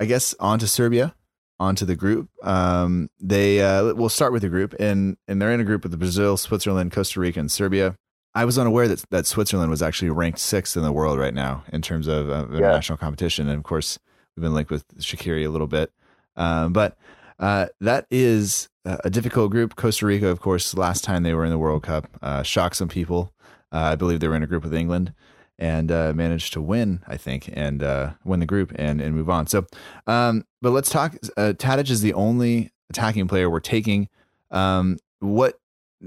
I 0.00 0.06
guess 0.06 0.34
on 0.40 0.58
to 0.60 0.66
Serbia, 0.66 1.14
onto 1.60 1.84
the 1.84 1.96
group. 1.96 2.30
Um, 2.42 3.10
they 3.20 3.60
uh, 3.60 3.94
we'll 3.94 4.08
start 4.08 4.32
with 4.32 4.42
the 4.42 4.48
group, 4.48 4.74
and 4.78 5.16
and 5.26 5.40
they're 5.40 5.52
in 5.52 5.60
a 5.60 5.64
group 5.64 5.82
with 5.82 5.98
Brazil, 5.98 6.36
Switzerland, 6.36 6.92
Costa 6.92 7.20
Rica, 7.20 7.40
and 7.40 7.50
Serbia. 7.50 7.96
I 8.34 8.44
was 8.44 8.58
unaware 8.58 8.88
that 8.88 9.04
that 9.10 9.26
Switzerland 9.26 9.70
was 9.70 9.82
actually 9.82 10.10
ranked 10.10 10.38
sixth 10.38 10.76
in 10.76 10.82
the 10.82 10.92
world 10.92 11.18
right 11.18 11.34
now 11.34 11.64
in 11.72 11.82
terms 11.82 12.06
of 12.06 12.30
uh, 12.30 12.46
international 12.52 12.96
yeah. 12.96 13.04
competition, 13.04 13.48
and 13.48 13.58
of 13.58 13.64
course 13.64 13.98
we've 14.36 14.42
been 14.42 14.54
linked 14.54 14.70
with 14.70 14.86
Shaqiri 14.98 15.44
a 15.44 15.50
little 15.50 15.66
bit, 15.66 15.92
um, 16.36 16.72
but 16.72 16.96
uh, 17.38 17.66
that 17.80 18.06
is 18.10 18.68
a 18.84 19.10
difficult 19.10 19.50
group. 19.50 19.76
Costa 19.76 20.06
Rica, 20.06 20.28
of 20.28 20.40
course, 20.40 20.74
last 20.74 21.04
time 21.04 21.22
they 21.22 21.34
were 21.34 21.44
in 21.44 21.50
the 21.50 21.58
World 21.58 21.82
Cup, 21.82 22.08
uh, 22.22 22.42
shocked 22.42 22.76
some 22.76 22.88
people. 22.88 23.32
Uh, 23.72 23.92
I 23.92 23.96
believe 23.96 24.20
they 24.20 24.28
were 24.28 24.36
in 24.36 24.42
a 24.42 24.46
group 24.46 24.64
with 24.64 24.74
England 24.74 25.12
and 25.58 25.90
uh, 25.90 26.12
managed 26.14 26.52
to 26.54 26.62
win, 26.62 27.02
I 27.06 27.16
think, 27.16 27.50
and 27.52 27.82
uh, 27.82 28.12
win 28.24 28.40
the 28.40 28.46
group 28.46 28.72
and, 28.76 29.00
and 29.00 29.14
move 29.14 29.28
on. 29.28 29.46
So, 29.46 29.66
um, 30.06 30.44
but 30.62 30.70
let's 30.70 30.88
talk. 30.88 31.16
Uh, 31.36 31.52
Tadic 31.56 31.90
is 31.90 32.00
the 32.00 32.14
only 32.14 32.70
attacking 32.90 33.28
player 33.28 33.50
we're 33.50 33.60
taking. 33.60 34.08
Um, 34.50 34.98
what 35.18 35.58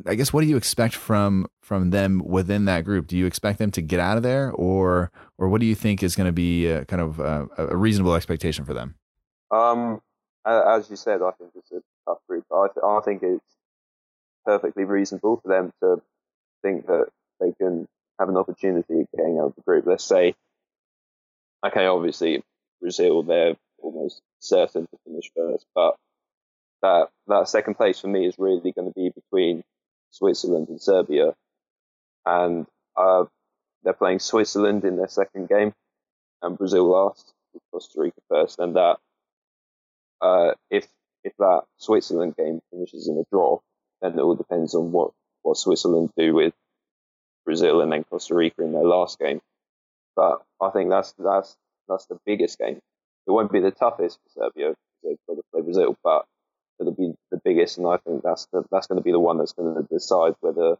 I 0.08 0.16
guess 0.16 0.32
what 0.32 0.42
do 0.42 0.48
you 0.48 0.58
expect 0.58 0.96
from 0.96 1.48
from 1.62 1.90
them 1.90 2.22
within 2.26 2.66
that 2.66 2.86
group? 2.86 3.08
Do 3.08 3.18
you 3.18 3.26
expect 3.26 3.60
them 3.60 3.72
to 3.72 3.82
get 3.82 4.00
out 4.00 4.18
of 4.18 4.24
there, 4.24 4.52
or 4.52 5.12
or 5.38 5.50
what 5.50 5.60
do 5.60 5.68
you 5.68 5.76
think 5.76 6.02
is 6.02 6.16
going 6.16 6.28
to 6.28 6.34
be 6.34 6.68
a, 6.68 6.86
kind 6.86 7.02
of 7.02 7.20
a, 7.20 7.48
a 7.58 7.76
reasonable 7.76 8.16
expectation 8.16 8.64
for 8.64 8.74
them? 8.74 8.96
Um, 9.52 10.02
as 10.46 10.90
you 10.90 10.96
said, 10.96 11.22
I 11.22 11.32
think 11.32 11.52
it's 11.56 11.72
a 11.72 11.82
tough 12.08 12.20
group. 12.28 12.46
I, 12.52 12.68
th- 12.68 12.84
I 12.84 13.00
think 13.02 13.24
it's 13.24 13.56
perfectly 14.46 14.86
reasonable 14.86 15.40
for 15.42 15.50
them 15.50 15.72
to 15.82 16.02
think 16.62 16.88
that 16.88 17.08
they 17.40 17.54
can 17.54 17.88
have 18.20 18.30
an 18.30 18.38
opportunity 18.38 19.02
of 19.02 19.08
getting 19.16 19.40
out 19.40 19.48
of 19.48 19.56
the 19.56 19.62
group. 19.62 19.86
Let's 19.86 20.04
say, 20.04 20.36
okay, 21.66 21.86
obviously 21.86 22.44
Brazil, 22.80 23.24
they're 23.24 23.56
almost 23.80 24.22
certain 24.40 24.84
to 24.88 24.98
finish 25.06 25.32
first, 25.36 25.66
but 25.76 25.96
that 26.82 27.10
that 27.28 27.48
second 27.48 27.76
place 27.76 28.00
for 28.00 28.08
me 28.08 28.26
is 28.26 28.36
really 28.38 28.72
going 28.72 28.92
to 28.92 28.94
be 28.96 29.10
between 29.10 29.64
Switzerland 30.12 30.68
and 30.70 30.82
Serbia, 30.82 31.34
and 32.26 32.66
uh, 32.96 33.26
they're 33.84 33.94
playing 33.94 34.20
Switzerland 34.20 34.84
in 34.84 34.98
their 34.98 35.08
second 35.08 35.48
game, 35.48 35.74
and 36.42 36.58
Brazil 36.58 36.90
last, 36.90 37.34
Costa 37.72 38.02
Rica 38.02 38.22
first, 38.30 38.60
and 38.60 38.76
that 38.76 38.98
uh, 40.22 40.54
if 40.70 40.88
if 41.24 41.34
that 41.38 41.64
Switzerland 41.78 42.36
game 42.36 42.62
finishes 42.72 43.08
in 43.08 43.18
a 43.18 43.24
draw, 43.32 43.60
then 44.02 44.18
it 44.18 44.22
all 44.22 44.36
depends 44.36 44.74
on 44.74 44.92
what, 44.92 45.12
what 45.44 45.58
Switzerland 45.58 46.10
do 46.18 46.34
with 46.34 46.54
Brazil 47.46 47.82
and 47.82 47.92
then 47.92 48.04
Costa 48.04 48.36
Rica 48.36 48.64
in 48.64 48.72
their 48.72 48.84
last 48.84 49.20
game. 49.20 49.40
But 50.16 50.42
I 50.62 50.70
think 50.70 50.90
that's 50.90 51.14
that's 51.18 51.56
that's 51.88 52.06
the 52.08 52.18
biggest 52.26 52.58
game. 52.58 52.80
It 53.28 53.32
won't 53.32 53.52
be 53.52 53.60
the 53.60 53.72
toughest 53.72 54.20
for 54.24 54.46
Serbia. 54.46 54.74
They've 55.04 55.18
got 55.28 55.36
to 55.36 55.42
play 55.54 55.62
Brazil, 55.62 55.96
but 56.04 56.26
it'll 56.80 56.94
be 56.94 57.14
the 57.32 57.40
biggest, 57.44 57.78
and 57.78 57.88
I 57.88 57.98
think 57.98 58.24
that's 58.24 58.48
the, 58.52 58.64
that's 58.72 58.88
going 58.88 58.98
to 58.98 59.04
be 59.04 59.12
the 59.12 59.20
one 59.20 59.38
that's 59.38 59.54
going 59.54 59.76
to 59.76 59.88
decide 59.92 60.34
whether 60.42 60.78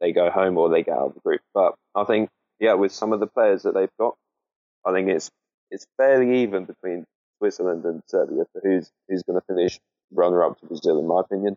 they 0.00 0.12
go 0.12 0.30
home 0.30 0.56
or 0.56 0.68
they 0.68 0.82
get 0.82 0.96
out 0.96 1.08
of 1.08 1.14
the 1.14 1.20
group. 1.20 1.40
But 1.52 1.74
I 1.94 2.04
think, 2.04 2.30
yeah, 2.58 2.74
with 2.74 2.92
some 2.92 3.12
of 3.12 3.20
the 3.20 3.26
players 3.26 3.62
that 3.62 3.74
they've 3.74 3.96
got, 3.98 4.14
I 4.84 4.92
think 4.92 5.08
it's 5.08 5.30
it's 5.70 5.86
fairly 5.96 6.42
even 6.42 6.64
between 6.64 7.04
Switzerland 7.40 7.84
and 7.84 8.02
Serbia 8.06 8.44
for 8.52 8.60
who's 8.62 8.90
who's 9.08 9.22
going 9.22 9.40
to 9.40 9.46
finish 9.46 9.80
runner 10.12 10.44
up 10.44 10.60
to 10.60 10.66
Brazil, 10.66 10.98
in 10.98 11.06
my 11.06 11.20
opinion. 11.20 11.56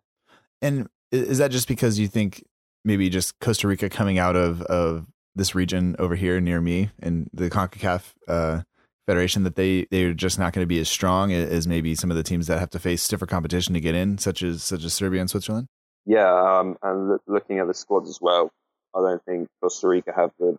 And 0.62 0.88
is 1.12 1.38
that 1.38 1.52
just 1.52 1.68
because 1.68 2.00
you 2.00 2.08
think 2.08 2.44
maybe 2.86 3.10
just 3.10 3.40
Costa 3.40 3.68
Rica 3.68 3.90
coming 3.90 4.18
out 4.18 4.36
of 4.36 4.62
of 4.64 5.08
this 5.36 5.56
region 5.56 5.96
over 6.00 6.16
here 6.16 6.40
near 6.40 6.62
me 6.62 6.92
and 7.00 7.30
the 7.34 7.50
Concacaf 7.50 8.14
uh, 8.28 8.62
Federation 9.06 9.44
that 9.44 9.56
they 9.56 9.86
they're 9.92 10.14
just 10.14 10.40
not 10.40 10.54
going 10.54 10.64
to 10.64 10.68
be 10.68 10.80
as 10.80 10.88
strong 10.88 11.34
as 11.34 11.68
maybe 11.68 11.94
some 11.94 12.10
of 12.10 12.16
the 12.16 12.24
teams 12.24 12.48
that 12.48 12.60
have 12.60 12.70
to 12.70 12.80
face 12.80 13.02
stiffer 13.02 13.26
competition 13.26 13.74
to 13.74 13.82
get 13.82 13.96
in, 13.96 14.18
such 14.18 14.42
as 14.42 14.64
such 14.64 14.86
as 14.86 14.94
Serbia 14.94 15.20
and 15.20 15.30
Switzerland? 15.30 15.68
Yeah, 16.06 16.32
um, 16.32 16.78
and 16.82 17.20
looking 17.28 17.60
at 17.60 17.68
the 17.68 17.74
squads 17.74 18.10
as 18.10 18.20
well, 18.22 18.50
I 18.96 19.02
don't 19.02 19.24
think 19.26 19.50
Costa 19.62 19.90
Rica 19.90 20.14
have 20.16 20.32
the 20.40 20.58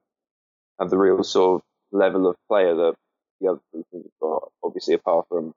have 0.79 0.91
the 0.91 0.99
real 0.99 1.25
sort 1.25 1.63
of 1.63 1.99
level 1.99 2.27
of 2.27 2.37
player 2.49 2.75
that 2.75 2.95
the 3.45 3.51
other 3.51 3.61
three 3.71 3.85
teams 3.91 4.05
have 4.05 4.21
got. 4.21 4.51
Obviously, 4.63 4.95
apart 4.95 5.27
from 5.29 5.53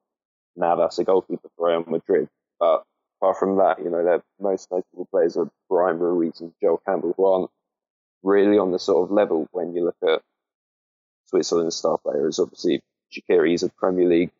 Navas, 0.55 0.99
a 0.99 1.03
goalkeeper 1.03 1.49
for 1.55 1.69
Real 1.69 1.83
Madrid. 1.87 2.27
But 2.59 2.83
apart 3.21 3.37
from 3.37 3.57
that, 3.57 3.79
you 3.79 3.89
know, 3.89 4.03
their 4.03 4.23
most 4.39 4.69
notable 4.71 5.07
players 5.11 5.37
are 5.37 5.49
Bryan 5.69 5.99
Ruiz 5.99 6.41
and 6.41 6.53
Joel 6.61 6.81
Campbell, 6.85 7.13
who 7.15 7.25
aren't 7.25 7.51
really 8.23 8.57
on 8.57 8.71
the 8.71 8.79
sort 8.79 9.03
of 9.03 9.11
level 9.11 9.47
when 9.51 9.73
you 9.73 9.85
look 9.85 9.97
at 10.03 10.21
Switzerland's 11.25 11.75
star 11.75 11.97
players. 11.97 12.39
Obviously, 12.39 12.81
Shaqiri 13.11 13.53
is 13.53 13.63
a 13.63 13.69
Premier 13.69 14.07
League 14.07 14.31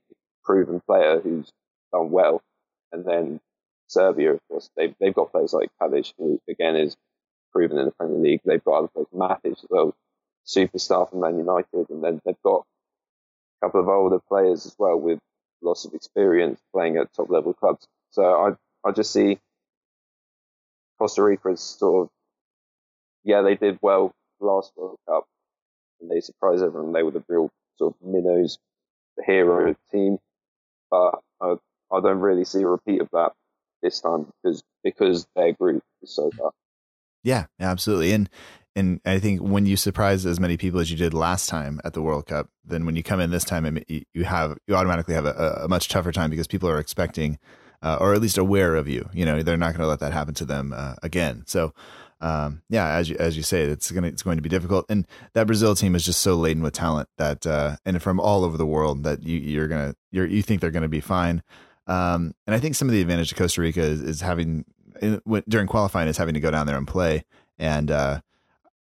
proven 0.43 0.81
player 0.81 1.19
who's 1.19 1.51
done 1.91 2.11
well. 2.11 2.41
And 2.91 3.05
then 3.05 3.39
Serbia, 3.87 4.33
of 4.33 4.39
course, 4.49 4.69
they've, 4.75 4.95
they've 4.99 5.13
got 5.13 5.31
players 5.31 5.53
like 5.53 5.69
Tadic, 5.81 6.13
who 6.17 6.39
again 6.49 6.75
is 6.75 6.95
proven 7.51 7.77
in 7.77 7.85
the 7.85 7.91
Premier 7.91 8.17
League. 8.19 8.41
They've 8.45 8.63
got 8.63 8.79
other 8.79 8.87
players, 8.87 9.07
Matic 9.13 9.51
as 9.51 9.65
well, 9.69 9.93
superstar 10.45 11.09
from 11.09 11.21
Man 11.21 11.37
United. 11.37 11.89
And 11.89 12.03
then 12.03 12.21
they've 12.25 12.41
got 12.43 12.65
couple 13.61 13.81
of 13.81 13.87
older 13.87 14.19
players 14.27 14.65
as 14.65 14.75
well 14.77 14.99
with 14.99 15.19
lots 15.61 15.85
of 15.85 15.93
experience 15.93 16.59
playing 16.73 16.97
at 16.97 17.13
top 17.13 17.29
level 17.29 17.53
clubs. 17.53 17.87
So 18.11 18.23
I 18.23 18.87
I 18.87 18.91
just 18.91 19.11
see 19.11 19.39
Costa 20.99 21.23
Rica 21.23 21.49
as 21.49 21.61
sort 21.61 22.03
of 22.05 22.09
yeah 23.23 23.41
they 23.41 23.55
did 23.55 23.79
well 23.81 24.11
last 24.39 24.71
World 24.75 24.97
Cup 25.07 25.25
and 25.99 26.09
they 26.09 26.21
surprised 26.21 26.63
everyone. 26.63 26.93
They 26.93 27.03
were 27.03 27.11
the 27.11 27.23
real 27.27 27.49
sort 27.77 27.95
of 27.95 28.07
minnows 28.07 28.57
the 29.17 29.23
hero 29.23 29.75
team. 29.91 30.19
But 30.89 31.19
I, 31.41 31.55
I 31.91 31.99
don't 31.99 32.19
really 32.19 32.45
see 32.45 32.61
a 32.61 32.67
repeat 32.67 33.01
of 33.01 33.09
that 33.11 33.33
this 33.81 33.99
time 33.99 34.27
because 34.43 34.63
because 34.83 35.27
their 35.35 35.53
group 35.53 35.83
is 36.01 36.15
so 36.15 36.29
tough. 36.37 36.53
Yeah, 37.23 37.45
absolutely. 37.59 38.13
And 38.13 38.29
and 38.77 39.01
I 39.05 39.17
think 39.17 39.41
when 39.41 39.65
you 39.65 39.75
surprise 39.75 40.23
as 40.27 40.39
many 40.39 40.55
people 40.55 40.79
as 40.79 40.91
you 40.91 40.97
did 40.97 41.11
last 41.11 41.49
time 41.49 41.81
at 41.83 41.93
the 41.93 42.01
World 42.01 42.27
Cup, 42.27 42.51
then 42.63 42.85
when 42.85 42.95
you 42.95 43.01
come 43.01 43.19
in 43.19 43.31
this 43.31 43.43
time, 43.43 43.79
you 43.87 44.23
have 44.23 44.55
you 44.67 44.75
automatically 44.75 45.15
have 45.15 45.25
a, 45.25 45.61
a 45.63 45.67
much 45.67 45.89
tougher 45.89 46.11
time 46.11 46.29
because 46.29 46.45
people 46.45 46.69
are 46.69 46.77
expecting, 46.77 47.39
uh, 47.81 47.97
or 47.99 48.13
at 48.13 48.21
least 48.21 48.37
aware 48.37 48.75
of 48.75 48.87
you. 48.87 49.09
You 49.13 49.25
know, 49.25 49.41
they're 49.41 49.57
not 49.57 49.73
going 49.73 49.81
to 49.81 49.87
let 49.87 49.99
that 50.01 50.13
happen 50.13 50.35
to 50.35 50.45
them 50.45 50.75
uh, 50.77 50.93
again. 51.01 51.41
So, 51.47 51.73
um, 52.21 52.61
yeah, 52.69 52.89
as 52.89 53.09
you 53.09 53.17
as 53.19 53.35
you 53.35 53.41
say, 53.41 53.63
it's 53.63 53.89
gonna 53.89 54.09
it's 54.09 54.21
going 54.21 54.37
to 54.37 54.43
be 54.43 54.49
difficult. 54.49 54.85
And 54.89 55.07
that 55.33 55.47
Brazil 55.47 55.73
team 55.73 55.95
is 55.95 56.05
just 56.05 56.21
so 56.21 56.35
laden 56.35 56.61
with 56.61 56.73
talent 56.73 57.09
that, 57.17 57.47
uh, 57.47 57.77
and 57.83 57.99
from 57.99 58.19
all 58.19 58.43
over 58.43 58.57
the 58.57 58.65
world 58.67 59.03
that 59.05 59.23
you 59.23 59.39
you're 59.39 59.67
gonna 59.67 59.95
you're 60.11 60.27
you 60.27 60.43
think 60.43 60.61
they're 60.61 60.69
going 60.69 60.83
to 60.83 60.87
be 60.87 61.01
fine. 61.01 61.41
Um, 61.87 62.35
and 62.45 62.53
I 62.53 62.59
think 62.59 62.75
some 62.75 62.87
of 62.87 62.91
the 62.91 63.01
advantage 63.01 63.31
of 63.31 63.39
Costa 63.39 63.59
Rica 63.59 63.81
is, 63.81 64.01
is 64.01 64.21
having 64.21 64.65
in, 65.01 65.19
during 65.49 65.65
qualifying 65.65 66.09
is 66.09 66.17
having 66.17 66.35
to 66.35 66.39
go 66.39 66.51
down 66.51 66.67
there 66.67 66.77
and 66.77 66.87
play 66.87 67.23
and 67.57 67.89
uh, 67.89 68.19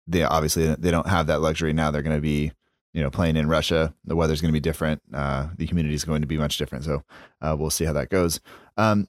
they 0.08 0.24
obviously 0.24 0.74
they 0.76 0.92
don't 0.92 1.08
have 1.08 1.28
that 1.28 1.42
luxury 1.42 1.74
now. 1.74 1.92
They're 1.92 2.02
going 2.02 2.18
to 2.18 2.22
be 2.22 2.52
you 2.94 3.02
know 3.02 3.10
playing 3.10 3.38
in 3.38 3.48
Russia. 3.48 3.94
The 4.06 4.16
weather's 4.16 4.42
going 4.42 4.50
to 4.50 4.54
be 4.54 4.62
different. 4.62 5.02
Uh, 5.14 5.48
the 5.58 5.66
humidity 5.66 5.96
is 5.96 6.06
going 6.06 6.22
to 6.22 6.28
be 6.28 6.38
much 6.38 6.58
different. 6.58 6.86
So 6.86 7.04
uh, 7.42 7.56
we'll 7.58 7.70
see 7.70 7.86
how 7.86 7.94
that 7.94 8.10
goes. 8.10 8.40
Um, 8.78 9.08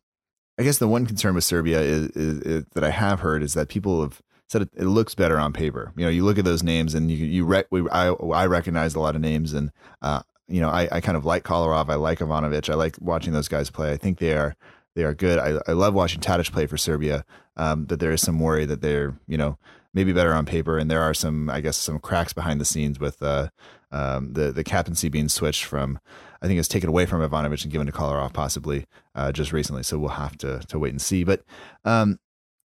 I 0.59 0.63
guess 0.63 0.79
the 0.79 0.89
one 0.89 1.07
concern 1.07 1.35
with 1.35 1.45
Serbia 1.45 1.81
is, 1.81 2.09
is, 2.11 2.41
is, 2.41 2.65
that 2.75 2.83
I 2.83 2.91
have 2.91 3.21
heard 3.21 3.43
is 3.43 3.53
that 3.55 3.69
people 3.69 4.01
have 4.01 4.23
said 4.49 4.63
it, 4.63 4.71
it, 4.75 4.85
looks 4.85 5.15
better 5.15 5.39
on 5.39 5.53
paper. 5.53 5.93
You 5.97 6.05
know, 6.05 6.11
you 6.11 6.25
look 6.25 6.39
at 6.39 6.45
those 6.45 6.63
names 6.63 6.95
and 6.95 7.11
you 7.11 7.19
you 7.27 7.65
we, 7.71 7.89
I 7.91 8.09
I 8.09 8.47
recognize 8.47 8.95
a 8.95 9.01
lot 9.01 9.15
of 9.15 9.21
names 9.21 9.53
and 9.53 9.71
uh, 10.03 10.23
you 10.49 10.61
know 10.61 10.71
I, 10.71 10.89
I 10.91 11.01
kind 11.01 11.17
of 11.17 11.25
like 11.25 11.45
Kolarov. 11.45 11.91
I 11.91 11.97
like 11.97 12.21
Ivanovic. 12.21 12.71
I 12.71 12.75
like 12.75 12.97
watching 13.01 13.33
those 13.33 13.49
guys 13.49 13.71
play. 13.71 13.93
I 13.93 13.97
think 13.97 14.19
they 14.19 14.33
are 14.33 14.57
they 14.97 15.05
are 15.05 15.15
good. 15.15 15.39
I, 15.39 15.61
I 15.69 15.75
love 15.75 15.95
watching 15.95 16.21
Tadic 16.21 16.51
play 16.51 16.67
for 16.67 16.79
Serbia. 16.79 17.25
Um, 17.57 17.85
but 17.85 18.01
there 18.01 18.11
is 18.11 18.23
some 18.23 18.41
worry 18.41 18.65
that 18.65 18.81
they're 18.81 19.17
you 19.29 19.37
know 19.37 19.59
maybe 19.95 20.13
better 20.13 20.33
on 20.33 20.47
paper, 20.47 20.77
and 20.79 20.91
there 20.91 21.03
are 21.03 21.15
some 21.15 21.49
I 21.49 21.61
guess 21.61 21.77
some 21.77 22.01
cracks 22.01 22.33
behind 22.33 22.61
the 22.61 22.65
scenes 22.65 22.99
with 22.99 23.23
uh, 23.23 23.51
um, 23.93 24.33
the 24.33 24.51
the 24.51 24.65
captaincy 24.65 25.09
being 25.09 25.29
switched 25.29 25.65
from 25.65 26.01
I 26.43 26.47
think 26.49 26.59
it's 26.59 26.69
taken 26.69 26.89
away 26.89 27.07
from 27.07 27.21
Ivanovic 27.21 27.63
and 27.63 27.73
given 27.73 27.87
to 27.87 27.93
Kolarov 27.93 28.33
possibly 28.33 28.87
uh, 29.15 29.31
just 29.31 29.53
recently. 29.53 29.85
So 29.85 29.99
we'll 29.99 30.11
have 30.11 30.37
to 30.39 30.61
to 30.61 30.79
wait 30.79 30.91
and 30.91 31.01
see. 31.01 31.23
But 31.23 31.45
um, 31.85 32.19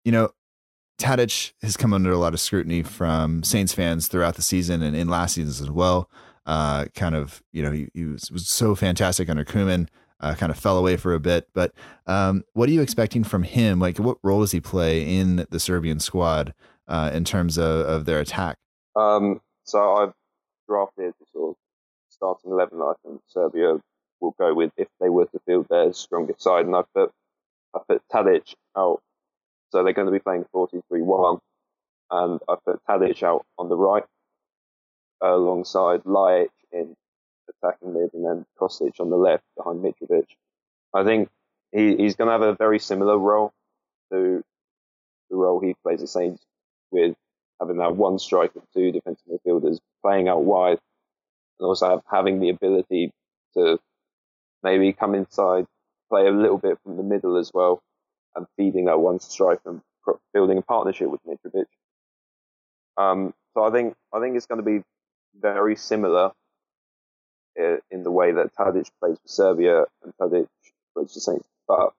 you 0.04 0.12
know. 0.12 0.32
Tadic 1.00 1.54
has 1.64 1.76
come 1.78 1.96
under 1.96 2.12
a 2.12 2.18
lot 2.20 2.36
of 2.36 2.40
scrutiny 2.40 2.84
from 2.84 3.42
Saints 3.42 3.74
fans 3.74 4.08
throughout 4.08 4.36
the 4.36 4.44
season 4.44 4.84
and 4.84 4.96
in 4.96 5.08
last 5.08 5.34
season 5.34 5.66
as 5.66 5.72
well. 5.72 6.08
Uh, 6.46 6.86
kind 6.94 7.16
of, 7.16 7.42
you 7.52 7.64
know, 7.64 7.72
he, 7.72 7.88
he 7.96 8.06
was, 8.06 8.30
was, 8.30 8.48
so 8.48 8.76
fantastic 8.76 9.28
under 9.28 9.44
Koeman 9.44 9.88
uh, 10.22 10.36
kind 10.36 10.52
of 10.52 10.58
fell 10.58 10.78
away 10.78 10.98
for 10.98 11.14
a 11.14 11.20
bit. 11.20 11.48
But 11.54 11.74
um, 12.08 12.44
what 12.54 12.70
are 12.70 12.72
you 12.72 12.82
expecting 12.82 13.24
from 13.24 13.44
him? 13.44 13.80
Like, 13.80 13.98
what 13.98 14.18
role 14.24 14.42
does 14.42 14.52
he 14.52 14.62
play 14.62 15.18
in 15.18 15.46
the 15.50 15.60
Serbian 15.60 16.00
squad 16.00 16.54
uh, 16.88 17.12
in 17.14 17.26
terms 17.26 17.58
of, 17.58 17.86
of 17.86 18.06
their 18.06 18.20
attack? 18.20 18.58
Um, 18.96 19.42
so 19.64 19.96
I've 19.96 20.14
drafted 20.68 21.14
the 21.20 21.26
sort 21.34 21.52
of 21.52 21.56
starting 22.10 22.52
eleven 22.52 22.82
I 22.82 22.94
think 23.04 23.22
Serbia 23.28 23.80
will 24.20 24.36
go 24.40 24.54
with 24.54 24.72
if 24.78 24.88
they 25.00 25.10
were 25.10 25.26
to 25.26 25.40
field 25.46 25.68
their 25.70 25.92
strongest 25.94 26.42
side, 26.42 26.66
and 26.66 26.76
I 26.76 26.84
put 26.94 27.12
I 27.76 27.80
put 27.88 28.02
Tadic 28.14 28.54
out. 28.78 29.02
So 29.72 29.84
they're 29.84 29.94
going 29.94 30.08
to 30.08 30.12
be 30.12 30.20
playing 30.20 30.46
4-2-3-1, 30.54 31.40
and 32.12 32.42
I've 32.50 32.62
put 32.66 32.82
Tadic 32.90 33.24
out 33.24 33.46
on 33.58 33.70
the 33.70 33.78
right 33.78 34.04
alongside 35.22 36.04
Ljajic 36.04 36.50
in 36.74 36.96
attacking 37.64 37.94
mid, 37.94 38.14
and 38.14 38.26
then 38.26 38.46
Kostic 38.60 39.00
on 39.00 39.10
the 39.10 39.18
left 39.18 39.44
behind 39.58 39.84
Mitrovic. 39.84 40.28
I 40.94 41.04
think 41.04 41.30
he, 41.72 41.96
he's 41.96 42.16
going 42.16 42.28
to 42.28 42.32
have 42.32 42.42
a 42.42 42.56
very 42.56 42.80
similar 42.80 43.18
role 43.18 43.54
to 44.12 44.44
the 45.30 45.36
role 45.36 45.60
he 45.60 45.76
plays 45.84 46.02
at 46.02 46.10
Saints 46.10 46.44
with 46.92 47.16
having 47.60 47.78
that 47.78 47.96
one 47.96 48.20
striker, 48.20 48.62
two 48.74 48.92
defensive 48.92 49.26
midfielders 49.28 49.80
playing 50.02 50.28
out 50.28 50.44
wide, 50.44 50.80
and 51.60 51.68
also 51.68 51.90
have, 51.90 52.02
having 52.12 52.40
the 52.40 52.50
ability 52.50 53.12
to 53.56 53.80
maybe 54.64 54.92
come 54.94 55.16
inside, 55.16 55.66
play 56.10 56.28
a 56.28 56.32
little 56.32 56.58
bit 56.58 56.78
from 56.84 56.98
the 56.98 57.04
middle 57.04 57.38
as 57.38 57.52
well, 57.54 57.82
and 58.36 58.46
feeding 58.58 58.86
that 58.86 59.00
one 59.00 59.20
striker 59.20 59.70
and 59.70 59.82
building 60.34 60.58
a 60.58 60.62
partnership 60.62 61.08
with 61.10 61.22
Mitrovic. 61.26 61.66
Um, 62.98 63.34
so 63.54 63.64
I 63.64 63.72
think 63.72 63.96
I 64.14 64.20
think 64.20 64.36
it's 64.36 64.46
going 64.46 64.64
to 64.64 64.66
be 64.66 64.84
very 65.40 65.76
similar 65.76 66.32
in 67.56 68.04
the 68.04 68.12
way 68.12 68.32
that 68.32 68.56
Tadic 68.56 68.90
plays 69.00 69.18
for 69.22 69.28
Serbia 69.28 69.86
and 70.04 70.14
Tadic 70.20 70.48
plays 70.94 71.14
for 71.14 71.20
Saints. 71.20 71.48
But 71.68 71.94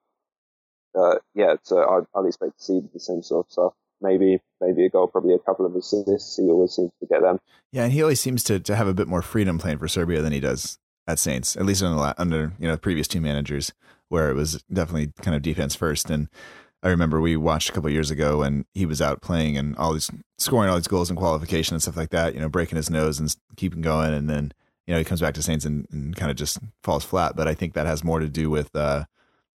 uh, 0.95 1.15
yeah, 1.33 1.55
so 1.63 1.77
I'd, 1.77 2.19
I'd, 2.19 2.27
expect 2.27 2.57
to 2.57 2.63
see 2.63 2.81
the 2.93 2.99
same 2.99 3.23
sort 3.23 3.47
of 3.47 3.51
stuff. 3.51 3.73
Maybe 4.01 4.39
maybe 4.59 4.85
a 4.85 4.89
goal, 4.89 5.07
probably 5.07 5.33
a 5.33 5.39
couple 5.39 5.65
of 5.65 5.75
assists. 5.75 6.37
He 6.37 6.43
always 6.43 6.71
seems 6.71 6.91
to 6.99 7.07
get 7.07 7.21
them. 7.21 7.39
Yeah, 7.71 7.83
and 7.83 7.93
he 7.93 8.01
always 8.01 8.19
seems 8.19 8.43
to, 8.45 8.59
to 8.59 8.75
have 8.75 8.87
a 8.87 8.93
bit 8.93 9.07
more 9.07 9.21
freedom 9.21 9.57
playing 9.57 9.79
for 9.79 9.87
Serbia 9.87 10.21
than 10.21 10.33
he 10.33 10.39
does 10.39 10.77
at 11.07 11.19
Saints, 11.19 11.55
at 11.55 11.65
least 11.65 11.83
under, 11.83 12.13
under 12.17 12.53
you 12.59 12.67
know 12.67 12.77
previous 12.77 13.07
two 13.07 13.21
managers, 13.21 13.73
where 14.09 14.29
it 14.29 14.35
was 14.35 14.63
definitely 14.71 15.13
kind 15.21 15.35
of 15.35 15.41
defense 15.41 15.73
first. 15.73 16.09
And 16.09 16.27
I 16.81 16.89
remember 16.89 17.21
we 17.21 17.37
watched 17.37 17.69
a 17.69 17.73
couple 17.73 17.89
years 17.89 18.11
ago 18.11 18.39
when 18.39 18.65
he 18.73 18.85
was 18.85 19.01
out 19.01 19.21
playing 19.21 19.57
and 19.57 19.75
all 19.77 19.93
these 19.93 20.11
scoring 20.37 20.69
all 20.69 20.75
these 20.75 20.87
goals 20.87 21.09
in 21.09 21.15
qualification 21.15 21.75
and 21.75 21.81
stuff 21.81 21.97
like 21.97 22.09
that. 22.09 22.33
You 22.33 22.41
know, 22.41 22.49
breaking 22.49 22.75
his 22.75 22.89
nose 22.89 23.19
and 23.19 23.33
keeping 23.55 23.81
going, 23.81 24.13
and 24.13 24.29
then 24.29 24.51
you 24.87 24.93
know, 24.93 24.97
he 24.97 25.05
comes 25.05 25.21
back 25.21 25.33
to 25.35 25.41
Saints 25.41 25.65
and, 25.65 25.87
and 25.91 26.15
kind 26.15 26.29
of 26.29 26.37
just 26.37 26.59
falls 26.83 27.03
flat. 27.03 27.35
But 27.35 27.47
I 27.47 27.53
think 27.53 27.73
that 27.73 27.85
has 27.85 28.03
more 28.03 28.19
to 28.19 28.27
do 28.27 28.49
with, 28.49 28.75
uh, 28.75 29.05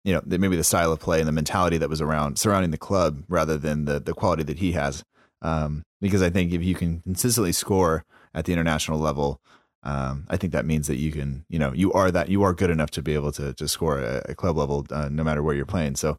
you 0.03 0.13
know, 0.13 0.21
maybe 0.25 0.57
the 0.57 0.63
style 0.63 0.91
of 0.91 0.99
play 0.99 1.19
and 1.19 1.27
the 1.27 1.33
mentality 1.33 1.77
that 1.77 1.89
was 1.89 2.01
around 2.01 2.37
surrounding 2.37 2.71
the 2.71 2.77
club 2.77 3.23
rather 3.29 3.57
than 3.57 3.85
the 3.85 3.99
the 3.99 4.13
quality 4.13 4.43
that 4.43 4.59
he 4.59 4.73
has. 4.73 5.03
Um, 5.41 5.83
because 6.01 6.21
I 6.21 6.29
think 6.29 6.53
if 6.53 6.63
you 6.63 6.75
can 6.75 6.99
consistently 7.01 7.51
score 7.51 8.05
at 8.33 8.45
the 8.45 8.53
international 8.53 8.99
level, 8.99 9.39
um, 9.83 10.25
I 10.29 10.37
think 10.37 10.53
that 10.53 10.65
means 10.65 10.87
that 10.87 10.97
you 10.97 11.11
can, 11.11 11.45
you 11.49 11.59
know, 11.59 11.73
you 11.73 11.91
are 11.93 12.11
that 12.11 12.29
you 12.29 12.43
are 12.43 12.53
good 12.53 12.69
enough 12.69 12.91
to 12.91 13.01
be 13.01 13.13
able 13.13 13.31
to 13.33 13.53
to 13.53 13.67
score 13.67 13.99
at 13.99 14.29
a 14.29 14.35
club 14.35 14.57
level, 14.57 14.85
uh, 14.91 15.09
no 15.09 15.23
matter 15.23 15.41
where 15.41 15.55
you're 15.55 15.65
playing. 15.65 15.95
So, 15.95 16.17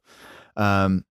um, 0.56 1.04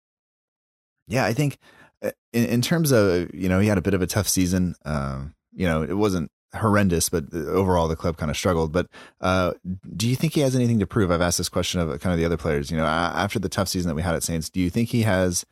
yeah, 1.09 1.25
I 1.25 1.35
think 1.35 1.59
uh, 2.03 2.13
in, 2.33 2.47
in 2.47 2.63
terms 2.63 2.91
of 2.91 3.35
you 3.35 3.49
know 3.49 3.61
he 3.61 3.69
had 3.69 3.79
a 3.79 3.83
bit 3.83 3.95
of 3.95 4.03
a 4.03 4.07
tough 4.07 4.29
season. 4.29 4.77
Um, 4.85 5.35
you 5.55 5.67
know, 5.67 5.83
it 5.83 5.99
wasn't 5.99 6.31
horrendous, 6.55 7.09
but 7.09 7.33
overall 7.33 7.89
the 7.89 7.97
club 7.97 8.17
kind 8.17 8.31
of 8.31 8.37
struggled. 8.37 8.73
But 8.73 8.89
uh, 9.21 9.53
do 9.97 10.09
you 10.09 10.17
think 10.17 10.35
he 10.35 10.41
has 10.41 10.55
anything 10.55 10.79
to 10.81 10.87
prove? 10.87 11.11
I've 11.11 11.21
asked 11.21 11.39
this 11.39 11.49
question 11.49 11.81
of 11.81 11.89
kind 12.01 12.13
of 12.13 12.19
the 12.19 12.25
other 12.25 12.37
players. 12.37 12.71
You 12.71 12.77
know, 12.77 12.87
after 12.87 13.39
the 13.39 13.49
tough 13.49 13.69
season 13.69 13.89
that 13.89 13.95
we 13.95 14.03
had 14.03 14.15
at 14.15 14.23
Saints, 14.23 14.51
do 14.51 14.61
you 14.61 14.71
think 14.71 14.91
he 14.91 15.03
has 15.03 15.45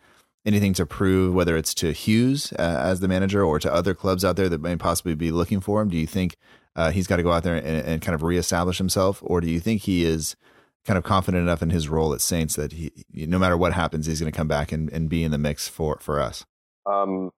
anything 0.44 0.72
to 0.74 0.86
prove, 0.86 1.34
whether 1.34 1.56
it's 1.56 1.74
to 1.74 1.92
Hughes 1.92 2.52
uh, 2.58 2.80
as 2.82 3.00
the 3.00 3.08
manager 3.08 3.42
or 3.44 3.58
to 3.58 3.72
other 3.72 3.94
clubs 3.94 4.24
out 4.24 4.36
there 4.36 4.48
that 4.48 4.60
may 4.60 4.76
possibly 4.76 5.14
be 5.14 5.30
looking 5.30 5.60
for 5.60 5.82
him? 5.82 5.88
Do 5.88 5.96
you 5.96 6.06
think 6.06 6.36
uh, 6.76 6.90
he's 6.90 7.06
got 7.06 7.16
to 7.16 7.22
go 7.22 7.32
out 7.32 7.42
there 7.42 7.56
and, 7.56 7.66
and, 7.66 8.02
kind 8.02 8.14
of 8.14 8.22
reestablish 8.22 8.78
himself, 8.78 9.20
or 9.22 9.40
do 9.40 9.50
you 9.50 9.60
think 9.60 9.82
he 9.82 10.04
is 10.04 10.36
kind 10.84 10.96
of 10.96 11.04
confident 11.04 11.42
enough 11.42 11.62
in 11.62 11.70
his 11.70 11.88
role 11.88 12.14
at 12.14 12.20
Saints 12.20 12.56
that 12.56 12.72
he, 12.72 12.92
no 13.12 13.38
matter 13.38 13.56
what 13.56 13.72
happens, 13.72 14.06
he's 14.06 14.20
going 14.20 14.32
to 14.32 14.36
come 14.36 14.48
back 14.48 14.72
and, 14.72 14.90
and 14.92 15.08
be 15.08 15.24
in 15.24 15.30
the 15.30 15.38
mix 15.38 15.68
for 15.68 15.98
for 16.00 16.20
us? 16.20 16.46
Um, 16.86 17.30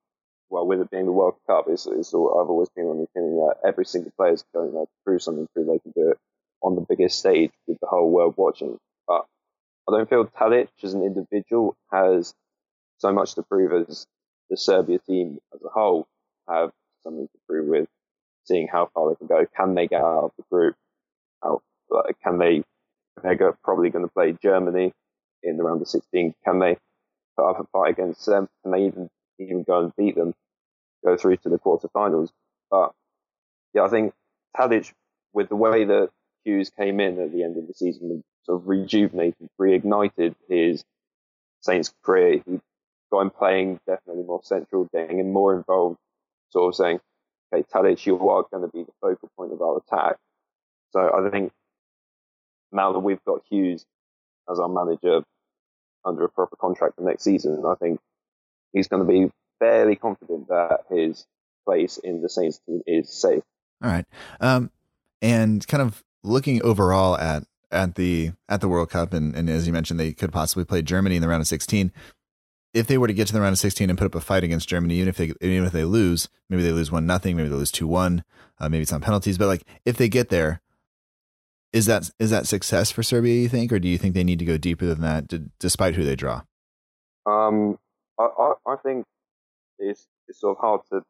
well, 0.53 0.67
with 0.67 0.81
it 0.81 0.91
being 0.91 1.07
the 1.07 1.13
World 1.13 1.37
Cup, 1.47 1.65
it's, 1.69 1.87
it's 1.87 2.13
all, 2.13 2.39
I've 2.39 2.51
always 2.51 2.69
been 2.77 2.85
on 2.85 2.99
the 2.99 3.05
opinion 3.05 3.37
that 3.37 3.67
every 3.67 3.87
single 3.87 4.13
player 4.19 4.35
is 4.35 4.45
going 4.55 4.73
there 4.75 4.85
to 4.85 4.91
prove 5.05 5.23
something, 5.23 5.49
prove 5.55 5.67
they 5.67 5.79
can 5.79 5.93
do 5.93 6.11
it 6.11 6.19
on 6.63 6.75
the 6.75 6.85
biggest 6.87 7.19
stage 7.19 7.51
with 7.67 7.79
the 7.81 7.87
whole 7.87 8.11
world 8.11 8.35
watching. 8.37 8.79
But 9.09 9.25
I 9.89 9.97
don't 9.97 10.11
feel 10.11 10.27
Tadic 10.27 10.69
as 10.83 10.93
an 10.93 11.03
individual 11.03 11.75
has 11.91 12.35
so 12.99 13.13
much 13.13 13.35
to 13.37 13.43
prove 13.43 13.73
as 13.89 14.07
the 14.51 14.59
Serbia 14.59 14.99
team 14.99 15.39
as 15.55 15.63
a 15.65 15.71
whole 15.71 16.07
have 16.49 16.71
something 17.03 17.27
to 17.27 17.39
prove 17.49 17.69
with 17.69 17.89
seeing 18.45 18.69
how 18.69 18.91
far 18.93 19.09
they 19.09 19.17
can 19.17 19.29
go. 19.29 19.47
Can 19.57 19.75
they 19.75 19.87
get 19.87 20.03
out 20.03 20.25
of 20.25 20.33
the 20.37 20.45
group? 20.51 20.77
How, 21.43 21.63
can 22.23 22.37
they, 22.39 22.63
they're 23.23 23.57
probably 23.65 23.89
going 23.89 24.05
to 24.05 24.13
play 24.13 24.37
Germany 24.43 24.93
in 25.43 25.57
the 25.57 25.63
round 25.63 25.81
of 25.81 25.89
16. 25.89 26.35
Can 26.45 26.59
they 26.59 26.77
put 27.37 27.49
up 27.49 27.61
a 27.61 27.65
fight 27.73 27.93
against 27.93 28.27
them? 28.27 28.49
Can 28.63 28.73
they 28.73 28.87
even, 28.87 29.09
even 29.39 29.63
go 29.63 29.81
and 29.81 29.97
beat 29.97 30.17
them? 30.17 30.35
go 31.05 31.17
through 31.17 31.37
to 31.39 31.49
the 31.49 31.59
quarterfinals. 31.59 32.31
But 32.71 32.93
yeah, 33.75 33.83
I 33.83 33.89
think 33.89 34.13
Tadic, 34.57 34.93
with 35.33 35.49
the 35.49 35.57
way 35.57 35.85
that 35.85 36.11
Hughes 36.45 36.71
came 36.71 37.01
in 37.01 37.21
at 37.21 37.33
the 37.33 37.43
end 37.43 37.57
of 37.57 37.67
the 37.67 37.75
season, 37.75 38.23
sort 38.45 38.61
of 38.61 38.69
rejuvenated, 38.69 39.49
reignited 39.61 40.35
his 40.49 40.85
Saints 41.61 41.93
career. 42.03 42.43
He 42.47 42.61
got 43.11 43.21
him 43.21 43.31
playing 43.31 43.81
definitely 43.87 44.25
more 44.25 44.43
central, 44.43 44.89
getting 44.93 45.21
him 45.21 45.33
more 45.33 45.55
involved, 45.55 45.99
sort 46.51 46.73
of 46.73 46.77
saying, 46.77 47.01
okay, 47.53 47.65
Tadic, 47.73 48.05
you 48.07 48.17
are 48.29 48.45
going 48.51 48.63
to 48.63 48.73
be 48.73 48.83
the 48.83 48.93
focal 49.01 49.31
point 49.37 49.53
of 49.53 49.63
our 49.63 49.79
attack. 49.79 50.17
So 50.91 51.01
I 51.01 51.31
think 51.31 51.53
now 52.73 52.93
that 52.93 53.01
we've 53.01 53.25
got 53.25 53.43
Hughes 53.49 53.85
as 54.51 54.59
our 54.59 54.69
manager 54.69 55.23
under 56.05 56.25
a 56.25 56.29
proper 56.29 56.57
contract 56.57 56.97
for 56.97 57.03
next 57.03 57.23
season, 57.23 57.63
I 57.65 57.75
think 57.77 58.01
he's 58.73 58.89
going 58.89 59.07
to 59.07 59.11
be 59.11 59.31
fairly 59.59 59.97
confident 59.97 60.49
that 60.49 60.81
his 60.91 61.27
place 61.65 61.99
in 61.99 62.23
the 62.23 62.29
Saints 62.29 62.61
team 62.67 62.83
is 62.87 63.13
safe. 63.13 63.43
All 63.83 63.91
right. 63.91 64.07
Um, 64.41 64.71
and 65.21 65.67
kind 65.67 65.83
of 65.83 66.03
looking 66.23 66.63
overall 66.63 67.17
at 67.17 67.45
at 67.71 67.95
the 67.95 68.33
at 68.49 68.61
the 68.61 68.69
World 68.69 68.91
Cup, 68.91 69.13
and, 69.13 69.35
and 69.35 69.49
as 69.49 69.67
you 69.67 69.73
mentioned, 69.73 69.99
they 69.99 70.13
could 70.13 70.33
possibly 70.33 70.65
play 70.65 70.83
Germany 70.83 71.17
in 71.17 71.23
the 71.23 71.29
round 71.29 71.41
of 71.41 71.47
16. 71.47 71.93
If 72.75 72.87
they 72.87 72.97
were 72.97 73.07
to 73.07 73.13
get 73.13 73.27
to 73.27 73.33
the 73.35 73.41
round 73.41 73.53
of 73.53 73.59
16 73.59 73.91
and 73.91 73.99
put 73.99 74.07
up 74.07 74.15
a 74.15 74.21
fight 74.21 74.45
against 74.45 74.69
Germany, 74.69 74.95
even 74.97 75.09
if 75.09 75.17
they 75.17 75.33
even 75.41 75.65
if 75.65 75.73
they 75.73 75.85
lose, 75.85 76.29
maybe 76.49 76.63
they 76.63 76.73
lose 76.73 76.91
one 76.91 77.07
nothing, 77.07 77.37
maybe 77.37 77.49
they 77.49 77.55
lose 77.55 77.73
two 77.73 77.87
one, 77.87 78.25
uh, 78.59 78.69
maybe 78.69 78.83
it's 78.83 78.93
on 78.93 79.01
penalties, 79.01 79.39
but 79.39 79.47
like 79.47 79.63
if 79.85 79.97
they 79.97 80.09
get 80.09 80.29
there, 80.29 80.61
is 81.73 81.87
that 81.87 82.11
is 82.19 82.31
that 82.31 82.47
success 82.47 82.91
for 82.91 83.03
Serbia? 83.03 83.35
You 83.35 83.49
think, 83.49 83.73
or 83.73 83.79
do 83.79 83.89
you 83.89 83.99
think 83.99 84.15
they 84.15 84.25
need 84.25 84.39
to 84.39 84.45
go 84.45 84.59
deeper 84.59 84.87
than 84.87 85.01
that, 85.01 85.59
despite 85.59 85.95
who 85.95 86.05
they 86.05 86.17
draw? 86.17 86.43
Um, 87.25 87.79
I, 88.39 88.73
I, 88.73 88.77
think 88.77 89.05
it's 89.79 90.07
it's 90.29 90.41
sort 90.41 90.57
of 90.57 90.61
hard 90.61 90.81
to 90.91 91.03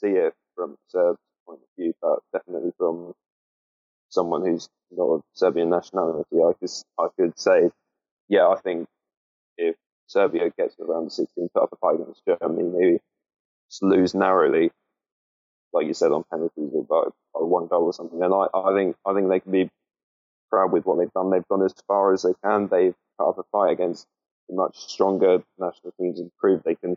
see 0.00 0.08
it 0.08 0.34
from 0.54 0.76
Serb's 0.88 1.18
point 1.46 1.60
of 1.60 1.68
view, 1.78 1.94
but 2.00 2.20
definitely 2.32 2.72
from 2.78 3.14
someone 4.10 4.44
who's 4.44 4.68
not 4.90 5.04
of 5.04 5.22
Serbian 5.34 5.70
nationality, 5.70 6.36
I 6.36 6.52
could 6.58 6.70
I 6.98 7.08
could 7.16 7.38
say, 7.38 7.70
yeah, 8.28 8.48
I 8.48 8.56
think 8.60 8.86
if 9.56 9.76
Serbia 10.06 10.50
gets 10.56 10.76
around 10.80 11.06
the 11.06 11.10
16 11.10 11.48
put 11.54 11.62
up 11.62 11.72
a 11.72 11.76
fight 11.76 12.00
against 12.00 12.22
Germany, 12.26 12.62
maybe 12.62 12.98
lose 13.82 14.14
narrowly, 14.14 14.70
like 15.72 15.86
you 15.86 15.94
said 15.94 16.12
on 16.12 16.24
penalties 16.30 16.70
or 16.72 16.84
by, 16.84 17.10
by 17.34 17.44
one 17.44 17.66
goal 17.66 17.84
or 17.84 17.92
something, 17.92 18.18
then 18.18 18.32
I, 18.32 18.46
I 18.54 18.74
think 18.74 18.96
I 19.06 19.14
think 19.14 19.28
they 19.28 19.40
can 19.40 19.52
be 19.52 19.70
proud 20.50 20.72
with 20.72 20.86
what 20.86 20.98
they've 20.98 21.12
done. 21.12 21.30
They've 21.30 21.48
gone 21.48 21.64
as 21.64 21.74
far 21.86 22.12
as 22.12 22.22
they 22.22 22.34
can. 22.42 22.68
They've 22.68 22.94
put 23.18 23.28
up 23.28 23.38
a 23.38 23.42
fight 23.52 23.72
against 23.72 24.06
much 24.50 24.76
stronger 24.76 25.42
national 25.58 25.92
teams 26.00 26.20
and 26.20 26.30
proved 26.38 26.64
they 26.64 26.74
can 26.74 26.96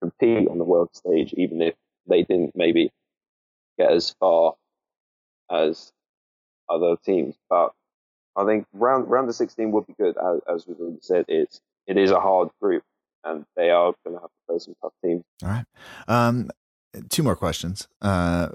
compete 0.00 0.48
on 0.48 0.58
the 0.58 0.64
world 0.64 0.90
stage, 0.94 1.32
even 1.36 1.62
if 1.62 1.74
they 2.08 2.22
didn't 2.22 2.52
maybe 2.54 2.90
get 3.78 3.92
as 3.92 4.14
far 4.18 4.54
as 5.50 5.92
other 6.68 6.96
teams. 7.04 7.34
But 7.48 7.72
I 8.36 8.44
think 8.44 8.66
round 8.72 9.10
round 9.10 9.28
the 9.28 9.32
16 9.32 9.70
would 9.72 9.86
be 9.86 9.94
good. 9.94 10.16
As, 10.16 10.40
as 10.48 10.66
we've 10.66 10.78
already 10.78 10.98
said, 11.00 11.26
it's 11.28 11.60
it 11.86 11.96
is 11.96 12.10
a 12.10 12.20
hard 12.20 12.48
group, 12.60 12.82
and 13.24 13.44
they 13.56 13.70
are 13.70 13.94
going 14.04 14.16
to 14.16 14.20
have 14.20 14.30
to 14.30 14.46
play 14.48 14.58
some 14.58 14.74
tough 14.82 14.92
teams. 15.04 15.24
All 15.42 15.48
right. 15.48 15.64
Um, 16.08 16.50
two 17.08 17.22
more 17.22 17.36
questions. 17.36 17.88
Uh, 18.00 18.48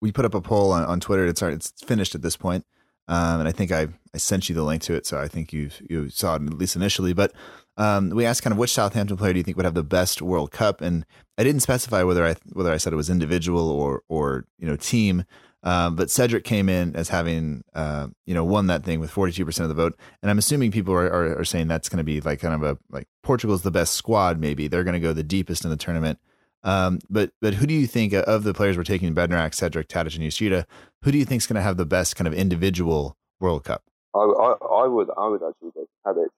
we 0.00 0.12
put 0.12 0.24
up 0.24 0.34
a 0.34 0.40
poll 0.40 0.72
on, 0.72 0.84
on 0.84 1.00
Twitter. 1.00 1.26
It's 1.26 1.42
it's 1.42 1.72
finished 1.84 2.14
at 2.14 2.22
this 2.22 2.36
point. 2.36 2.64
Um, 3.08 3.40
and 3.40 3.48
I 3.48 3.52
think 3.52 3.70
I, 3.70 3.88
I 4.14 4.18
sent 4.18 4.48
you 4.48 4.54
the 4.54 4.64
link 4.64 4.82
to 4.82 4.94
it, 4.94 5.06
so 5.06 5.18
I 5.18 5.28
think 5.28 5.52
you 5.52 5.70
you 5.88 6.08
saw 6.08 6.34
it 6.36 6.42
at 6.42 6.54
least 6.54 6.76
initially. 6.76 7.12
But 7.12 7.32
um, 7.76 8.10
we 8.10 8.24
asked 8.24 8.42
kind 8.42 8.52
of 8.52 8.58
which 8.58 8.72
Southampton 8.72 9.16
player 9.16 9.32
do 9.32 9.38
you 9.38 9.44
think 9.44 9.56
would 9.56 9.66
have 9.66 9.74
the 9.74 9.84
best 9.84 10.22
World 10.22 10.50
Cup, 10.50 10.80
and 10.80 11.06
I 11.38 11.44
didn't 11.44 11.60
specify 11.60 12.02
whether 12.02 12.26
I 12.26 12.36
whether 12.52 12.72
I 12.72 12.78
said 12.78 12.92
it 12.92 12.96
was 12.96 13.10
individual 13.10 13.70
or 13.70 14.02
or 14.08 14.46
you 14.58 14.66
know 14.66 14.76
team. 14.76 15.24
Um, 15.62 15.96
but 15.96 16.10
Cedric 16.10 16.44
came 16.44 16.68
in 16.68 16.94
as 16.94 17.08
having, 17.08 17.64
uh, 17.74 18.06
you 18.24 18.34
know, 18.34 18.44
won 18.44 18.68
that 18.68 18.84
thing 18.84 19.00
with 19.00 19.10
42% 19.10 19.58
of 19.60 19.68
the 19.68 19.74
vote. 19.74 19.98
And 20.22 20.30
I'm 20.30 20.38
assuming 20.38 20.70
people 20.70 20.94
are, 20.94 21.06
are, 21.06 21.40
are 21.40 21.44
saying 21.44 21.66
that's 21.66 21.88
going 21.88 21.98
to 21.98 22.04
be 22.04 22.20
like 22.20 22.38
kind 22.38 22.54
of 22.54 22.62
a, 22.62 22.78
like 22.88 23.08
Portugal's 23.24 23.62
the 23.62 23.72
best 23.72 23.94
squad, 23.94 24.38
maybe. 24.38 24.68
They're 24.68 24.84
going 24.84 24.94
to 24.94 25.00
go 25.00 25.12
the 25.12 25.24
deepest 25.24 25.64
in 25.64 25.70
the 25.70 25.76
tournament. 25.76 26.20
Um, 26.62 26.98
but 27.08 27.30
but 27.40 27.54
who 27.54 27.66
do 27.66 27.74
you 27.74 27.86
think 27.86 28.12
of 28.12 28.42
the 28.42 28.54
players 28.54 28.76
we're 28.76 28.84
taking, 28.84 29.14
Bednarek, 29.14 29.54
Cedric, 29.54 29.88
Tadic, 29.88 30.14
and 30.14 30.24
Yoshida, 30.24 30.66
who 31.02 31.12
do 31.12 31.18
you 31.18 31.24
think 31.24 31.42
is 31.42 31.46
going 31.46 31.56
to 31.56 31.62
have 31.62 31.76
the 31.76 31.86
best 31.86 32.16
kind 32.16 32.26
of 32.26 32.34
individual 32.34 33.16
World 33.40 33.64
Cup? 33.64 33.82
I, 34.14 34.18
I, 34.18 34.82
I 34.84 34.86
would 34.86 35.10
I 35.16 35.28
would 35.28 35.42
actually 35.42 35.70
go 35.74 35.86
Tadic. 36.06 36.28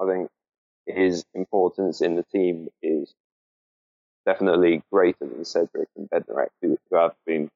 I 0.00 0.06
think 0.06 0.30
his 0.86 1.24
importance 1.34 2.00
in 2.00 2.16
the 2.16 2.24
team 2.24 2.68
is 2.82 3.14
definitely 4.26 4.82
greater 4.92 5.26
than 5.26 5.44
Cedric 5.44 5.88
and 5.96 6.08
Bednarek, 6.10 6.48
who, 6.60 6.78
who 6.90 6.96
have 6.96 7.14
been 7.26 7.48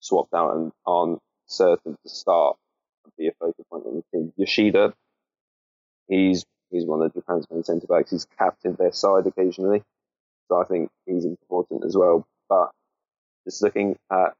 swapped 0.00 0.34
out 0.34 0.56
and 0.56 0.72
aren't 0.86 1.20
certain 1.46 1.96
to 2.02 2.08
start 2.08 2.56
and 3.04 3.12
be 3.16 3.28
a 3.28 3.32
focal 3.38 3.64
point 3.70 3.86
on 3.86 3.96
the 3.96 4.18
team. 4.18 4.32
Yoshida, 4.36 4.94
he's 6.08 6.44
he's 6.70 6.84
one 6.86 7.02
of 7.02 7.14
Japan's 7.14 7.46
main 7.50 7.64
centre 7.64 7.86
backs. 7.86 8.10
He's 8.10 8.26
captained 8.38 8.78
their 8.78 8.92
side 8.92 9.26
occasionally, 9.26 9.82
so 10.50 10.60
I 10.60 10.66
think 10.66 10.90
he's 11.06 11.26
important 11.26 11.84
as 11.86 11.96
well. 11.96 12.26
But 12.50 12.70
just 13.46 13.62
looking 13.62 13.96
at 14.12 14.34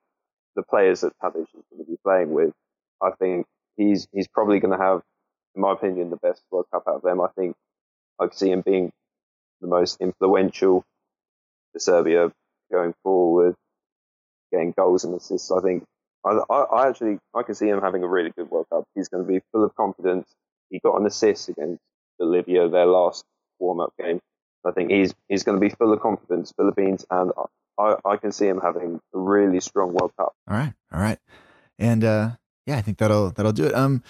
the 0.56 0.64
players 0.64 1.02
that 1.02 1.14
Tadic 1.22 1.42
is 1.42 1.48
going 1.70 1.84
to 1.84 1.90
be 1.90 1.98
playing 2.04 2.32
with, 2.32 2.52
I 3.02 3.12
think 3.20 3.46
he's 3.78 4.08
he's 4.12 4.28
probably 4.28 4.60
going 4.60 4.78
to 4.78 4.84
have, 4.84 5.02
in 5.56 5.62
my 5.62 5.72
opinion, 5.72 6.10
the 6.10 6.18
best 6.18 6.42
World 6.50 6.66
Cup 6.72 6.84
out 6.88 6.96
of 6.96 7.02
them. 7.02 7.20
I 7.22 7.28
think 7.36 7.56
I 8.20 8.26
could 8.26 8.38
see 8.38 8.50
him 8.52 8.62
being 8.62 8.92
the 9.62 9.68
most 9.68 9.98
influential 10.00 10.84
for 11.72 11.80
Serbia 11.80 12.32
going 12.72 12.94
forward 13.04 13.56
getting 14.52 14.72
goals 14.76 15.04
and 15.04 15.14
assists. 15.14 15.50
I 15.50 15.60
think 15.60 15.84
I, 16.24 16.40
I, 16.50 16.88
actually 16.88 17.18
I 17.34 17.42
can 17.42 17.54
see 17.54 17.68
him 17.68 17.80
having 17.80 18.02
a 18.02 18.08
really 18.08 18.32
good 18.36 18.50
World 18.50 18.66
Cup. 18.72 18.84
He's 18.94 19.08
going 19.08 19.24
to 19.24 19.28
be 19.28 19.40
full 19.52 19.64
of 19.64 19.74
confidence. 19.76 20.28
He 20.70 20.80
got 20.80 21.00
an 21.00 21.06
assist 21.06 21.48
against 21.48 21.80
Bolivia 22.18 22.68
their 22.68 22.86
last 22.86 23.24
warm 23.60 23.80
up 23.80 23.92
game. 24.00 24.20
I 24.64 24.72
think 24.72 24.90
he's 24.90 25.14
he's 25.28 25.42
going 25.42 25.58
to 25.58 25.60
be 25.60 25.70
full 25.74 25.92
of 25.92 26.00
confidence, 26.00 26.52
Philippines, 26.56 27.06
and 27.10 27.32
I, 27.78 27.96
I 28.04 28.16
can 28.16 28.32
see 28.32 28.46
him 28.46 28.60
having 28.60 29.00
a 29.14 29.18
really 29.18 29.60
strong 29.60 29.94
World 29.94 30.12
Cup. 30.16 30.34
All 30.48 30.56
right, 30.56 30.74
all 30.92 31.00
right, 31.00 31.18
and 31.78 32.04
uh, 32.04 32.30
yeah, 32.66 32.76
I 32.76 32.82
think 32.82 32.98
that'll 32.98 33.30
that'll 33.30 33.52
do 33.52 33.66
it. 33.66 33.74
Um, 33.74 34.02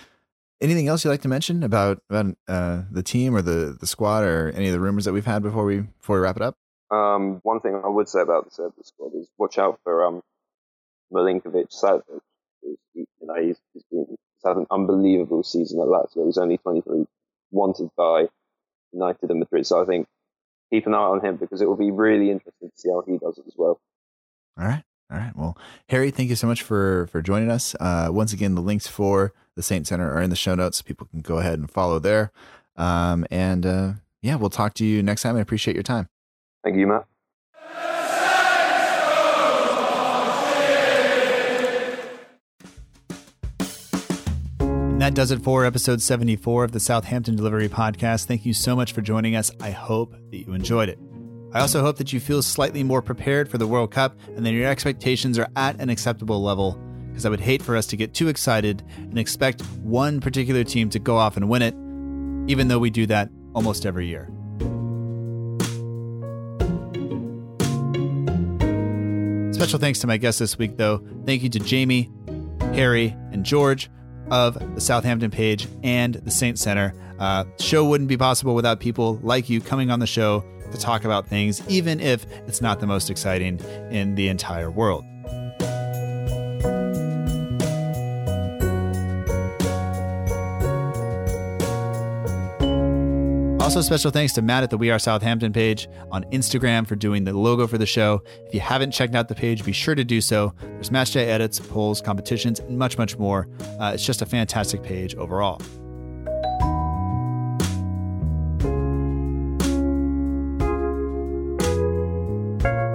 anything 0.61 0.89
else 0.89 1.05
you'd 1.05 1.11
like 1.11 1.23
to 1.23 1.29
mention 1.29 1.63
about 1.63 2.03
about 2.11 2.35
uh, 2.49 2.83
the 2.91 3.03
team 3.03 3.35
or 3.35 3.43
the 3.43 3.77
the 3.79 3.87
squad 3.87 4.25
or 4.25 4.51
any 4.55 4.67
of 4.67 4.73
the 4.73 4.81
rumors 4.81 5.05
that 5.05 5.13
we've 5.13 5.27
had 5.27 5.43
before 5.43 5.65
we 5.65 5.81
before 5.81 6.17
we 6.17 6.23
wrap 6.23 6.37
it 6.37 6.43
up? 6.43 6.57
Um, 6.91 7.41
one 7.45 7.61
thing 7.61 7.81
I 7.83 7.89
would 7.89 8.09
say 8.09 8.21
about 8.21 8.47
the 8.47 8.51
Serbia 8.51 8.83
squad 8.83 9.15
is 9.15 9.29
watch 9.39 9.59
out 9.59 9.79
for 9.85 10.05
um, 10.05 10.23
Milinkovic 11.13 11.71
Savic. 11.71 12.03
You 12.63 13.07
know, 13.23 13.35
he's, 13.41 13.61
he's, 13.73 13.85
been, 13.91 14.07
he's 14.09 14.19
had 14.45 14.57
an 14.57 14.67
unbelievable 14.71 15.45
season 15.45 15.81
at 15.81 15.87
Lazio. 15.87 16.27
He's 16.27 16.39
only 16.39 16.59
23, 16.59 17.07
wanted 17.53 17.91
by 17.97 18.27
United 18.93 19.31
and 19.31 19.39
Madrid. 19.39 19.67
So 19.67 19.81
I 19.81 19.87
think 19.87 20.09
keep 20.71 20.87
an 20.87 20.95
eye 20.95 20.99
on 20.99 21.25
him 21.25 21.37
because 21.37 21.61
it 21.61 21.69
will 21.69 21.77
be 21.77 21.91
really 21.91 22.31
interesting 22.31 22.71
to 22.71 22.81
see 22.81 22.89
how 22.89 23.03
he 23.07 23.19
does 23.19 23.39
it 23.39 23.45
as 23.47 23.55
well. 23.57 23.81
All 24.59 24.67
right. 24.67 24.83
All 25.11 25.19
right. 25.19 25.33
Well, 25.37 25.59
Harry, 25.89 26.11
thank 26.11 26.29
you 26.31 26.37
so 26.37 26.47
much 26.47 26.63
for 26.63 27.09
for 27.09 27.21
joining 27.21 27.51
us. 27.51 27.75
Uh, 27.81 28.09
once 28.11 28.33
again, 28.33 28.55
the 28.55 28.61
links 28.61 28.87
for 28.87 29.33
the 29.57 29.63
Saint 29.63 29.87
Center 29.87 30.13
are 30.13 30.23
in 30.23 30.31
the 30.31 30.37
show 30.37 30.55
notes. 30.55 30.79
So 30.79 30.85
People 30.85 31.09
can 31.09 31.21
go 31.21 31.39
ahead 31.39 31.59
and 31.59 31.71
follow 31.71 31.99
there. 31.99 32.31
Um, 32.77 33.27
and 33.31 33.67
uh, 33.67 33.93
yeah, 34.23 34.37
we'll 34.37 34.51
talk 34.51 34.75
to 34.75 34.85
you 34.85 35.03
next 35.03 35.23
time. 35.23 35.37
I 35.37 35.41
appreciate 35.41 35.75
your 35.75 35.83
time. 35.83 36.09
Thank 36.63 36.77
you, 36.77 36.87
Matt. 36.87 37.10
That 45.11 45.17
does 45.17 45.33
it 45.33 45.43
for 45.43 45.65
episode 45.65 46.01
74 46.01 46.63
of 46.63 46.71
the 46.71 46.79
Southampton 46.79 47.35
Delivery 47.35 47.69
Podcast. 47.69 48.27
Thank 48.27 48.47
you 48.47 48.55
so 48.55 48.77
much 48.77 48.93
for 48.93 49.01
joining 49.01 49.35
us. 49.35 49.51
I 49.61 49.73
hope 49.73 50.13
that 50.31 50.37
you 50.47 50.55
enjoyed 50.55 50.89
it. 50.89 51.01
I 51.53 51.59
also 51.59 51.83
hope 51.83 51.97
that 51.97 52.13
you 52.13 52.21
feel 52.21 52.43
slightly 52.43 52.85
more 52.85 53.03
prepared 53.03 53.49
for 53.49 53.59
the 53.59 53.67
World 53.67 53.91
Cup 53.91 54.17
and 54.37 54.47
that 54.47 54.53
your 54.53 54.69
expectations 54.69 55.37
are 55.37 55.49
at 55.57 55.81
an 55.81 55.91
acceptable 55.91 56.41
level, 56.41 56.81
because 57.09 57.27
I 57.27 57.29
would 57.29 57.41
hate 57.41 57.61
for 57.61 57.75
us 57.75 57.89
to 57.89 57.97
get 57.97 58.15
too 58.15 58.29
excited 58.29 58.85
and 58.97 59.19
expect 59.19 59.63
one 59.83 60.21
particular 60.21 60.63
team 60.63 60.89
to 60.91 61.01
go 61.01 61.17
off 61.17 61.37
and 61.37 61.49
win 61.49 61.63
it, 61.63 61.75
even 62.49 62.69
though 62.69 62.79
we 62.79 62.91
do 62.91 63.07
that 63.07 63.31
almost 63.53 63.87
every 63.87 64.07
year. 64.07 64.31
Special 69.53 69.81
thanks 69.81 69.99
to 69.99 70.07
my 70.07 70.19
guests 70.19 70.39
this 70.39 70.57
week, 70.57 70.77
though. 70.77 71.05
Thank 71.27 71.43
you 71.43 71.49
to 71.49 71.59
Jamie, 71.59 72.13
Harry, 72.75 73.17
and 73.33 73.45
George 73.45 73.91
of 74.31 74.75
the 74.75 74.81
Southampton 74.81 75.31
page 75.31 75.69
and 75.83 76.15
the 76.15 76.31
Saint 76.31 76.59
Center. 76.59 76.95
Uh, 77.19 77.45
show 77.59 77.85
wouldn't 77.85 78.09
be 78.09 78.17
possible 78.17 78.55
without 78.55 78.81
people 78.81 79.19
like 79.23 79.51
you 79.51 79.61
coming 79.61 79.91
on 79.91 79.99
the 80.01 80.07
show 80.07 80.45
to 80.71 80.79
talk 80.79 81.05
about 81.05 81.27
things, 81.27 81.63
even 81.69 82.01
if 82.01 82.27
it's 82.47 82.61
not 82.61 82.81
the 82.81 82.87
most 82.87 83.11
exciting 83.11 83.61
in 83.91 84.15
the 84.15 84.29
entire 84.29 84.71
world. 84.71 85.05
Also, 93.71 93.83
special 93.83 94.11
thanks 94.11 94.33
to 94.33 94.43
Matt 94.43 94.65
at 94.65 94.71
the 94.71 94.77
We 94.77 94.91
Are 94.91 94.99
Southampton 94.99 95.53
page 95.53 95.89
on 96.11 96.25
Instagram 96.33 96.85
for 96.89 96.97
doing 96.97 97.23
the 97.23 97.33
logo 97.33 97.69
for 97.69 97.79
the 97.79 97.87
show. 97.87 98.21
If 98.49 98.53
you 98.53 98.59
haven't 98.59 98.91
checked 98.91 99.15
out 99.15 99.29
the 99.29 99.37
page, 99.37 99.65
be 99.65 99.71
sure 99.71 99.95
to 99.95 100.03
do 100.03 100.21
so. 100.21 100.53
There's 100.61 100.91
matchday 100.91 101.29
edits, 101.29 101.61
polls, 101.61 102.01
competitions, 102.01 102.59
and 102.59 102.77
much, 102.77 102.99
much 102.99 103.17
more. 103.17 103.47
Uh, 103.79 103.93
it's 103.95 104.05
just 104.05 104.23
a 104.23 104.27
fantastic 104.27 104.83
page 104.83 105.15
overall. 105.15 105.61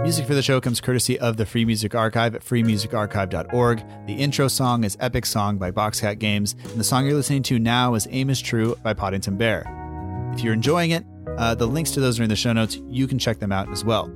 Music 0.03 0.27
for 0.27 0.33
the 0.33 0.43
show 0.43 0.59
comes 0.59 0.81
courtesy 0.81 1.17
of 1.19 1.37
the 1.37 1.45
Free 1.45 1.63
Music 1.63 1.95
Archive 1.95 2.35
at 2.35 2.43
freemusicarchive.org. 2.43 3.83
The 4.07 4.13
intro 4.13 4.49
song 4.49 4.83
is 4.83 4.97
Epic 4.99 5.25
Song 5.25 5.57
by 5.57 5.71
Boxcat 5.71 6.19
Games, 6.19 6.53
and 6.63 6.77
the 6.77 6.83
song 6.83 7.05
you're 7.05 7.15
listening 7.15 7.43
to 7.43 7.59
now 7.59 7.93
is 7.93 8.09
Aim 8.11 8.29
is 8.29 8.41
True 8.41 8.75
by 8.83 8.93
Poddington 8.93 9.37
Bear. 9.37 9.84
If 10.35 10.43
you're 10.43 10.53
enjoying 10.53 10.91
it, 10.91 11.05
uh, 11.37 11.55
the 11.55 11.65
links 11.65 11.91
to 11.91 12.01
those 12.01 12.19
are 12.19 12.23
in 12.23 12.29
the 12.29 12.35
show 12.35 12.51
notes. 12.51 12.77
You 12.89 13.07
can 13.07 13.17
check 13.17 13.39
them 13.39 13.53
out 13.53 13.71
as 13.71 13.85
well. 13.85 14.11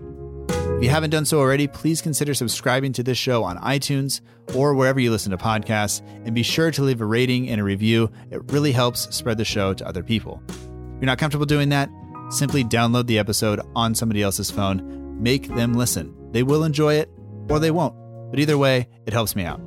If 0.49 0.83
you 0.83 0.89
haven't 0.89 1.11
done 1.11 1.25
so 1.25 1.39
already, 1.39 1.67
please 1.67 2.01
consider 2.01 2.33
subscribing 2.33 2.91
to 2.93 3.03
this 3.03 3.17
show 3.17 3.43
on 3.43 3.57
iTunes 3.59 4.19
or 4.53 4.73
wherever 4.73 4.99
you 4.99 5.11
listen 5.11 5.31
to 5.31 5.37
podcasts, 5.37 6.01
and 6.25 6.35
be 6.35 6.43
sure 6.43 6.71
to 6.71 6.81
leave 6.81 6.99
a 7.01 7.05
rating 7.05 7.49
and 7.49 7.61
a 7.61 7.63
review. 7.63 8.11
It 8.31 8.51
really 8.51 8.71
helps 8.73 9.15
spread 9.15 9.37
the 9.37 9.45
show 9.45 9.73
to 9.73 9.87
other 9.87 10.03
people. 10.03 10.41
If 10.49 10.55
you're 11.01 11.05
not 11.05 11.19
comfortable 11.19 11.45
doing 11.45 11.69
that, 11.69 11.89
simply 12.31 12.63
download 12.63 13.07
the 13.07 13.19
episode 13.19 13.61
on 13.75 13.95
somebody 13.95 14.21
else's 14.21 14.51
phone. 14.51 15.21
Make 15.21 15.47
them 15.47 15.73
listen. 15.73 16.13
They 16.31 16.43
will 16.43 16.65
enjoy 16.65 16.95
it 16.95 17.09
or 17.49 17.59
they 17.59 17.71
won't. 17.71 17.95
But 18.29 18.39
either 18.39 18.57
way, 18.57 18.87
it 19.05 19.13
helps 19.13 19.35
me 19.35 19.43
out. 19.43 19.61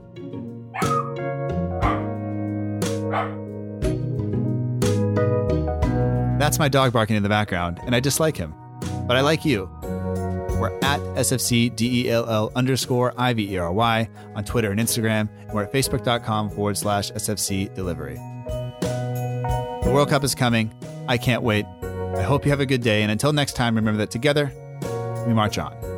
That's 6.52 6.58
my 6.58 6.68
dog 6.68 6.92
barking 6.92 7.16
in 7.16 7.22
the 7.22 7.30
background, 7.30 7.80
and 7.86 7.96
I 7.96 8.00
dislike 8.00 8.36
him. 8.36 8.54
But 9.06 9.16
I 9.16 9.22
like 9.22 9.42
you. 9.42 9.70
We're 9.80 10.78
at 10.82 11.00
SFCDELL 11.16 12.52
underscore 12.54 13.14
IVERY 13.16 14.10
on 14.36 14.44
Twitter 14.44 14.70
and 14.70 14.78
Instagram, 14.78 15.30
and 15.40 15.52
we're 15.54 15.62
at 15.62 15.72
facebook.com 15.72 16.50
forward 16.50 16.76
slash 16.76 17.10
SFC 17.12 17.74
delivery. 17.74 18.16
The 18.82 19.90
World 19.94 20.10
Cup 20.10 20.24
is 20.24 20.34
coming. 20.34 20.74
I 21.08 21.16
can't 21.16 21.42
wait. 21.42 21.64
I 21.82 22.22
hope 22.22 22.44
you 22.44 22.50
have 22.50 22.60
a 22.60 22.66
good 22.66 22.82
day, 22.82 23.00
and 23.00 23.10
until 23.10 23.32
next 23.32 23.54
time, 23.54 23.74
remember 23.74 23.96
that 24.00 24.10
together, 24.10 24.52
we 25.26 25.32
march 25.32 25.56
on. 25.56 25.91